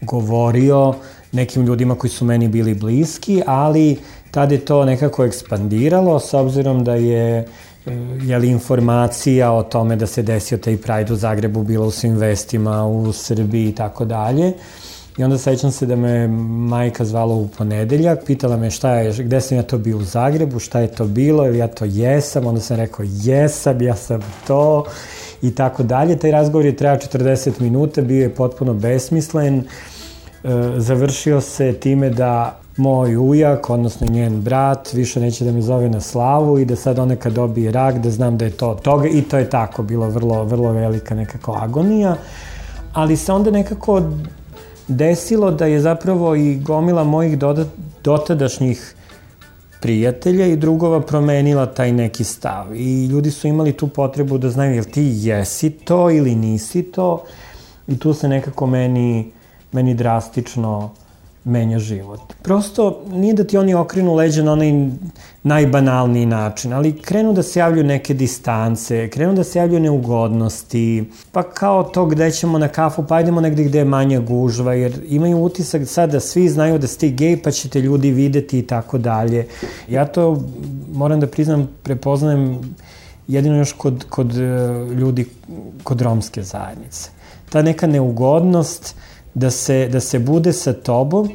govorio 0.00 0.94
nekim 1.32 1.66
ljudima 1.66 1.94
koji 1.94 2.10
su 2.10 2.24
meni 2.24 2.48
bili 2.48 2.74
bliski, 2.74 3.42
ali 3.46 3.98
Tad 4.30 4.52
je 4.52 4.58
to 4.64 4.84
nekako 4.84 5.24
ekspandiralo, 5.24 6.20
s 6.20 6.34
obzirom 6.34 6.84
da 6.84 6.94
je 6.94 7.48
je 8.22 8.38
li 8.38 8.48
informacija 8.48 9.52
o 9.52 9.62
tome 9.62 9.96
da 9.96 10.06
se 10.06 10.22
desio 10.22 10.58
taj 10.58 10.76
Pride 10.76 11.12
u 11.12 11.16
Zagrebu 11.16 11.62
bila 11.62 11.86
u 11.86 11.90
svim 11.90 12.16
vestima 12.16 12.86
u 12.86 13.12
Srbiji 13.12 13.68
i 13.68 13.74
tako 13.74 14.04
dalje. 14.04 14.52
I 15.18 15.24
onda 15.24 15.38
sećam 15.38 15.70
se 15.72 15.86
da 15.86 15.96
me 15.96 16.28
majka 16.68 17.04
zvala 17.04 17.34
u 17.34 17.48
ponedeljak, 17.48 18.18
pitala 18.26 18.56
me 18.56 18.70
šta 18.70 18.94
je, 18.94 19.24
gde 19.24 19.40
sam 19.40 19.56
ja 19.56 19.62
to 19.62 19.78
bio 19.78 19.96
u 19.96 20.02
Zagrebu, 20.02 20.58
šta 20.58 20.80
je 20.80 20.92
to 20.92 21.04
bilo, 21.04 21.46
ili 21.46 21.58
ja 21.58 21.68
to 21.68 21.84
jesam, 21.84 22.46
onda 22.46 22.60
sam 22.60 22.76
rekao 22.76 23.06
jesam, 23.08 23.82
ja 23.82 23.96
sam 23.96 24.20
to 24.46 24.84
i 25.42 25.54
tako 25.54 25.82
dalje. 25.82 26.18
Taj 26.18 26.30
razgovor 26.30 26.66
je 26.66 26.76
trajao 26.76 26.96
40 26.96 27.60
minuta, 27.60 28.02
bio 28.02 28.22
je 28.22 28.34
potpuno 28.34 28.74
besmislen, 28.74 29.58
e, 29.58 29.64
završio 30.76 31.40
se 31.40 31.72
time 31.72 32.10
da 32.10 32.58
moj 32.76 33.16
ujak, 33.16 33.70
odnosno 33.70 34.06
njen 34.06 34.40
brat, 34.40 34.92
više 34.92 35.20
neće 35.20 35.44
da 35.44 35.52
me 35.52 35.62
zove 35.62 35.88
na 35.88 36.00
slavu 36.00 36.58
i 36.58 36.64
da 36.64 36.76
sad 36.76 36.98
ona 36.98 37.16
kad 37.16 37.32
dobije 37.32 37.72
rak, 37.72 37.98
da 37.98 38.10
znam 38.10 38.38
da 38.38 38.44
je 38.44 38.50
to 38.50 38.74
toga 38.82 39.08
i 39.08 39.22
to 39.22 39.38
je 39.38 39.50
tako, 39.50 39.82
bilo 39.82 40.08
vrlo, 40.08 40.44
vrlo 40.44 40.72
velika 40.72 41.14
nekako 41.14 41.52
agonija, 41.52 42.16
ali 42.92 43.16
se 43.16 43.32
onda 43.32 43.50
nekako 43.50 44.02
desilo 44.88 45.50
da 45.50 45.66
je 45.66 45.80
zapravo 45.80 46.34
i 46.34 46.56
gomila 46.56 47.04
mojih 47.04 47.38
dodat, 47.38 47.66
dotadašnjih 48.04 48.94
prijatelja 49.80 50.46
i 50.46 50.56
drugova 50.56 51.00
promenila 51.00 51.66
taj 51.66 51.92
neki 51.92 52.24
stav. 52.24 52.74
I 52.74 53.06
ljudi 53.06 53.30
su 53.30 53.48
imali 53.48 53.72
tu 53.72 53.88
potrebu 53.88 54.38
da 54.38 54.50
znaju 54.50 54.74
jel 54.74 54.84
ti 54.84 55.10
jesi 55.14 55.70
to 55.70 56.10
ili 56.10 56.34
nisi 56.34 56.82
to? 56.82 57.24
I 57.88 57.98
tu 57.98 58.14
se 58.14 58.28
nekako 58.28 58.66
meni, 58.66 59.32
meni 59.72 59.94
drastično 59.94 60.78
uh, 60.78 61.07
menja 61.48 61.78
život. 61.78 62.20
Prosto 62.42 63.02
nije 63.10 63.34
da 63.34 63.44
ti 63.44 63.58
oni 63.58 63.74
okrenu 63.74 64.14
leđa 64.14 64.42
na 64.42 64.52
onaj 64.52 64.72
najbanalniji 65.42 66.26
način, 66.26 66.72
ali 66.72 66.92
krenu 67.02 67.32
da 67.32 67.42
se 67.42 67.58
javljaju 67.58 67.84
neke 67.86 68.14
distance, 68.14 69.08
krenu 69.10 69.34
da 69.34 69.44
se 69.44 69.58
javljaju 69.58 69.80
neugodnosti, 69.80 71.04
pa 71.32 71.42
kao 71.42 71.82
to 71.82 72.06
gde 72.06 72.30
ćemo 72.30 72.58
na 72.58 72.68
kafu, 72.68 73.04
pa 73.08 73.20
idemo 73.20 73.40
negde 73.40 73.64
gde 73.64 73.78
je 73.78 73.84
manja 73.84 74.20
gužva, 74.20 74.74
jer 74.74 75.00
imaju 75.08 75.38
utisak 75.38 75.86
sad 75.86 76.12
da 76.12 76.20
svi 76.20 76.48
znaju 76.48 76.78
da 76.78 76.86
ste 76.86 77.08
gej, 77.08 77.42
pa 77.42 77.50
ćete 77.50 77.80
ljudi 77.80 78.10
videti 78.10 78.58
i 78.58 78.66
tako 78.66 78.98
dalje. 78.98 79.46
Ja 79.88 80.06
to, 80.06 80.42
moram 80.92 81.20
da 81.20 81.26
priznam, 81.26 81.68
prepoznajem 81.82 82.60
jedino 83.28 83.56
još 83.56 83.72
kod, 83.72 84.04
kod 84.10 84.36
e, 84.36 84.40
ljudi, 84.94 85.26
kod 85.82 86.00
romske 86.00 86.42
zajednice. 86.42 87.10
Ta 87.50 87.62
neka 87.62 87.86
neugodnost, 87.86 88.94
da 89.34 89.50
se, 89.50 89.88
da 89.92 90.00
se 90.00 90.18
bude 90.18 90.52
sa 90.52 90.72
tobom, 90.72 91.30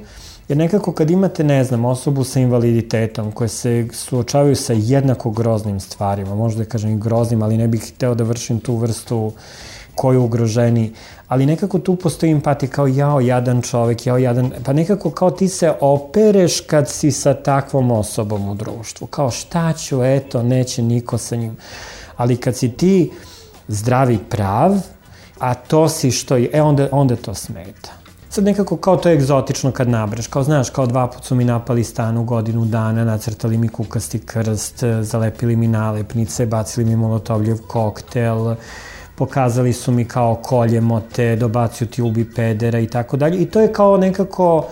jer 0.47 0.57
nekako 0.57 0.91
kad 0.91 1.11
imate, 1.11 1.43
ne 1.43 1.63
znam, 1.63 1.85
osobu 1.85 2.23
sa 2.23 2.39
invaliditetom 2.39 3.31
koje 3.31 3.47
se 3.47 3.87
suočavaju 3.93 4.55
sa 4.55 4.73
jednako 4.73 5.31
groznim 5.31 5.79
stvarima, 5.79 6.35
možda 6.35 6.63
da 6.63 6.69
kažem 6.69 6.99
groznim, 6.99 7.43
ali 7.43 7.57
ne 7.57 7.67
bih 7.67 7.93
hteo 7.95 8.15
da 8.15 8.23
vršim 8.23 8.59
tu 8.59 8.75
vrstu 8.75 9.31
koji 9.95 10.17
ugroženi, 10.17 10.91
ali 11.27 11.45
nekako 11.45 11.79
tu 11.79 11.95
postoji 11.95 12.31
empatija 12.31 12.69
kao 12.69 12.87
jao 12.87 13.19
jadan 13.19 13.61
čovek, 13.61 14.05
jao 14.05 14.17
jadan, 14.17 14.51
pa 14.65 14.73
nekako 14.73 15.09
kao 15.09 15.31
ti 15.31 15.47
se 15.47 15.73
opereš 15.81 16.59
kad 16.61 16.89
si 16.89 17.11
sa 17.11 17.33
takvom 17.33 17.91
osobom 17.91 18.49
u 18.49 18.55
društvu, 18.55 19.07
kao 19.07 19.31
šta 19.31 19.73
ću, 19.73 20.03
eto, 20.03 20.43
neće 20.43 20.81
niko 20.81 21.17
sa 21.17 21.35
njim, 21.35 21.57
ali 22.17 22.37
kad 22.37 22.55
si 22.55 22.71
ti 22.71 23.11
zdravi 23.67 24.19
prav, 24.29 24.77
a 25.43 25.53
to 25.53 25.89
si 25.89 26.11
što 26.11 26.35
je, 26.35 26.49
e 26.53 26.61
onda, 26.61 26.87
onda 26.91 27.15
to 27.15 27.33
smeta. 27.33 27.91
Sad 28.29 28.43
nekako 28.43 28.77
kao 28.77 28.97
to 28.97 29.09
je 29.09 29.15
egzotično 29.15 29.71
kad 29.71 29.89
nabraš, 29.89 30.27
kao 30.27 30.43
znaš, 30.43 30.69
kao 30.69 30.85
dva 30.85 31.07
put 31.07 31.23
su 31.23 31.35
mi 31.35 31.45
napali 31.45 31.83
stan 31.83 32.17
u 32.17 32.23
godinu 32.23 32.65
dana, 32.65 33.05
nacrtali 33.05 33.57
mi 33.57 33.67
kukasti 33.67 34.19
krst, 34.19 34.83
zalepili 35.01 35.55
mi 35.55 35.67
nalepnice, 35.67 36.45
bacili 36.45 36.85
mi 36.85 36.95
molotovljev 36.95 37.57
koktel, 37.67 38.55
pokazali 39.15 39.73
su 39.73 39.91
mi 39.91 40.05
kao 40.05 40.35
koljemo 40.35 41.01
te, 41.15 41.35
dobacio 41.35 41.87
ti 41.87 42.01
ubi 42.01 42.33
pedera 42.35 42.79
i 42.79 42.87
tako 42.87 43.17
dalje. 43.17 43.41
I 43.41 43.45
to 43.45 43.61
je 43.61 43.73
kao 43.73 43.97
nekako 43.97 44.65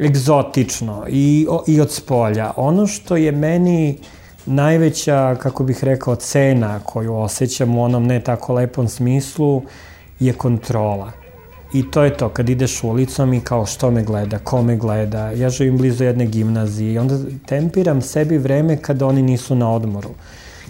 egzotično 0.00 1.04
i, 1.08 1.46
i 1.66 1.80
od 1.80 1.90
spolja. 1.90 2.52
Ono 2.56 2.86
što 2.86 3.16
je 3.16 3.32
meni 3.32 3.98
najveća, 4.46 5.36
kako 5.42 5.64
bih 5.64 5.84
rekao, 5.84 6.16
cena 6.16 6.80
koju 6.84 7.16
osjećam 7.16 7.78
u 7.78 7.84
onom 7.84 8.06
ne 8.06 8.20
tako 8.20 8.54
lepom 8.54 8.88
smislu, 8.88 9.62
je 10.20 10.32
kontrola. 10.32 11.12
I 11.72 11.90
to 11.90 12.02
je 12.02 12.16
to, 12.16 12.28
kad 12.28 12.48
ideš 12.48 12.84
ulicom 12.84 13.34
i 13.34 13.40
kao 13.40 13.66
što 13.66 13.90
me 13.90 14.02
gleda, 14.02 14.38
ko 14.38 14.62
me 14.62 14.76
gleda, 14.76 15.30
ja 15.30 15.50
živim 15.50 15.78
blizu 15.78 16.04
jedne 16.04 16.26
gimnazije 16.26 16.92
i 16.92 16.98
onda 16.98 17.18
tempiram 17.46 18.02
sebi 18.02 18.38
vreme 18.38 18.76
kada 18.76 19.06
oni 19.06 19.22
nisu 19.22 19.54
na 19.54 19.72
odmoru. 19.72 20.10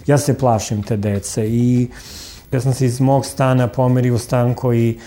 Ja 0.07 0.17
se 0.17 0.37
plašim 0.37 0.83
te 0.83 0.97
dece 0.97 1.47
i 1.47 1.87
ja 2.51 2.61
sam 2.61 2.73
se 2.73 2.85
iz 2.85 2.99
mog 2.99 3.25
stana 3.25 3.67
pomerio 3.67 4.15
u 4.15 4.17
stan 4.17 4.53
koji 4.53 4.99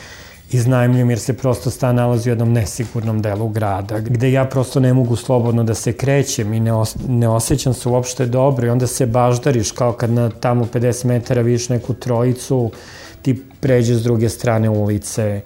iznajmljujem 0.53 1.11
jer 1.11 1.19
se 1.19 1.33
prosto 1.33 1.71
stan 1.71 1.97
nalazi 1.97 2.31
u 2.31 2.33
jednom 2.33 2.53
nesigurnom 2.53 3.23
delu 3.23 3.49
grada, 3.49 3.99
gde 3.99 4.33
ja 4.33 4.45
prosto 4.45 4.81
ne 4.81 4.95
mogu 4.95 5.17
slobodno 5.17 5.65
da 5.65 5.75
se 5.75 5.93
krećem 5.93 6.53
i 6.53 6.61
ne, 6.61 6.73
os 6.73 6.97
ne 7.09 7.29
osjećam 7.29 7.75
se 7.75 7.89
uopšte 7.89 8.27
dobro 8.27 8.67
i 8.67 8.71
onda 8.71 8.87
se 8.87 9.07
baždariš 9.07 9.71
kao 9.71 9.93
kad 9.93 10.11
na 10.11 10.31
tamo 10.31 10.65
50 10.65 11.05
metara 11.05 11.43
vidiš 11.43 11.69
neku 11.69 11.95
trojicu 11.95 12.71
ti 13.25 13.43
pređe 13.61 13.95
s 13.95 14.03
druge 14.03 14.29
strane 14.29 14.71
ulice, 14.71 15.41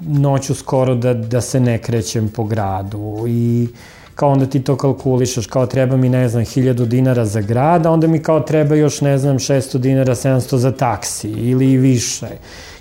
noću 0.00 0.54
skoro 0.54 0.94
da, 0.94 1.14
da 1.14 1.40
se 1.40 1.60
ne 1.60 1.78
krećem 1.78 2.28
po 2.28 2.44
gradu 2.44 3.24
i 3.28 3.68
kao 4.14 4.30
onda 4.30 4.46
ti 4.46 4.62
to 4.62 4.76
kalkulišaš, 4.76 5.46
kao 5.46 5.66
treba 5.66 5.96
mi, 5.96 6.08
ne 6.08 6.28
znam, 6.28 6.44
1000 6.44 6.86
dinara 6.86 7.24
za 7.24 7.40
grad, 7.40 7.86
a 7.86 7.90
onda 7.90 8.06
mi 8.06 8.18
kao 8.18 8.40
treba 8.40 8.74
još, 8.74 9.00
ne 9.00 9.18
znam, 9.18 9.38
600 9.38 9.78
dinara, 9.78 10.14
700 10.14 10.56
za 10.56 10.72
taksi 10.72 11.30
ili 11.30 11.70
i 11.72 11.76
više. 11.76 12.28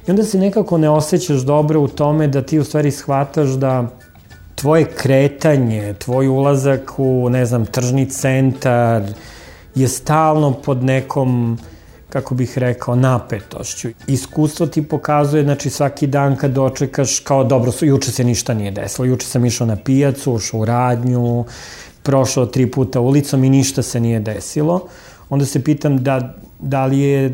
I 0.07 0.11
onda 0.11 0.23
se 0.23 0.39
nekako 0.39 0.77
ne 0.77 0.89
osjećaš 0.89 1.39
dobro 1.39 1.81
u 1.81 1.87
tome 1.87 2.27
da 2.27 2.41
ti 2.41 2.59
u 2.59 2.63
stvari 2.63 2.91
shvataš 2.91 3.49
da 3.49 3.87
tvoje 4.55 4.85
kretanje, 4.85 5.93
tvoj 5.93 6.27
ulazak 6.27 6.93
u, 6.97 7.29
ne 7.29 7.45
znam, 7.45 7.65
tržni 7.65 8.09
centar 8.09 9.03
je 9.75 9.87
stalno 9.87 10.53
pod 10.53 10.83
nekom 10.83 11.57
kako 12.09 12.35
bih 12.35 12.57
rekao, 12.57 12.95
napetošću. 12.95 13.89
Iskustvo 14.07 14.65
ti 14.65 14.81
pokazuje, 14.81 15.43
znači 15.43 15.69
svaki 15.69 16.07
dan 16.07 16.35
kad 16.35 16.51
dočekaš 16.51 17.19
kao 17.19 17.43
dobro, 17.43 17.71
juče 17.81 18.11
se 18.11 18.23
ništa 18.23 18.53
nije 18.53 18.71
desilo, 18.71 19.05
juče 19.05 19.27
sam 19.27 19.45
išao 19.45 19.67
na 19.67 19.75
pijacu, 19.75 20.33
ušao 20.33 20.59
u 20.59 20.65
radnju, 20.65 21.45
prošao 22.03 22.45
tri 22.45 22.71
puta 22.71 22.99
ulicom 22.99 23.43
i 23.43 23.49
ništa 23.49 23.81
se 23.81 23.99
nije 23.99 24.19
desilo. 24.19 24.87
Onda 25.29 25.45
se 25.45 25.63
pitam 25.63 26.03
da, 26.03 26.35
da 26.59 26.85
li 26.85 26.99
je 26.99 27.33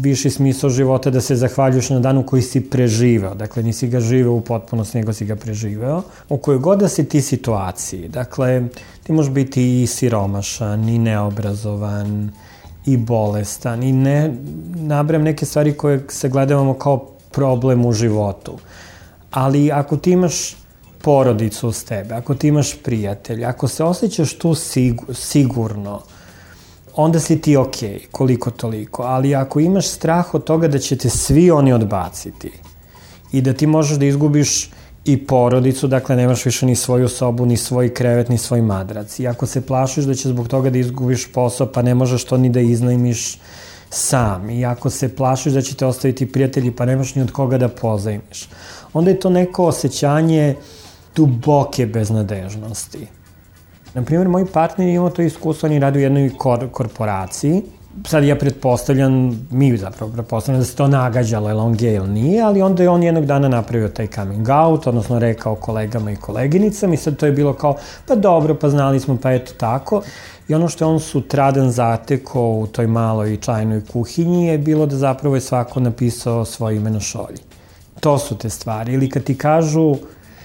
viši 0.00 0.30
smisao 0.30 0.70
života 0.70 1.10
da 1.10 1.20
se 1.20 1.36
zahvaljuš 1.36 1.90
na 1.90 2.00
danu 2.00 2.26
koji 2.26 2.42
si 2.42 2.60
preživeo. 2.70 3.34
Dakle, 3.34 3.62
nisi 3.62 3.88
ga 3.88 4.00
živeo 4.00 4.32
u 4.32 4.40
potpunosti, 4.40 4.98
nego 4.98 5.12
si 5.12 5.24
ga 5.24 5.36
preživeo. 5.36 6.02
U 6.28 6.36
kojoj 6.36 6.58
god 6.58 6.78
da 6.78 6.88
si 6.88 7.04
ti 7.04 7.22
situaciji, 7.22 8.08
dakle, 8.08 8.68
ti 9.02 9.12
možeš 9.12 9.32
biti 9.32 9.82
i 9.82 9.86
siromašan, 9.86 10.88
i 10.88 10.98
neobrazovan, 10.98 12.30
i 12.88 12.96
bolestan 12.96 13.82
i 13.82 13.92
ne 13.92 14.34
nabrem 14.74 15.22
neke 15.22 15.46
stvari 15.46 15.72
koje 15.72 16.04
se 16.08 16.28
gledavamo 16.28 16.74
kao 16.74 16.96
problem 17.30 17.86
u 17.86 17.92
životu. 17.92 18.58
Ali 19.30 19.72
ako 19.72 19.96
ti 19.96 20.10
imaš 20.10 20.56
porodicu 21.02 21.68
uz 21.68 21.84
tebe, 21.84 22.14
ako 22.14 22.34
ti 22.34 22.48
imaš 22.48 22.74
prijatelja, 22.82 23.48
ako 23.48 23.68
se 23.68 23.84
osjećaš 23.84 24.34
tu 24.38 24.54
sigur, 24.54 25.14
sigurno, 25.14 26.00
onda 26.94 27.20
si 27.20 27.40
ti 27.40 27.56
okej, 27.56 28.00
koliko 28.10 28.50
toliko. 28.50 29.02
Ali 29.02 29.34
ako 29.34 29.60
imaš 29.60 29.88
strah 29.88 30.34
od 30.34 30.44
toga 30.44 30.68
da 30.68 30.78
će 30.78 30.96
te 30.96 31.10
svi 31.10 31.50
oni 31.50 31.72
odbaciti 31.72 32.52
i 33.32 33.40
da 33.40 33.52
ti 33.52 33.66
možeš 33.66 33.98
da 33.98 34.06
izgubiš 34.06 34.70
i 35.08 35.16
porodicu, 35.26 35.86
dakle 35.86 36.16
nemaš 36.16 36.44
više 36.44 36.66
ni 36.66 36.76
svoju 36.76 37.08
sobu, 37.08 37.46
ni 37.46 37.56
svoj 37.56 37.94
krevet, 37.94 38.28
ni 38.28 38.38
svoj 38.38 38.62
madrac. 38.62 39.18
I 39.18 39.26
ako 39.28 39.46
se 39.46 39.66
plašiš 39.66 40.04
da 40.04 40.14
će 40.14 40.28
zbog 40.28 40.48
toga 40.48 40.70
da 40.70 40.78
izgubiš 40.78 41.32
posao, 41.32 41.66
pa 41.72 41.82
ne 41.82 41.94
možeš 41.94 42.24
to 42.24 42.36
ni 42.36 42.50
da 42.50 42.60
iznajmiš 42.60 43.38
sam. 43.90 44.50
I 44.50 44.66
ako 44.66 44.90
se 44.90 45.16
plašiš 45.16 45.52
da 45.52 45.62
će 45.62 45.74
te 45.74 45.86
ostaviti 45.86 46.32
prijatelji, 46.32 46.70
pa 46.70 46.84
nemaš 46.84 47.14
ni 47.14 47.22
od 47.22 47.32
koga 47.32 47.58
da 47.58 47.68
pozajmiš. 47.68 48.48
Onda 48.92 49.10
je 49.10 49.20
to 49.20 49.30
neko 49.30 49.64
osjećanje 49.64 50.54
duboke 51.16 51.86
beznadežnosti. 51.86 53.06
Naprimjer, 53.94 54.28
moj 54.28 54.46
partner 54.46 54.88
imao 54.88 55.10
to 55.10 55.22
iskustvo, 55.22 55.66
on 55.66 55.72
je 55.72 55.80
radio 55.80 56.00
u 56.00 56.02
jednoj 56.02 56.30
kor 56.38 56.68
korporaciji, 56.72 57.62
sad 58.06 58.24
ja 58.24 58.36
pretpostavljam, 58.36 59.46
mi 59.50 59.76
zapravo 59.76 60.12
pretpostavljam 60.12 60.60
da 60.60 60.66
se 60.66 60.76
to 60.76 60.88
nagađalo, 60.88 61.48
je 61.48 61.54
on 61.54 61.74
gej 61.74 61.94
ili 61.94 62.08
nije, 62.08 62.42
ali 62.42 62.62
onda 62.62 62.82
je 62.82 62.88
on 62.88 63.02
jednog 63.02 63.26
dana 63.26 63.48
napravio 63.48 63.88
taj 63.88 64.06
coming 64.06 64.48
out, 64.48 64.86
odnosno 64.86 65.18
rekao 65.18 65.54
kolegama 65.54 66.10
i 66.10 66.16
koleginicama 66.16 66.94
i 66.94 66.96
sad 66.96 67.16
to 67.16 67.26
je 67.26 67.32
bilo 67.32 67.52
kao, 67.52 67.76
pa 68.06 68.14
dobro, 68.14 68.54
pa 68.54 68.68
znali 68.68 69.00
smo, 69.00 69.16
pa 69.22 69.32
eto 69.32 69.52
tako. 69.56 70.02
I 70.48 70.54
ono 70.54 70.68
što 70.68 70.84
je 70.84 70.88
on 70.88 71.00
sutradan 71.00 71.70
zateko 71.70 72.42
u 72.42 72.66
toj 72.66 72.86
maloj 72.86 73.36
čajnoj 73.36 73.82
kuhinji 73.92 74.46
je 74.46 74.58
bilo 74.58 74.86
da 74.86 74.96
zapravo 74.96 75.34
je 75.34 75.40
svako 75.40 75.80
napisao 75.80 76.44
svoje 76.44 76.76
ime 76.76 76.90
na 76.90 77.00
šolji. 77.00 77.38
To 78.00 78.18
su 78.18 78.38
te 78.38 78.50
stvari. 78.50 78.92
Ili 78.92 79.10
kad 79.10 79.24
ti 79.24 79.38
kažu, 79.38 79.96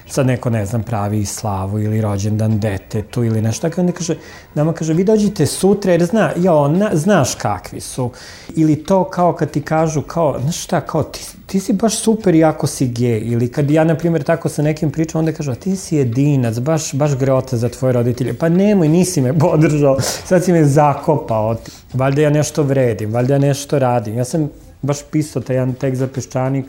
sad 0.07 0.27
neko, 0.27 0.49
ne 0.49 0.65
znam, 0.65 0.83
pravi 0.83 1.25
slavu 1.25 1.79
ili 1.79 2.01
rođendan 2.01 2.59
detetu 2.59 3.23
ili 3.23 3.41
nešto 3.41 3.69
tako, 3.69 3.81
onda 3.81 3.93
kaže, 3.93 4.15
nama 4.55 4.73
kaže, 4.73 4.93
vi 4.93 5.03
dođite 5.03 5.45
sutra 5.45 5.91
jer 5.91 6.05
zna, 6.05 6.31
jo, 6.37 6.67
na, 6.67 6.89
znaš 6.93 7.35
kakvi 7.35 7.81
su. 7.81 8.11
Ili 8.55 8.83
to 8.83 9.03
kao 9.03 9.33
kad 9.33 9.51
ti 9.51 9.61
kažu, 9.61 10.01
kao, 10.01 10.39
znaš 10.41 10.63
šta, 10.63 10.81
kao, 10.81 11.03
ti, 11.03 11.25
ti 11.45 11.59
si 11.59 11.73
baš 11.73 11.99
super 11.99 12.35
iako 12.35 12.67
si 12.67 12.87
gej. 12.87 13.19
Ili 13.19 13.51
kad 13.51 13.71
ja, 13.71 13.83
na 13.83 13.95
primjer, 13.95 14.23
tako 14.23 14.49
sa 14.49 14.61
nekim 14.61 14.91
pričam, 14.91 15.19
onda 15.19 15.31
kažu, 15.31 15.51
a 15.51 15.55
ti 15.55 15.75
si 15.75 15.95
jedinac, 15.95 16.59
baš, 16.59 16.93
baš 16.93 17.15
greota 17.15 17.57
za 17.57 17.69
tvoje 17.69 17.93
roditelje. 17.93 18.33
Pa 18.33 18.49
nemoj, 18.49 18.89
nisi 18.89 19.21
me 19.21 19.39
podržao, 19.39 19.97
sad 20.01 20.43
si 20.43 20.51
me 20.51 20.65
zakopao. 20.65 21.55
Valjda 21.93 22.21
ja 22.21 22.29
nešto 22.29 22.63
vredim, 22.63 23.13
valjda 23.13 23.33
ja 23.33 23.39
nešto 23.39 23.79
radim. 23.79 24.17
Ja 24.17 24.25
sam 24.25 24.49
baš 24.81 24.97
pisao 25.11 25.41
taj 25.41 25.55
jedan 25.55 25.73
tekst 25.73 25.99
za 25.99 26.07
peščanik, 26.07 26.65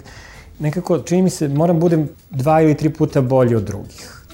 nekako, 0.58 0.98
čini 0.98 1.22
mi 1.22 1.30
se, 1.30 1.48
moram 1.48 1.80
budem 1.80 2.08
dva 2.30 2.60
ili 2.62 2.74
tri 2.74 2.90
puta 2.90 3.20
bolji 3.20 3.54
od 3.54 3.62
drugih. 3.62 4.24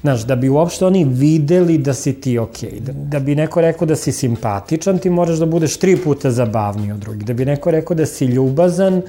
Znaš, 0.00 0.20
da 0.20 0.36
bi 0.36 0.48
uopšte 0.48 0.86
oni 0.86 1.04
videli 1.04 1.78
da 1.78 1.94
si 1.94 2.12
ti 2.12 2.38
okej. 2.38 2.70
Okay. 2.70 2.80
Da, 2.80 2.92
da 2.92 3.20
bi 3.20 3.34
neko 3.34 3.60
rekao 3.60 3.86
da 3.86 3.96
si 3.96 4.12
simpatičan, 4.12 4.98
ti 4.98 5.10
moraš 5.10 5.38
da 5.38 5.46
budeš 5.46 5.76
tri 5.76 5.96
puta 5.96 6.30
zabavniji 6.30 6.92
od 6.92 6.98
drugih. 6.98 7.24
Da 7.24 7.32
bi 7.32 7.44
neko 7.44 7.70
rekao 7.70 7.96
da 7.96 8.06
si 8.06 8.24
ljubazan, 8.24 9.02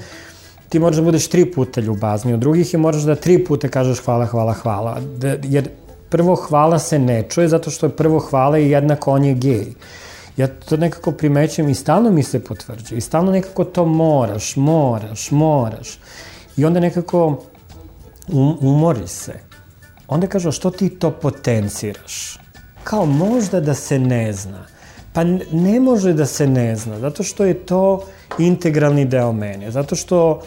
ti 0.68 0.78
moraš 0.78 0.96
da 0.96 1.02
budeš 1.02 1.28
tri 1.28 1.44
puta 1.52 1.80
ljubazniji 1.80 2.34
od 2.34 2.40
drugih 2.40 2.74
i 2.74 2.76
moraš 2.76 3.02
da 3.02 3.14
tri 3.14 3.44
puta 3.44 3.68
kažeš 3.68 4.00
hvala, 4.04 4.26
hvala, 4.26 4.52
hvala. 4.52 5.00
Da, 5.18 5.36
jer 5.42 5.68
prvo 6.08 6.34
hvala 6.34 6.78
se 6.78 6.98
ne 6.98 7.22
čuje 7.28 7.48
zato 7.48 7.70
što 7.70 7.86
je 7.86 7.96
prvo 7.96 8.18
hvala 8.18 8.58
i 8.58 8.70
jednako 8.70 9.12
on 9.12 9.24
je 9.24 9.34
gej. 9.34 9.66
Ja 10.36 10.46
to 10.46 10.76
nekako 10.76 11.12
primećujem 11.12 11.68
i 11.70 11.74
stalno 11.74 12.10
mi 12.10 12.22
se 12.22 12.44
potvrđuje. 12.44 12.98
I 12.98 13.00
stalno 13.00 13.32
nekako 13.32 13.64
to 13.64 13.84
moraš, 13.84 14.56
moraš, 14.56 15.30
moraš. 15.30 15.98
I 16.56 16.64
onda 16.64 16.80
nekako 16.80 17.26
um, 18.28 18.58
umori 18.60 19.08
se. 19.08 19.32
Onda 20.08 20.26
kažu, 20.26 20.52
što 20.52 20.70
ti 20.70 20.88
to 20.88 21.10
potenciraš? 21.10 22.38
Kao 22.84 23.06
možda 23.06 23.60
da 23.60 23.74
se 23.74 23.98
ne 23.98 24.32
zna. 24.32 24.66
Pa 25.12 25.24
ne 25.52 25.80
može 25.80 26.12
da 26.12 26.26
se 26.26 26.46
ne 26.46 26.76
zna, 26.76 26.98
zato 26.98 27.22
što 27.22 27.44
je 27.44 27.54
to 27.54 28.04
integralni 28.38 29.04
deo 29.04 29.32
mene. 29.32 29.70
Zato 29.70 29.94
što 29.94 30.42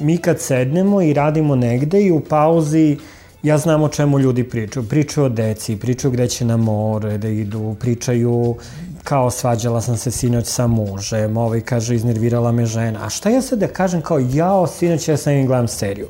mi 0.00 0.18
kad 0.18 0.40
sednemo 0.40 1.02
i 1.02 1.12
radimo 1.12 1.56
negde 1.56 2.02
i 2.02 2.10
u 2.10 2.20
pauzi 2.20 2.96
ja 3.42 3.58
znam 3.58 3.82
o 3.82 3.88
čemu 3.88 4.18
ljudi 4.18 4.44
pričaju. 4.44 4.88
Pričaju 4.88 5.24
o 5.26 5.28
deci, 5.28 5.76
pričaju 5.76 6.12
gde 6.12 6.28
će 6.28 6.44
na 6.44 6.56
more 6.56 7.18
da 7.18 7.28
idu, 7.28 7.76
pričaju 7.80 8.56
kao 9.04 9.30
svađala 9.30 9.80
sam 9.80 9.96
se 9.96 10.10
sinoć 10.10 10.46
sa 10.46 10.66
mužem, 10.66 11.36
ovaj 11.36 11.60
kaže 11.60 11.94
iznervirala 11.94 12.52
me 12.52 12.66
žena. 12.66 13.06
A 13.06 13.10
šta 13.10 13.30
ja 13.30 13.42
sad 13.42 13.58
da 13.58 13.66
kažem 13.66 14.02
kao 14.02 14.18
jao, 14.18 14.66
sinoć 14.66 15.08
ja 15.08 15.16
sam 15.16 15.32
im 15.32 15.46
gledam 15.46 15.68
seriju. 15.68 16.06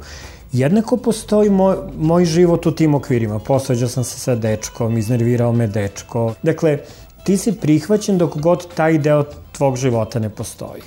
Jednako 0.53 0.97
postoji 0.97 1.51
moj, 1.51 1.76
moj 1.99 2.24
život 2.24 2.66
u 2.66 2.72
tim 2.72 2.95
okvirima. 2.95 3.39
Posvađao 3.39 3.89
sam 3.89 4.05
se 4.05 4.18
sa 4.18 4.35
dečkom, 4.35 4.99
iznervirao 4.99 5.53
me 5.53 5.66
dečko. 5.66 6.35
Dakle, 6.43 6.79
ti 7.24 7.37
si 7.37 7.53
prihvaćen 7.53 8.18
dok 8.18 8.37
god 8.37 8.74
taj 8.74 8.99
deo 8.99 9.24
tvog 9.53 9.76
života 9.76 10.18
ne 10.18 10.31
postoji. 10.31 10.83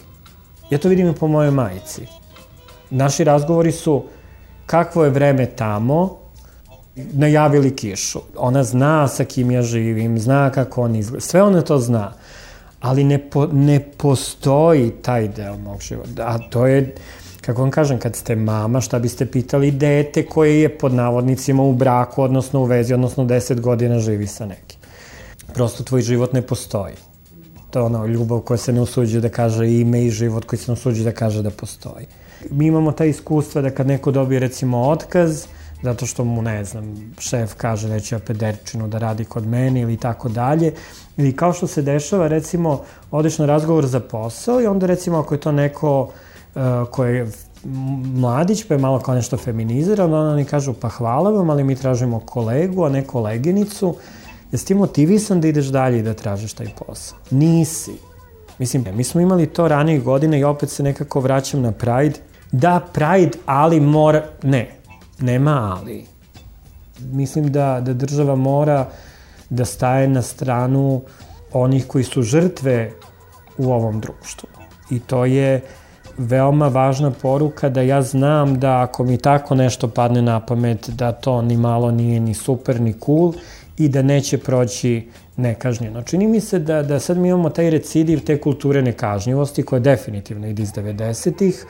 Ja 0.70 0.78
to 0.78 0.90
vidim 0.90 1.10
i 1.10 1.14
po 1.14 1.28
mojoj 1.28 1.52
majici. 1.52 2.08
Naši 2.90 3.24
razgovori 3.24 3.72
su 3.72 4.04
kakvo 4.66 5.04
je 5.04 5.10
vreme 5.10 5.46
tamo, 5.46 6.21
najavili 6.96 7.76
kišu. 7.76 8.20
Ona 8.38 8.64
zna 8.64 9.08
sa 9.08 9.26
kim 9.26 9.52
ja 9.52 9.62
živim, 9.62 10.20
zna 10.20 10.50
kako 10.50 10.82
on 10.82 10.96
izgleda, 10.96 11.22
sve 11.22 11.44
ona 11.44 11.62
to 11.62 11.78
zna. 11.80 12.14
Ali 12.82 13.04
ne, 13.04 13.30
po, 13.30 13.48
ne 13.52 13.80
postoji 13.98 14.92
taj 14.92 15.28
deo 15.28 15.58
mog 15.58 15.82
života. 15.82 16.26
A 16.28 16.38
to 16.50 16.68
je, 16.68 16.96
kako 17.42 17.62
vam 17.62 17.72
kažem, 17.72 18.00
kad 18.00 18.16
ste 18.16 18.36
mama, 18.36 18.82
šta 18.82 19.00
biste 19.00 19.26
pitali 19.26 19.72
dete 19.72 20.26
koje 20.26 20.62
je 20.62 20.78
pod 20.78 20.94
navodnicima 20.94 21.64
u 21.64 21.74
braku, 21.74 22.24
odnosno 22.24 22.60
u 22.62 22.66
vezi, 22.66 22.94
odnosno 22.94 23.24
10 23.24 23.60
godina 23.60 24.00
živi 24.00 24.28
sa 24.28 24.46
nekim. 24.46 24.80
Prosto 25.54 25.84
tvoj 25.84 26.02
život 26.02 26.34
ne 26.34 26.42
postoji. 26.42 26.94
To 27.70 27.80
je 27.80 27.84
ono 27.84 28.06
ljubav 28.06 28.40
koja 28.40 28.58
se 28.58 28.74
ne 28.74 28.82
usuđuje 28.82 29.22
da 29.22 29.30
kaže 29.30 29.72
ime 29.72 30.06
i 30.06 30.10
život 30.10 30.46
koji 30.46 30.60
se 30.60 30.72
ne 30.72 30.74
usuđuje 30.74 31.04
da 31.04 31.12
kaže 31.12 31.42
da 31.42 31.50
postoji. 31.50 32.06
Mi 32.50 32.66
imamo 32.68 32.92
ta 32.92 33.06
iskustva 33.06 33.62
da 33.62 33.70
kad 33.70 33.88
neko 33.88 34.12
dobije 34.12 34.40
recimo 34.40 34.82
otkaz, 34.82 35.46
zato 35.84 36.06
što 36.06 36.24
mu, 36.24 36.42
ne 36.42 36.66
znam, 36.66 37.14
šef 37.20 37.54
kaže 37.54 37.88
da 37.90 38.00
će 38.00 38.20
pederčinu 38.20 38.88
da 38.88 38.98
radi 38.98 39.26
kod 39.26 39.48
mene 39.48 39.82
ili 39.82 39.98
tako 39.98 40.30
dalje. 40.30 40.74
Ili 41.18 41.36
kao 41.36 41.54
što 41.54 41.68
se 41.68 41.82
dešava, 41.82 42.28
recimo, 42.28 42.82
odeš 43.12 43.38
na 43.38 43.46
razgovor 43.46 43.86
za 43.86 44.00
posao 44.00 44.62
i 44.62 44.68
onda 44.68 44.86
recimo 44.86 45.18
ako 45.18 45.34
je 45.34 45.40
to 45.40 45.52
neko 45.52 46.02
uh, 46.56 46.62
ko 46.92 47.06
je 47.06 47.28
mladić, 48.16 48.64
pa 48.68 48.74
je 48.74 48.80
malo 48.80 49.00
kao 49.00 49.16
nešto 49.16 49.38
feminiziran, 49.38 50.14
onda 50.14 50.32
oni 50.32 50.46
kažu 50.46 50.74
pa 50.74 50.90
hvala 50.90 51.30
vam, 51.30 51.50
ali 51.50 51.64
mi 51.64 51.76
tražimo 51.76 52.20
kolegu, 52.20 52.86
a 52.86 52.90
ne 52.90 53.04
koleginicu. 53.04 53.96
Jesi 54.52 54.66
ti 54.66 54.74
motivisan 54.74 55.42
da 55.42 55.48
ideš 55.48 55.66
dalje 55.66 56.00
i 56.00 56.04
da 56.04 56.14
tražiš 56.14 56.54
taj 56.54 56.68
posao? 56.80 57.18
Nisi. 57.30 57.92
Mislim, 58.60 58.86
mi 58.94 59.04
smo 59.04 59.22
imali 59.22 59.48
to 59.48 59.68
ranijih 59.68 60.04
godina 60.04 60.38
i 60.38 60.44
opet 60.44 60.70
se 60.70 60.84
nekako 60.84 61.20
vraćam 61.20 61.62
na 61.62 61.72
Pride. 61.72 62.20
Da, 62.52 62.80
Pride, 62.94 63.38
ali 63.46 63.80
mora... 63.80 64.24
Ne, 64.44 64.81
nema 65.22 65.78
ali. 65.80 66.06
Mislim 67.00 67.52
da, 67.52 67.82
da 67.82 67.94
država 67.94 68.36
mora 68.36 68.88
da 69.50 69.66
staje 69.66 70.08
na 70.08 70.22
stranu 70.22 71.02
onih 71.54 71.88
koji 71.88 72.04
su 72.04 72.22
žrtve 72.22 72.92
u 73.58 73.72
ovom 73.72 74.00
društvu. 74.00 74.50
I 74.90 75.00
to 75.00 75.26
je 75.26 75.62
veoma 76.18 76.68
važna 76.68 77.12
poruka 77.12 77.70
da 77.70 77.82
ja 77.82 78.02
znam 78.02 78.60
da 78.60 78.82
ako 78.82 79.04
mi 79.04 79.18
tako 79.18 79.56
nešto 79.56 79.88
padne 79.88 80.22
na 80.22 80.40
pamet, 80.46 80.90
da 80.90 81.12
to 81.12 81.42
ni 81.42 81.58
malo 81.58 81.92
nije 81.92 82.20
ni 82.20 82.34
super 82.34 82.82
ni 82.82 82.94
cool 83.06 83.34
i 83.78 83.90
da 83.90 84.02
neće 84.02 84.38
proći 84.38 85.10
nekažnjeno. 85.38 86.04
Čini 86.04 86.28
mi 86.28 86.40
se 86.40 86.60
da, 86.60 86.84
da 86.84 87.00
sad 87.00 87.18
mi 87.18 87.28
imamo 87.28 87.50
taj 87.50 87.70
recidiv 87.70 88.26
te 88.26 88.42
kulture 88.42 88.82
nekažnjivosti 88.82 89.64
koja 89.64 89.80
definitivno 89.80 90.48
ide 90.48 90.64
iz 90.64 90.70
90-ih, 90.70 91.66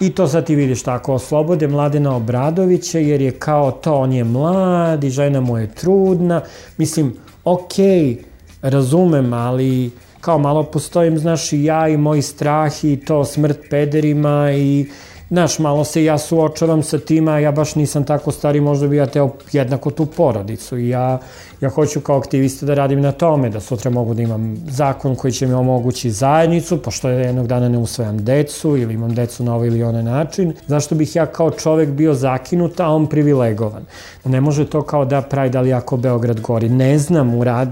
I 0.00 0.10
to 0.10 0.28
sad 0.28 0.46
ti 0.46 0.54
vidiš 0.54 0.82
tako, 0.82 1.14
oslobode 1.14 1.68
Mladena 1.68 2.16
Obradovića 2.16 2.98
jer 2.98 3.20
je 3.20 3.30
kao 3.30 3.70
to, 3.70 3.94
on 3.94 4.12
je 4.12 4.24
mlad 4.24 5.04
i 5.04 5.10
žena 5.10 5.40
mu 5.40 5.58
je 5.58 5.74
trudna. 5.74 6.42
Mislim, 6.76 7.16
okej, 7.44 7.86
okay, 7.86 8.16
razumem, 8.62 9.32
ali 9.32 9.90
kao 10.20 10.38
malo 10.38 10.62
postojim, 10.62 11.18
znaš, 11.18 11.52
i 11.52 11.64
ja 11.64 11.88
i 11.88 11.96
moj 11.96 12.22
strah 12.22 12.84
i 12.84 12.96
to 12.96 13.24
smrt 13.24 13.58
pederima 13.70 14.52
i 14.52 14.86
Znaš, 15.30 15.58
malo 15.58 15.84
se 15.84 16.04
ja 16.04 16.18
suočavam 16.18 16.82
sa 16.82 16.98
tima, 16.98 17.38
ja 17.38 17.52
baš 17.52 17.74
nisam 17.74 18.04
tako 18.04 18.32
stari, 18.32 18.60
možda 18.60 18.88
bi 18.88 18.96
ja 18.96 19.06
teo 19.06 19.30
jednako 19.52 19.90
tu 19.90 20.06
porodicu 20.06 20.78
i 20.78 20.88
ja, 20.88 21.18
ja 21.60 21.68
hoću 21.68 22.00
kao 22.00 22.18
aktivista 22.18 22.66
da 22.66 22.74
radim 22.74 23.00
na 23.00 23.12
tome, 23.12 23.50
da 23.50 23.60
sutra 23.60 23.90
mogu 23.90 24.14
da 24.14 24.22
imam 24.22 24.56
zakon 24.68 25.16
koji 25.16 25.32
će 25.32 25.46
mi 25.46 25.52
omogući 25.52 26.10
zajednicu, 26.10 26.82
pošto 26.82 27.08
jednog 27.08 27.46
dana 27.46 27.68
ne 27.68 27.78
usvajam 27.78 28.24
decu 28.24 28.76
ili 28.76 28.94
imam 28.94 29.14
decu 29.14 29.44
na 29.44 29.54
ovaj 29.54 29.68
ili 29.68 29.82
onaj 29.82 30.02
način, 30.02 30.54
zašto 30.66 30.94
bih 30.94 31.16
ja 31.16 31.26
kao 31.26 31.50
čovek 31.50 31.88
bio 31.88 32.14
zakinut, 32.14 32.80
a 32.80 32.88
on 32.88 33.06
privilegovan. 33.06 33.84
Ne 34.24 34.40
može 34.40 34.66
to 34.66 34.82
kao 34.82 35.04
da 35.04 35.22
Pride, 35.22 35.58
ali 35.58 35.72
ako 35.72 35.96
Beograd 35.96 36.40
gori. 36.40 36.68
Ne 36.68 36.98
znam, 36.98 37.34
urad, 37.34 37.68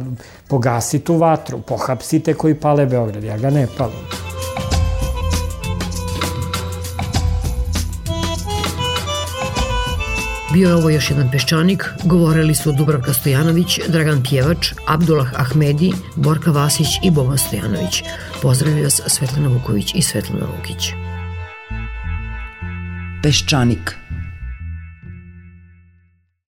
pogasi 0.49 0.99
tu 0.99 1.17
vatru, 1.17 1.61
pohapsite 1.61 2.35
koji 2.35 2.55
pale 2.55 2.87
Beograd, 2.87 3.25
ja 3.25 3.39
ga 3.39 3.51
ne 3.51 3.67
palim. 3.79 4.38
Bio 10.53 10.69
je 10.69 10.75
ovo 10.75 10.91
još 10.91 11.11
jedan 11.11 11.31
peščanik, 11.31 11.85
govorili 12.05 12.55
su 12.55 12.73
Dubravka 12.73 13.13
Stojanović, 13.13 13.81
Dragan 13.89 14.23
Pjevač, 14.23 14.73
Abdullah 14.87 15.29
Ahmedi, 15.37 15.93
Borka 16.17 16.51
Vasić 16.51 16.87
i 17.05 17.11
Boban 17.11 17.39
Stojanović. 17.39 18.03
Pozdravljaju 18.43 18.85
vas 18.85 19.01
Svetlana 19.07 19.49
Vuković 19.49 19.95
i 19.95 20.03
Svetlana 20.03 20.47
Vukić. 20.57 20.93
Peščanik 23.23 23.97